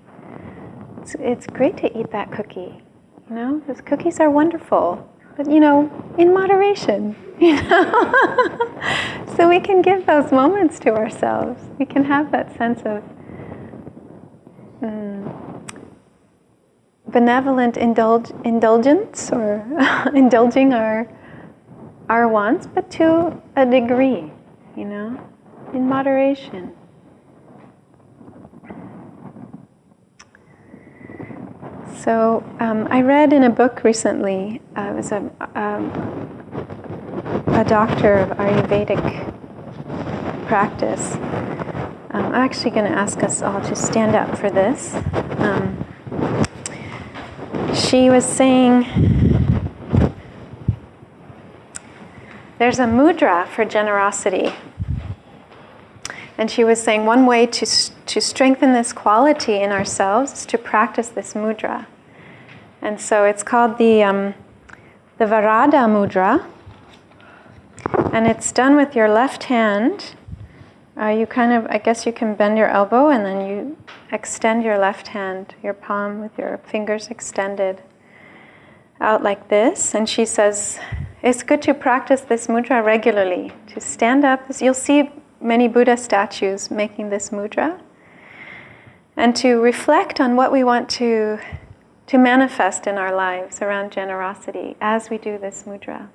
it's, 1.02 1.16
it's 1.16 1.48
great 1.48 1.78
to 1.78 2.00
eat 2.00 2.12
that 2.12 2.32
cookie, 2.32 2.84
you 3.28 3.36
know, 3.36 3.64
those 3.68 3.82
cookies 3.82 4.20
are 4.20 4.30
wonderful 4.30 5.10
but 5.44 5.52
you 5.52 5.60
know, 5.60 5.90
in 6.18 6.34
moderation. 6.34 7.16
You 7.42 7.60
know? 7.60 9.26
so 9.36 9.50
we 9.50 9.60
can 9.60 9.82
give 9.82 10.06
those 10.06 10.32
moments 10.32 10.78
to 10.82 10.94
ourselves. 10.94 11.60
We 11.80 11.88
can 11.88 12.04
have 12.04 12.32
that 12.32 12.56
sense 12.56 12.82
of 12.86 13.02
mm, 14.80 15.74
benevolent 17.08 17.78
indulge, 17.78 18.30
indulgence 18.46 19.32
or 19.32 19.66
indulging 20.14 20.72
our 20.76 21.08
our 22.10 22.28
wants, 22.28 22.68
but 22.68 22.92
to 22.92 23.42
a 23.56 23.66
degree, 23.66 24.32
you 24.78 24.86
know, 24.86 25.20
in 25.74 25.90
moderation. 25.90 26.76
So 32.04 32.44
um, 32.60 32.88
I 32.90 33.04
read 33.04 33.32
in 33.32 33.44
a 33.44 33.50
book 33.52 33.84
recently. 33.84 34.60
Uh, 34.76 34.90
it 34.90 34.96
was 34.96 35.12
a 35.12 35.18
um, 35.54 35.92
a 37.50 37.64
doctor 37.64 38.16
of 38.16 38.30
Ayurvedic 38.40 38.98
practice. 40.48 41.14
Um, 42.10 42.26
I'm 42.26 42.34
actually 42.34 42.72
going 42.72 42.92
to 42.92 42.98
ask 42.98 43.22
us 43.22 43.44
all 43.44 43.62
to 43.62 43.76
stand 43.76 44.16
up 44.16 44.36
for 44.36 44.50
this. 44.50 44.96
Um, 45.38 45.86
she 47.76 48.10
was 48.10 48.26
saying 48.26 48.82
there's 52.58 52.80
a 52.80 52.86
mudra 52.86 53.48
for 53.48 53.64
generosity. 53.64 54.52
And 56.42 56.50
she 56.50 56.64
was 56.64 56.82
saying 56.82 57.06
one 57.06 57.28
way 57.28 57.46
to, 57.46 57.66
to 57.68 58.20
strengthen 58.20 58.74
this 58.74 58.94
quality 58.94 59.58
in 59.58 59.70
ourselves 59.70 60.34
is 60.34 60.46
to 60.48 60.58
practice 60.58 61.10
this 61.10 61.36
mudra. 61.36 61.86
And 62.82 63.00
so 63.00 63.26
it's 63.26 63.44
called 63.44 63.78
the, 63.78 64.02
um, 64.02 64.34
the 65.20 65.26
Varada 65.26 65.86
mudra. 65.86 66.44
And 68.12 68.26
it's 68.26 68.52
done 68.52 68.76
with 68.76 68.96
your 68.96 69.08
left 69.08 69.44
hand. 69.44 70.16
Uh, 71.00 71.10
you 71.10 71.28
kind 71.28 71.52
of, 71.52 71.68
I 71.70 71.78
guess 71.78 72.08
you 72.08 72.12
can 72.12 72.34
bend 72.34 72.58
your 72.58 72.70
elbow 72.70 73.10
and 73.10 73.24
then 73.24 73.48
you 73.48 73.78
extend 74.12 74.64
your 74.64 74.80
left 74.80 75.10
hand, 75.10 75.54
your 75.62 75.76
palm 75.76 76.22
with 76.22 76.36
your 76.40 76.58
fingers 76.66 77.10
extended 77.10 77.84
out 79.00 79.22
like 79.22 79.48
this. 79.50 79.94
And 79.94 80.10
she 80.10 80.26
says, 80.26 80.80
it's 81.22 81.44
good 81.44 81.62
to 81.62 81.76
practice 81.76 82.22
this 82.22 82.48
mudra 82.48 82.84
regularly, 82.84 83.54
to 83.68 83.80
stand 83.80 84.26
up. 84.26 84.42
You'll 84.60 84.74
see 84.74 85.12
many 85.42 85.68
Buddha 85.68 85.98
statues 85.98 86.72
making 86.72 87.10
this 87.10 87.30
mudra. 87.30 87.82
And 89.18 89.36
to 89.38 89.62
reflect 89.62 90.20
on 90.20 90.36
what 90.36 90.52
we 90.52 90.64
want 90.64 90.90
to, 90.92 91.40
to 92.08 92.18
manifest 92.18 92.88
in 92.88 92.98
our 92.98 93.14
lives 93.14 93.62
around 93.62 93.92
generosity 93.92 94.78
as 94.80 95.10
we 95.10 95.18
do 95.18 95.38
this 95.38 95.64
mudra. 95.64 96.10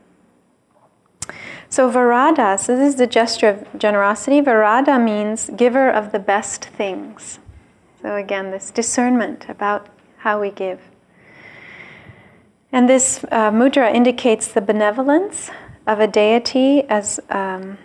So, 1.69 1.91
Varada, 1.91 2.59
so 2.59 2.77
this 2.77 2.95
is 2.95 2.97
the 2.97 3.07
gesture 3.07 3.49
of 3.49 3.79
generosity. 3.79 4.41
Varada 4.41 5.03
means 5.03 5.51
giver 5.57 5.91
of 5.91 6.13
the 6.13 6.19
best 6.19 6.65
things. 6.65 7.41
So, 8.01 8.15
again, 8.15 8.51
this 8.53 8.71
discernment 8.71 9.47
about 9.49 9.89
how 10.19 10.41
we 10.41 10.51
give. 10.51 10.81
And 12.71 12.89
this 12.89 13.25
uh, 13.33 13.51
mudra 13.51 13.93
indicates 13.93 14.49
the 14.49 14.61
benevolence 14.61 15.51
of 15.87 15.99
a 15.99 16.07
deity 16.07 16.83
as, 16.89 17.19
um, 17.31 17.79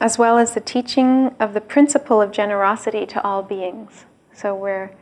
as 0.00 0.18
well 0.18 0.38
as 0.38 0.54
the 0.54 0.60
teaching 0.60 1.34
of 1.40 1.54
the 1.54 1.60
principle 1.60 2.22
of 2.22 2.30
generosity 2.30 3.04
to 3.06 3.22
all 3.22 3.42
beings. 3.42 4.04
So, 4.32 4.54
we're 4.54 4.92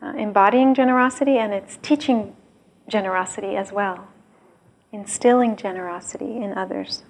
uh, 0.00 0.12
embodying 0.16 0.74
generosity 0.74 1.38
and 1.38 1.52
it's 1.52 1.78
teaching 1.82 2.36
generosity 2.88 3.56
as 3.56 3.72
well, 3.72 4.08
instilling 4.92 5.56
generosity 5.56 6.36
in 6.36 6.56
others. 6.56 7.02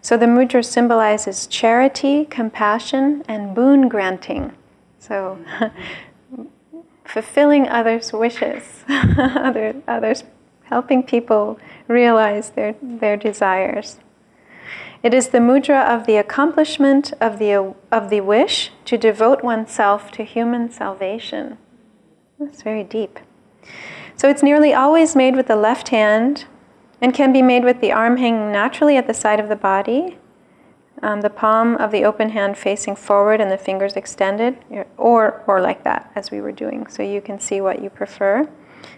So 0.00 0.16
the 0.16 0.26
mudra 0.26 0.64
symbolizes 0.64 1.46
charity, 1.46 2.24
compassion, 2.24 3.24
and 3.28 3.54
boon 3.54 3.88
granting. 3.88 4.52
So 4.98 5.38
fulfilling 7.04 7.68
others' 7.68 8.12
wishes, 8.12 8.84
other, 8.88 9.82
others, 9.88 10.24
helping 10.64 11.02
people 11.02 11.58
realize 11.88 12.50
their, 12.50 12.76
their 12.80 13.16
desires. 13.16 13.98
It 15.00 15.14
is 15.14 15.28
the 15.28 15.38
mudra 15.38 15.86
of 15.86 16.06
the 16.06 16.16
accomplishment 16.16 17.12
of 17.20 17.38
the, 17.38 17.74
of 17.92 18.10
the 18.10 18.20
wish 18.20 18.72
to 18.86 18.98
devote 18.98 19.44
oneself 19.44 20.10
to 20.12 20.24
human 20.24 20.70
salvation. 20.70 21.56
That's 22.40 22.62
very 22.62 22.82
deep. 22.82 23.20
So 24.16 24.28
it's 24.28 24.42
nearly 24.42 24.74
always 24.74 25.14
made 25.14 25.36
with 25.36 25.46
the 25.46 25.56
left 25.56 25.90
hand 25.90 26.46
and 27.00 27.14
can 27.14 27.32
be 27.32 27.42
made 27.42 27.62
with 27.62 27.80
the 27.80 27.92
arm 27.92 28.16
hanging 28.16 28.50
naturally 28.50 28.96
at 28.96 29.06
the 29.06 29.14
side 29.14 29.38
of 29.38 29.48
the 29.48 29.54
body, 29.54 30.18
um, 31.00 31.20
the 31.20 31.30
palm 31.30 31.76
of 31.76 31.92
the 31.92 32.04
open 32.04 32.30
hand 32.30 32.58
facing 32.58 32.96
forward 32.96 33.40
and 33.40 33.52
the 33.52 33.56
fingers 33.56 33.94
extended, 33.94 34.58
or, 34.96 35.44
or 35.46 35.60
like 35.60 35.84
that, 35.84 36.10
as 36.16 36.32
we 36.32 36.40
were 36.40 36.50
doing. 36.50 36.88
So 36.88 37.04
you 37.04 37.20
can 37.20 37.38
see 37.38 37.60
what 37.60 37.80
you 37.80 37.88
prefer. 37.88 38.48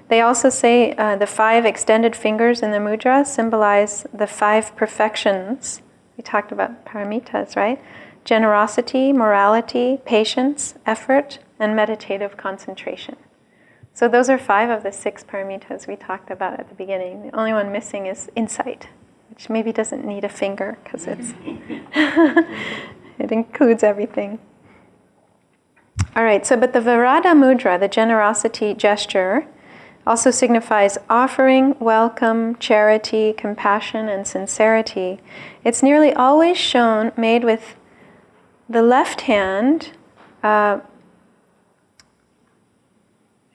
They 0.08 0.22
also 0.22 0.48
say 0.48 0.94
uh, 0.94 1.16
the 1.16 1.26
five 1.26 1.66
extended 1.66 2.16
fingers 2.16 2.62
in 2.62 2.70
the 2.70 2.78
mudra 2.78 3.26
symbolize 3.26 4.06
the 4.14 4.26
five 4.26 4.74
perfections. 4.76 5.82
We 6.20 6.22
talked 6.22 6.52
about 6.52 6.84
paramitas, 6.84 7.56
right? 7.56 7.80
Generosity, 8.26 9.10
morality, 9.10 10.00
patience, 10.04 10.74
effort, 10.84 11.38
and 11.58 11.74
meditative 11.74 12.36
concentration. 12.36 13.16
So 13.94 14.06
those 14.06 14.28
are 14.28 14.36
five 14.36 14.68
of 14.68 14.82
the 14.82 14.92
six 14.92 15.24
paramitas 15.24 15.88
we 15.88 15.96
talked 15.96 16.30
about 16.30 16.60
at 16.60 16.68
the 16.68 16.74
beginning. 16.74 17.22
The 17.22 17.34
only 17.34 17.54
one 17.54 17.72
missing 17.72 18.04
is 18.04 18.28
insight, 18.36 18.88
which 19.30 19.48
maybe 19.48 19.72
doesn't 19.72 20.04
need 20.04 20.24
a 20.24 20.28
finger 20.28 20.76
because 20.84 21.06
it's 21.06 21.32
it 23.18 23.32
includes 23.32 23.82
everything. 23.82 24.40
All 26.14 26.24
right, 26.24 26.44
so 26.44 26.54
but 26.54 26.74
the 26.74 26.80
Varada 26.80 27.32
mudra, 27.34 27.80
the 27.80 27.88
generosity 27.88 28.74
gesture, 28.74 29.46
also 30.10 30.32
signifies 30.32 30.98
offering, 31.08 31.76
welcome, 31.78 32.56
charity, 32.56 33.32
compassion, 33.32 34.08
and 34.08 34.26
sincerity. 34.26 35.20
It's 35.62 35.84
nearly 35.84 36.12
always 36.12 36.58
shown 36.58 37.12
made 37.16 37.44
with 37.44 37.76
the 38.68 38.82
left 38.82 39.20
hand 39.20 39.92
uh, 40.42 40.80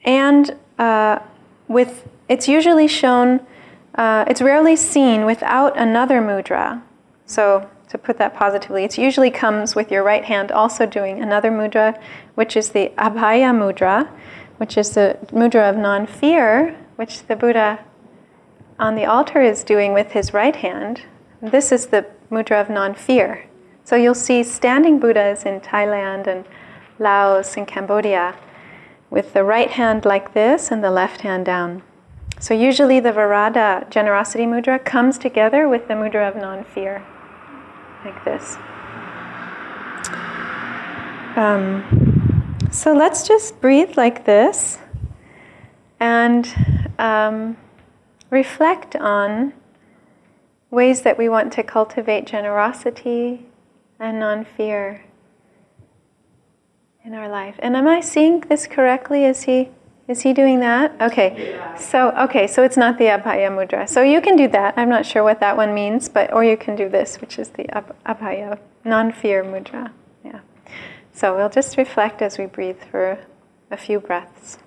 and 0.02 0.56
uh, 0.78 1.18
with 1.68 2.08
it's 2.26 2.48
usually 2.48 2.88
shown. 2.88 3.40
Uh, 3.94 4.24
it's 4.26 4.40
rarely 4.40 4.76
seen 4.76 5.26
without 5.26 5.76
another 5.76 6.22
mudra. 6.22 6.82
So 7.26 7.68
to 7.90 7.98
put 7.98 8.16
that 8.16 8.34
positively, 8.34 8.84
it 8.84 8.96
usually 8.96 9.30
comes 9.30 9.74
with 9.74 9.90
your 9.92 10.02
right 10.02 10.24
hand 10.24 10.50
also 10.50 10.86
doing 10.86 11.20
another 11.20 11.50
mudra, 11.50 12.00
which 12.34 12.56
is 12.56 12.70
the 12.70 12.92
Abhaya 12.96 13.52
mudra, 13.52 14.08
which 14.58 14.76
is 14.76 14.90
the 14.90 15.18
mudra 15.32 15.68
of 15.68 15.76
non-fear, 15.76 16.76
which 16.96 17.26
the 17.26 17.36
Buddha 17.36 17.84
on 18.78 18.94
the 18.94 19.04
altar 19.04 19.40
is 19.40 19.64
doing 19.64 19.92
with 19.92 20.12
his 20.12 20.34
right 20.34 20.56
hand. 20.56 21.02
This 21.40 21.72
is 21.72 21.86
the 21.86 22.06
mudra 22.30 22.60
of 22.60 22.70
non-fear. 22.70 23.46
So 23.84 23.96
you'll 23.96 24.14
see 24.14 24.42
standing 24.42 24.98
Buddhas 24.98 25.44
in 25.44 25.60
Thailand 25.60 26.26
and 26.26 26.44
Laos 26.98 27.56
and 27.56 27.66
Cambodia 27.66 28.34
with 29.10 29.32
the 29.32 29.44
right 29.44 29.70
hand 29.70 30.04
like 30.04 30.34
this 30.34 30.70
and 30.70 30.82
the 30.82 30.90
left 30.90 31.20
hand 31.20 31.46
down. 31.46 31.82
So 32.38 32.52
usually 32.52 33.00
the 33.00 33.12
Varada 33.12 33.88
generosity 33.88 34.44
mudra 34.44 34.84
comes 34.84 35.16
together 35.16 35.68
with 35.68 35.88
the 35.88 35.94
mudra 35.94 36.28
of 36.28 36.36
non-fear, 36.36 37.02
like 38.04 38.24
this. 38.24 38.56
Um, 41.36 42.05
so 42.70 42.92
let's 42.92 43.26
just 43.26 43.60
breathe 43.60 43.96
like 43.96 44.24
this 44.24 44.78
and 46.00 46.46
um, 46.98 47.56
reflect 48.30 48.96
on 48.96 49.52
ways 50.70 51.02
that 51.02 51.16
we 51.16 51.28
want 51.28 51.52
to 51.54 51.62
cultivate 51.62 52.26
generosity 52.26 53.46
and 53.98 54.20
non-fear 54.20 55.04
in 57.04 57.14
our 57.14 57.28
life. 57.28 57.54
And 57.60 57.76
am 57.76 57.86
I 57.86 58.00
seeing 58.00 58.40
this 58.40 58.66
correctly? 58.66 59.24
Is 59.24 59.44
he 59.44 59.70
is 60.08 60.20
he 60.20 60.32
doing 60.32 60.60
that? 60.60 60.94
Okay. 61.00 61.60
So 61.78 62.10
okay, 62.10 62.46
so 62.46 62.62
it's 62.62 62.76
not 62.76 62.98
the 62.98 63.06
Abhaya 63.06 63.50
mudra. 63.50 63.88
So 63.88 64.02
you 64.02 64.20
can 64.20 64.36
do 64.36 64.46
that. 64.48 64.74
I'm 64.76 64.88
not 64.88 65.04
sure 65.04 65.24
what 65.24 65.40
that 65.40 65.56
one 65.56 65.74
means, 65.74 66.08
but 66.08 66.32
or 66.32 66.44
you 66.44 66.56
can 66.56 66.76
do 66.76 66.88
this, 66.88 67.20
which 67.20 67.38
is 67.38 67.48
the 67.50 67.64
Abhaya 67.64 68.58
non-fear 68.84 69.44
mudra. 69.44 69.92
So 71.16 71.34
we'll 71.34 71.48
just 71.48 71.78
reflect 71.78 72.20
as 72.20 72.36
we 72.36 72.44
breathe 72.44 72.78
for 72.90 73.18
a 73.70 73.76
few 73.78 74.00
breaths. 74.00 74.58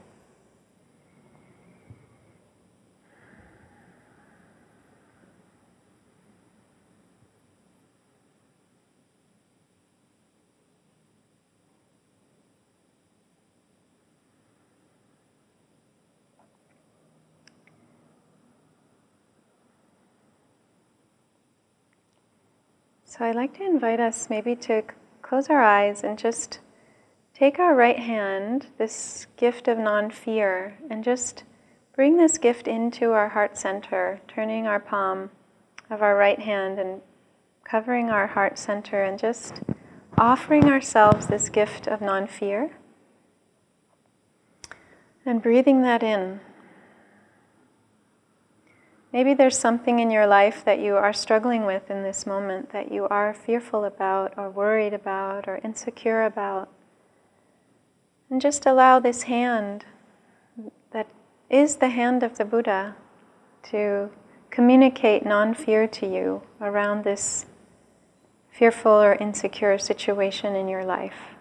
So 23.06 23.24
I'd 23.26 23.36
like 23.36 23.56
to 23.58 23.64
invite 23.64 24.00
us 24.00 24.32
maybe 24.32 24.56
to 24.56 24.82
close 25.30 25.48
our 25.48 25.62
eyes 25.62 26.04
and 26.04 26.18
just 26.18 26.60
take 27.36 27.60
our 27.60 27.76
right 27.76 28.00
hand, 28.00 28.66
this 28.80 29.28
gift 29.38 29.68
of 29.68 29.78
non 29.78 30.10
fear, 30.10 30.76
and 30.90 31.04
just 31.04 31.44
bring 31.96 32.18
this 32.18 32.40
gift 32.40 32.68
into 32.68 33.12
our 33.12 33.30
heart 33.30 33.56
center, 33.56 34.20
turning 34.28 34.66
our 34.66 34.80
palm 34.80 35.30
of 35.88 36.02
our 36.02 36.16
right 36.16 36.40
hand 36.40 36.80
and 36.80 37.00
covering 37.64 38.10
our 38.10 38.26
heart 38.26 38.58
center 38.58 39.04
and 39.04 39.20
just 39.20 39.62
offering 40.18 40.66
ourselves 40.66 41.28
this 41.28 41.48
gift 41.50 41.86
of 41.88 42.02
non 42.02 42.26
fear 42.26 42.72
and 45.28 45.44
breathing 45.44 45.84
that 45.84 46.02
in. 46.02 46.40
Maybe 49.12 49.34
there's 49.34 49.58
something 49.58 50.00
in 50.00 50.12
your 50.12 50.28
life 50.28 50.64
that 50.66 50.80
you 50.80 50.96
are 50.96 51.14
struggling 51.14 51.66
with 51.66 51.90
in 51.90 52.04
this 52.04 52.28
moment 52.28 52.72
that 52.72 52.92
you 52.92 53.08
are 53.08 53.34
fearful 53.34 53.84
about, 53.84 54.34
or 54.38 54.50
worried 54.50 54.94
about, 54.94 55.48
or 55.48 55.60
insecure 55.64 56.24
about. 56.24 56.70
And 58.30 58.40
just 58.40 58.68
allow 58.68 59.00
this 59.00 59.24
hand 59.24 59.86
that 60.92 61.08
is 61.50 61.78
the 61.78 61.90
hand 61.90 62.22
of 62.22 62.38
the 62.38 62.46
Buddha 62.46 62.96
to 63.72 64.12
communicate 64.52 65.26
non 65.26 65.56
fear 65.56 65.88
to 65.88 66.06
you 66.06 66.44
around 66.62 67.04
this 67.04 67.48
fearful 68.52 68.92
or 68.92 69.14
insecure 69.16 69.80
situation 69.80 70.56
in 70.56 70.68
your 70.68 70.86
life. 70.86 71.39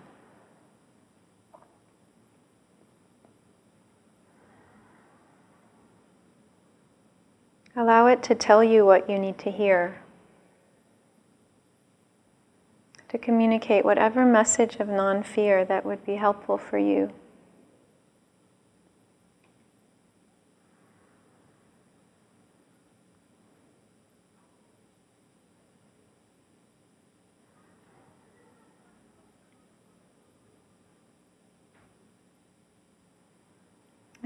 Allow 7.79 8.09
it 8.09 8.25
to 8.25 8.35
tell 8.35 8.65
you 8.65 8.85
what 8.85 9.09
you 9.09 9.21
need 9.21 9.39
to 9.39 9.53
hear, 9.53 10.03
to 13.09 13.19
communicate 13.19 13.85
whatever 13.85 14.25
message 14.25 14.81
of 14.81 14.89
non 14.89 15.23
fear 15.23 15.65
that 15.65 15.87
would 15.87 16.05
be 16.05 16.17
helpful 16.17 16.59
for 16.59 16.77
you. 16.77 17.13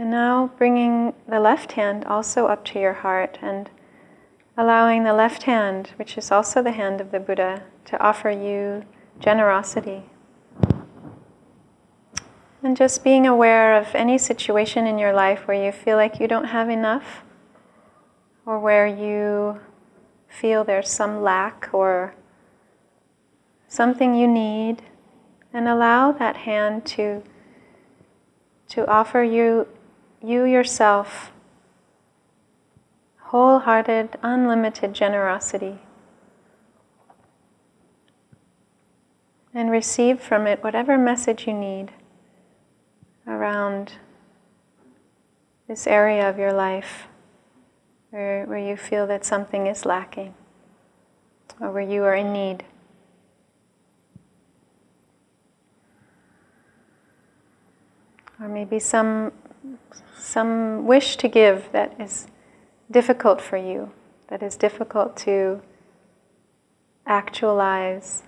And 0.02 0.10
now 0.10 0.50
bringing 0.58 1.14
the 1.28 1.38
left 1.38 1.72
hand 1.72 2.04
also 2.06 2.46
up 2.46 2.64
to 2.64 2.80
your 2.80 2.92
heart 2.92 3.38
and 3.40 3.70
allowing 4.58 5.04
the 5.04 5.12
left 5.12 5.44
hand, 5.44 5.92
which 5.94 6.18
is 6.18 6.32
also 6.32 6.60
the 6.60 6.72
hand 6.72 7.00
of 7.00 7.12
the 7.12 7.20
Buddha, 7.20 7.62
to 7.84 8.02
offer 8.02 8.28
you 8.28 8.82
generosity. 9.20 10.02
And 12.64 12.76
just 12.76 13.04
being 13.04 13.28
aware 13.28 13.76
of 13.76 13.94
any 13.94 14.18
situation 14.18 14.88
in 14.88 14.98
your 14.98 15.12
life 15.12 15.46
where 15.46 15.64
you 15.64 15.70
feel 15.70 15.96
like 15.96 16.18
you 16.18 16.26
don't 16.26 16.46
have 16.46 16.68
enough, 16.68 17.22
or 18.44 18.58
where 18.58 18.88
you 18.88 19.60
feel 20.26 20.64
there's 20.64 20.90
some 20.90 21.22
lack 21.22 21.68
or 21.72 22.16
something 23.68 24.16
you 24.16 24.26
need, 24.26 24.82
and 25.52 25.68
allow 25.68 26.10
that 26.10 26.38
hand 26.38 26.84
to, 26.86 27.22
to 28.70 28.84
offer 28.90 29.22
you 29.22 29.68
you 30.22 30.44
yourself 30.44 31.32
wholehearted, 33.32 34.16
unlimited 34.22 34.92
generosity. 34.92 35.78
And 39.54 39.70
receive 39.70 40.20
from 40.20 40.46
it 40.46 40.62
whatever 40.62 40.96
message 40.96 41.46
you 41.46 41.54
need 41.54 41.92
around 43.26 43.94
this 45.68 45.86
area 45.86 46.28
of 46.28 46.38
your 46.38 46.52
life 46.52 47.06
where, 48.10 48.44
where 48.44 48.58
you 48.58 48.76
feel 48.76 49.06
that 49.06 49.24
something 49.24 49.66
is 49.66 49.86
lacking 49.86 50.34
or 51.60 51.70
where 51.70 51.82
you 51.82 52.04
are 52.04 52.14
in 52.14 52.32
need. 52.32 52.64
Or 58.40 58.48
maybe 58.48 58.78
some 58.78 59.32
some 60.22 60.86
wish 60.86 61.16
to 61.16 61.28
give 61.28 61.68
that 61.72 62.00
is 62.00 62.28
difficult 62.90 63.40
for 63.40 63.56
you, 63.56 63.90
that 64.28 64.42
is 64.42 64.56
difficult 64.56 65.16
to 65.16 65.60
actualize. 67.06 68.22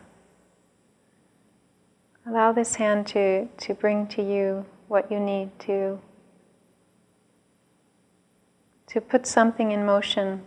Allow 2.27 2.53
this 2.53 2.77
hand 2.77 3.07
to, 3.09 3.47
to 3.47 3.75
bring 3.75 4.07
to 4.09 4.23
you 4.23 4.67
what 4.89 5.11
you 5.11 5.21
need 5.21 5.57
to, 5.61 6.01
to 8.89 9.01
put 9.01 9.27
something 9.27 9.71
in 9.71 9.87
motion 9.87 10.43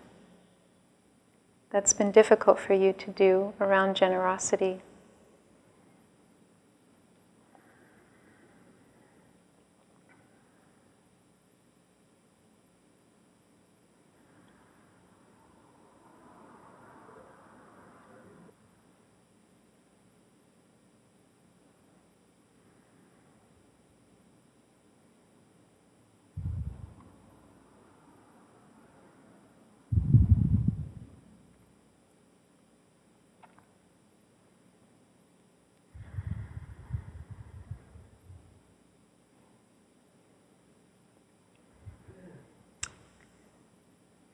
that's 1.69 1.93
been 1.93 2.11
difficult 2.11 2.59
for 2.59 2.73
you 2.73 2.91
to 2.93 3.11
do 3.11 3.53
around 3.61 3.95
generosity. 3.95 4.81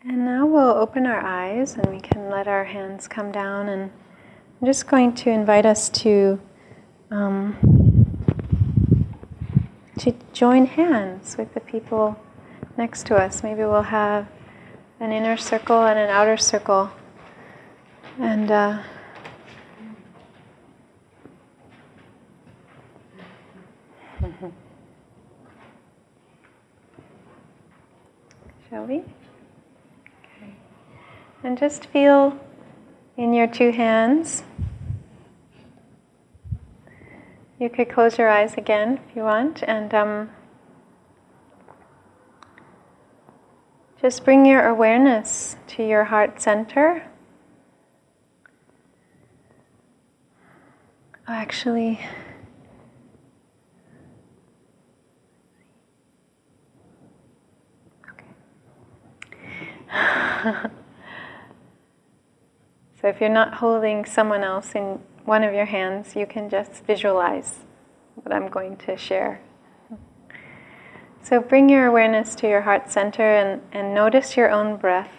And 0.06 0.26
now 0.26 0.46
we'll 0.46 0.73
open 0.84 1.08
our 1.08 1.24
eyes 1.26 1.76
and 1.76 1.86
we 1.86 2.02
can 2.02 2.30
let 2.30 2.46
our 2.46 2.66
hands 2.66 3.08
come 3.08 3.32
down. 3.32 3.70
And 3.70 3.90
I'm 4.60 4.68
just 4.68 4.86
going 4.86 5.16
to 5.16 5.30
invite 5.30 5.66
us 5.66 5.88
to 6.02 6.42
um, 7.10 7.56
to 9.98 10.14
join 10.34 10.66
hands 10.66 11.38
with 11.38 11.54
the 11.54 11.62
people 11.62 12.20
next 12.76 13.06
to 13.06 13.16
us. 13.16 13.44
Maybe 13.44 13.62
we'll 13.62 13.82
have 13.84 14.28
an 15.00 15.14
inner 15.14 15.38
circle 15.38 15.86
and 15.86 15.98
an 15.98 16.10
outer 16.10 16.36
circle. 16.36 16.92
And 18.20 18.52
uh, 18.52 18.84
shall 28.70 28.86
we? 28.86 29.04
And 31.46 31.53
just 31.64 31.86
feel 31.86 32.38
in 33.16 33.34
your 33.34 33.48
two 33.48 33.72
hands. 33.72 34.44
You 37.58 37.70
could 37.70 37.90
close 37.90 38.18
your 38.18 38.28
eyes 38.28 38.56
again 38.56 39.00
if 39.08 39.16
you 39.16 39.22
want, 39.24 39.64
and 39.66 39.94
um, 39.94 40.30
just 44.02 44.26
bring 44.26 44.46
your 44.46 44.68
awareness 44.68 45.56
to 45.68 45.88
your 45.88 46.04
heart 46.04 46.42
center. 46.42 47.10
Actually, 51.30 52.02
okay. 59.94 60.70
So 63.04 63.10
if 63.10 63.20
you're 63.20 63.28
not 63.28 63.56
holding 63.56 64.06
someone 64.06 64.46
else 64.46 64.76
in 64.76 64.98
one 65.26 65.44
of 65.44 65.54
your 65.54 65.66
hands, 65.66 66.16
you 66.16 66.26
can 66.26 66.50
just 66.50 66.86
visualize 66.86 67.60
what 68.16 68.34
I'm 68.34 68.48
going 68.48 68.78
to 68.78 68.96
share. 68.96 69.42
So 71.22 71.42
bring 71.42 71.68
your 71.68 71.86
awareness 71.86 72.34
to 72.36 72.48
your 72.48 72.62
heart 72.62 72.90
center 72.90 73.24
and, 73.24 73.62
and 73.74 73.94
notice 73.94 74.38
your 74.38 74.50
own 74.50 74.78
breath. 74.78 75.12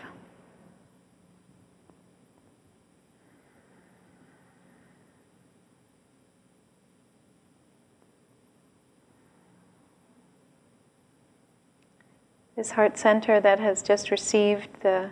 This 12.57 12.71
heart 12.71 12.97
center 12.97 13.41
that 13.41 13.61
has 13.61 13.83
just 13.83 14.11
received 14.11 14.71
the 14.81 15.11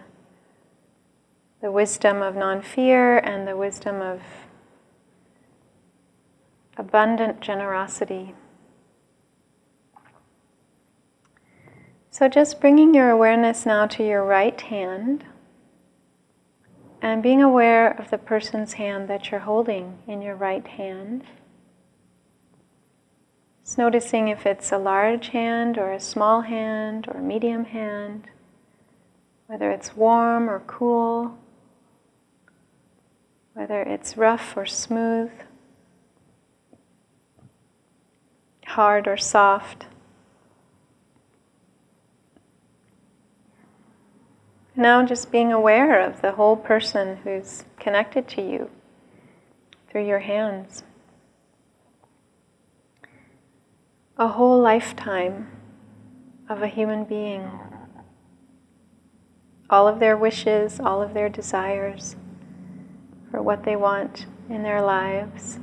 the 1.62 1.70
wisdom 1.70 2.20
of 2.20 2.34
non 2.34 2.60
fear 2.60 3.18
and 3.18 3.46
the 3.46 3.56
wisdom 3.56 4.02
of 4.02 4.20
abundant 6.76 7.40
generosity. 7.40 8.34
So, 12.10 12.28
just 12.28 12.60
bringing 12.60 12.92
your 12.92 13.10
awareness 13.10 13.64
now 13.64 13.86
to 13.86 14.04
your 14.04 14.24
right 14.24 14.60
hand 14.60 15.24
and 17.00 17.22
being 17.22 17.40
aware 17.40 17.88
of 17.88 18.10
the 18.10 18.18
person's 18.18 18.74
hand 18.74 19.08
that 19.08 19.30
you're 19.30 19.40
holding 19.40 19.98
in 20.08 20.20
your 20.20 20.34
right 20.34 20.66
hand. 20.66 21.22
Just 23.64 23.78
noticing 23.78 24.26
if 24.26 24.46
it's 24.46 24.72
a 24.72 24.78
large 24.78 25.28
hand 25.28 25.78
or 25.78 25.92
a 25.92 26.00
small 26.00 26.40
hand 26.40 27.06
or 27.06 27.18
a 27.18 27.22
medium 27.22 27.66
hand, 27.66 28.26
whether 29.46 29.70
it's 29.70 29.96
warm 29.96 30.50
or 30.50 30.60
cool, 30.66 31.38
whether 33.54 33.82
it's 33.82 34.16
rough 34.16 34.56
or 34.56 34.64
smooth, 34.66 35.30
hard 38.66 39.06
or 39.06 39.16
soft. 39.16 39.86
Now, 44.74 45.04
just 45.04 45.30
being 45.30 45.52
aware 45.52 46.00
of 46.00 46.22
the 46.22 46.32
whole 46.32 46.56
person 46.56 47.18
who's 47.24 47.64
connected 47.78 48.26
to 48.28 48.42
you 48.42 48.70
through 49.90 50.06
your 50.06 50.20
hands. 50.20 50.82
A 54.16 54.28
whole 54.28 54.58
lifetime 54.60 55.48
of 56.48 56.62
a 56.62 56.68
human 56.68 57.04
being. 57.04 57.50
All 59.68 59.86
of 59.86 60.00
their 60.00 60.16
wishes, 60.16 60.80
all 60.80 61.02
of 61.02 61.12
their 61.12 61.28
desires 61.28 62.16
for 63.32 63.42
what 63.42 63.64
they 63.64 63.76
want 63.76 64.26
in 64.50 64.62
their 64.62 64.82
lives, 64.82 65.58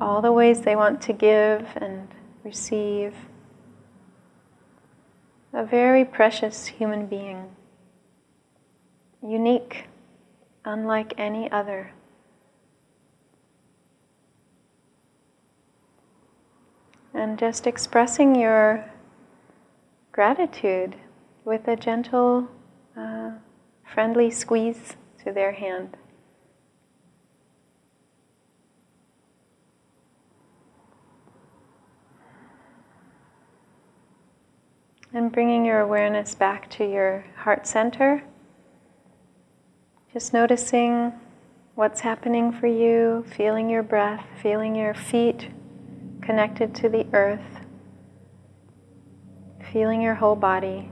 all 0.00 0.22
the 0.22 0.30
ways 0.30 0.60
they 0.60 0.76
want 0.76 1.02
to 1.02 1.12
give 1.12 1.66
and 1.74 2.06
receive. 2.44 3.12
A 5.52 5.64
very 5.64 6.04
precious 6.04 6.66
human 6.66 7.06
being, 7.06 7.50
unique, 9.26 9.86
unlike 10.64 11.14
any 11.18 11.50
other. 11.50 11.90
And 17.12 17.38
just 17.38 17.66
expressing 17.66 18.36
your 18.36 18.88
gratitude 20.12 20.94
with 21.44 21.66
a 21.66 21.74
gentle, 21.74 22.46
uh, 22.96 23.30
friendly 23.82 24.30
squeeze 24.30 24.94
to 25.26 25.32
their 25.32 25.50
hand. 25.50 25.96
And 35.12 35.32
bringing 35.32 35.64
your 35.64 35.80
awareness 35.80 36.36
back 36.36 36.70
to 36.70 36.88
your 36.88 37.24
heart 37.38 37.66
center. 37.66 38.22
Just 40.12 40.32
noticing 40.32 41.12
what's 41.74 42.00
happening 42.00 42.52
for 42.52 42.68
you, 42.68 43.24
feeling 43.36 43.68
your 43.68 43.82
breath, 43.82 44.24
feeling 44.40 44.76
your 44.76 44.94
feet 44.94 45.48
connected 46.22 46.72
to 46.76 46.88
the 46.88 47.04
earth, 47.12 47.64
feeling 49.72 50.00
your 50.00 50.14
whole 50.14 50.36
body. 50.36 50.90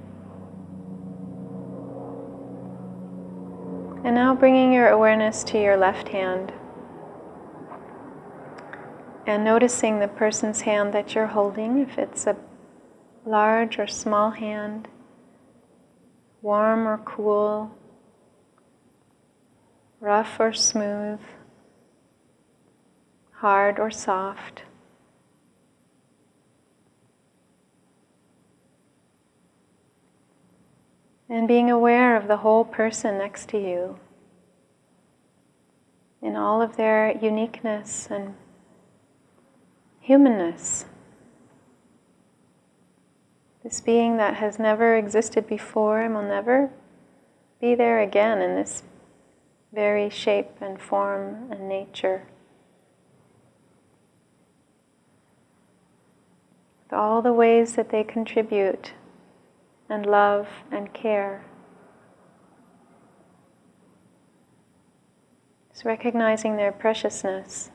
And 4.04 4.14
now 4.14 4.34
bringing 4.34 4.72
your 4.74 4.88
awareness 4.88 5.42
to 5.44 5.58
your 5.58 5.78
left 5.78 6.08
hand 6.08 6.52
and 9.26 9.42
noticing 9.42 9.98
the 9.98 10.08
person's 10.08 10.60
hand 10.60 10.92
that 10.92 11.14
you're 11.14 11.28
holding, 11.28 11.78
if 11.78 11.96
it's 11.96 12.26
a 12.26 12.36
large 13.24 13.78
or 13.78 13.86
small 13.86 14.30
hand, 14.32 14.88
warm 16.42 16.86
or 16.86 16.98
cool, 16.98 17.74
rough 20.00 20.38
or 20.38 20.52
smooth, 20.52 21.20
hard 23.32 23.78
or 23.78 23.90
soft. 23.90 24.64
And 31.28 31.48
being 31.48 31.70
aware 31.70 32.16
of 32.16 32.28
the 32.28 32.38
whole 32.38 32.64
person 32.64 33.18
next 33.18 33.48
to 33.50 33.58
you 33.58 33.98
in 36.20 36.36
all 36.36 36.62
of 36.62 36.76
their 36.76 37.16
uniqueness 37.16 38.08
and 38.10 38.34
humanness. 40.00 40.86
This 43.62 43.80
being 43.80 44.18
that 44.18 44.34
has 44.34 44.58
never 44.58 44.96
existed 44.96 45.46
before 45.46 46.00
and 46.00 46.14
will 46.14 46.22
never 46.22 46.70
be 47.60 47.74
there 47.74 48.00
again 48.00 48.42
in 48.42 48.54
this 48.54 48.82
very 49.72 50.10
shape 50.10 50.50
and 50.60 50.80
form 50.80 51.50
and 51.50 51.68
nature. 51.68 52.26
With 56.84 56.92
all 56.92 57.22
the 57.22 57.32
ways 57.32 57.74
that 57.76 57.88
they 57.88 58.04
contribute 58.04 58.92
and 59.88 60.06
love 60.06 60.48
and 60.70 60.92
care. 60.92 61.44
Just 65.72 65.84
recognizing 65.84 66.56
their 66.56 66.72
preciousness 66.72 67.70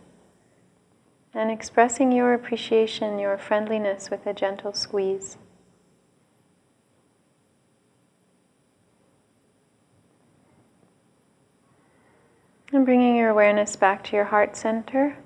and 1.33 1.51
expressing 1.51 2.11
your 2.11 2.33
appreciation, 2.33 3.19
your 3.19 3.37
friendliness 3.37 4.09
with 4.09 4.25
a 4.25 4.33
gentle 4.33 4.73
squeeze. 4.73 5.37
And 12.71 12.85
bringing 12.85 13.15
your 13.15 13.29
awareness 13.29 13.75
back 13.75 14.03
to 14.05 14.15
your 14.15 14.25
heart 14.25 14.55
center. 14.55 15.17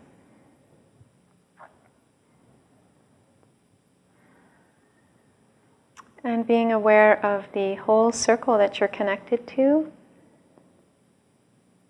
And 6.24 6.48
being 6.48 6.72
aware 6.72 7.24
of 7.26 7.48
the 7.54 7.76
whole 7.76 8.12
circle 8.12 8.58
that 8.58 8.80
you're 8.80 8.88
connected 8.88 9.46
to 9.48 9.92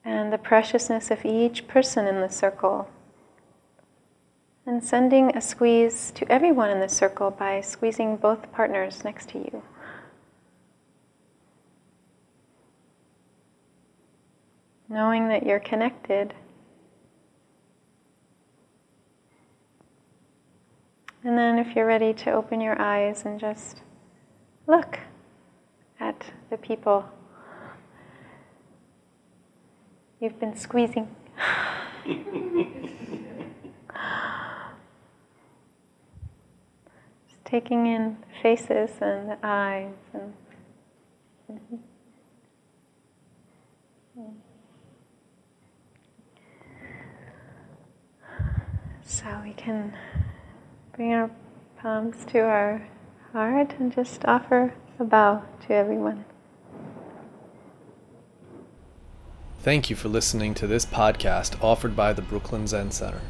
and 0.03 0.33
the 0.33 0.37
preciousness 0.37 1.11
of 1.11 1.23
each 1.23 1.67
person 1.67 2.07
in 2.07 2.19
the 2.19 2.29
circle. 2.29 2.89
And 4.65 4.83
sending 4.83 5.35
a 5.35 5.41
squeeze 5.41 6.11
to 6.15 6.29
everyone 6.31 6.71
in 6.71 6.79
the 6.79 6.89
circle 6.89 7.29
by 7.29 7.61
squeezing 7.61 8.17
both 8.17 8.51
partners 8.51 9.03
next 9.03 9.29
to 9.29 9.37
you. 9.37 9.61
knowing 14.93 15.27
that 15.27 15.43
you're 15.43 15.59
connected. 15.59 16.35
And 21.23 21.37
then, 21.37 21.57
if 21.57 21.75
you're 21.75 21.87
ready 21.87 22.13
to 22.13 22.31
open 22.31 22.61
your 22.61 22.79
eyes 22.79 23.23
and 23.25 23.39
just 23.39 23.81
look 24.67 24.99
at 25.99 26.31
the 26.49 26.57
people 26.57 27.05
you've 30.19 30.39
been 30.39 30.55
squeezing. 30.55 31.13
just 37.27 37.45
taking 37.45 37.87
in 37.87 38.17
faces 38.41 38.91
and 39.01 39.37
eyes 39.43 39.93
and. 40.13 40.33
So 49.05 49.25
we 49.43 49.53
can 49.53 49.93
bring 50.95 51.13
our 51.13 51.29
palms 51.77 52.25
to 52.25 52.39
our 52.39 52.87
heart 53.33 53.73
and 53.79 53.91
just 53.91 54.23
offer 54.25 54.75
a 54.99 55.03
bow 55.03 55.41
to 55.65 55.73
everyone. 55.73 56.23
Thank 59.59 59.89
you 59.89 59.95
for 59.95 60.07
listening 60.07 60.53
to 60.55 60.67
this 60.67 60.85
podcast 60.85 61.61
offered 61.63 61.95
by 61.95 62.13
the 62.13 62.21
Brooklyn 62.21 62.67
Zen 62.67 62.91
Center. 62.91 63.21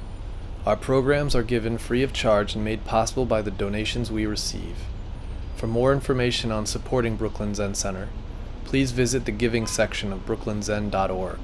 Our 0.65 0.75
programs 0.75 1.35
are 1.35 1.43
given 1.43 1.77
free 1.77 2.03
of 2.03 2.11
charge 2.11 2.53
and 2.53 2.65
made 2.65 2.83
possible 2.83 3.25
by 3.25 3.41
the 3.41 3.51
donations 3.51 4.11
we 4.11 4.25
receive. 4.25 4.75
For 5.55 5.67
more 5.67 5.93
information 5.93 6.51
on 6.51 6.65
supporting 6.65 7.15
Brooklyn 7.15 7.55
Zen 7.55 7.75
Center, 7.75 8.09
please 8.65 8.91
visit 8.91 9.23
the 9.23 9.31
giving 9.31 9.65
section 9.65 10.11
of 10.11 10.25
brooklynzen.org. 10.25 11.39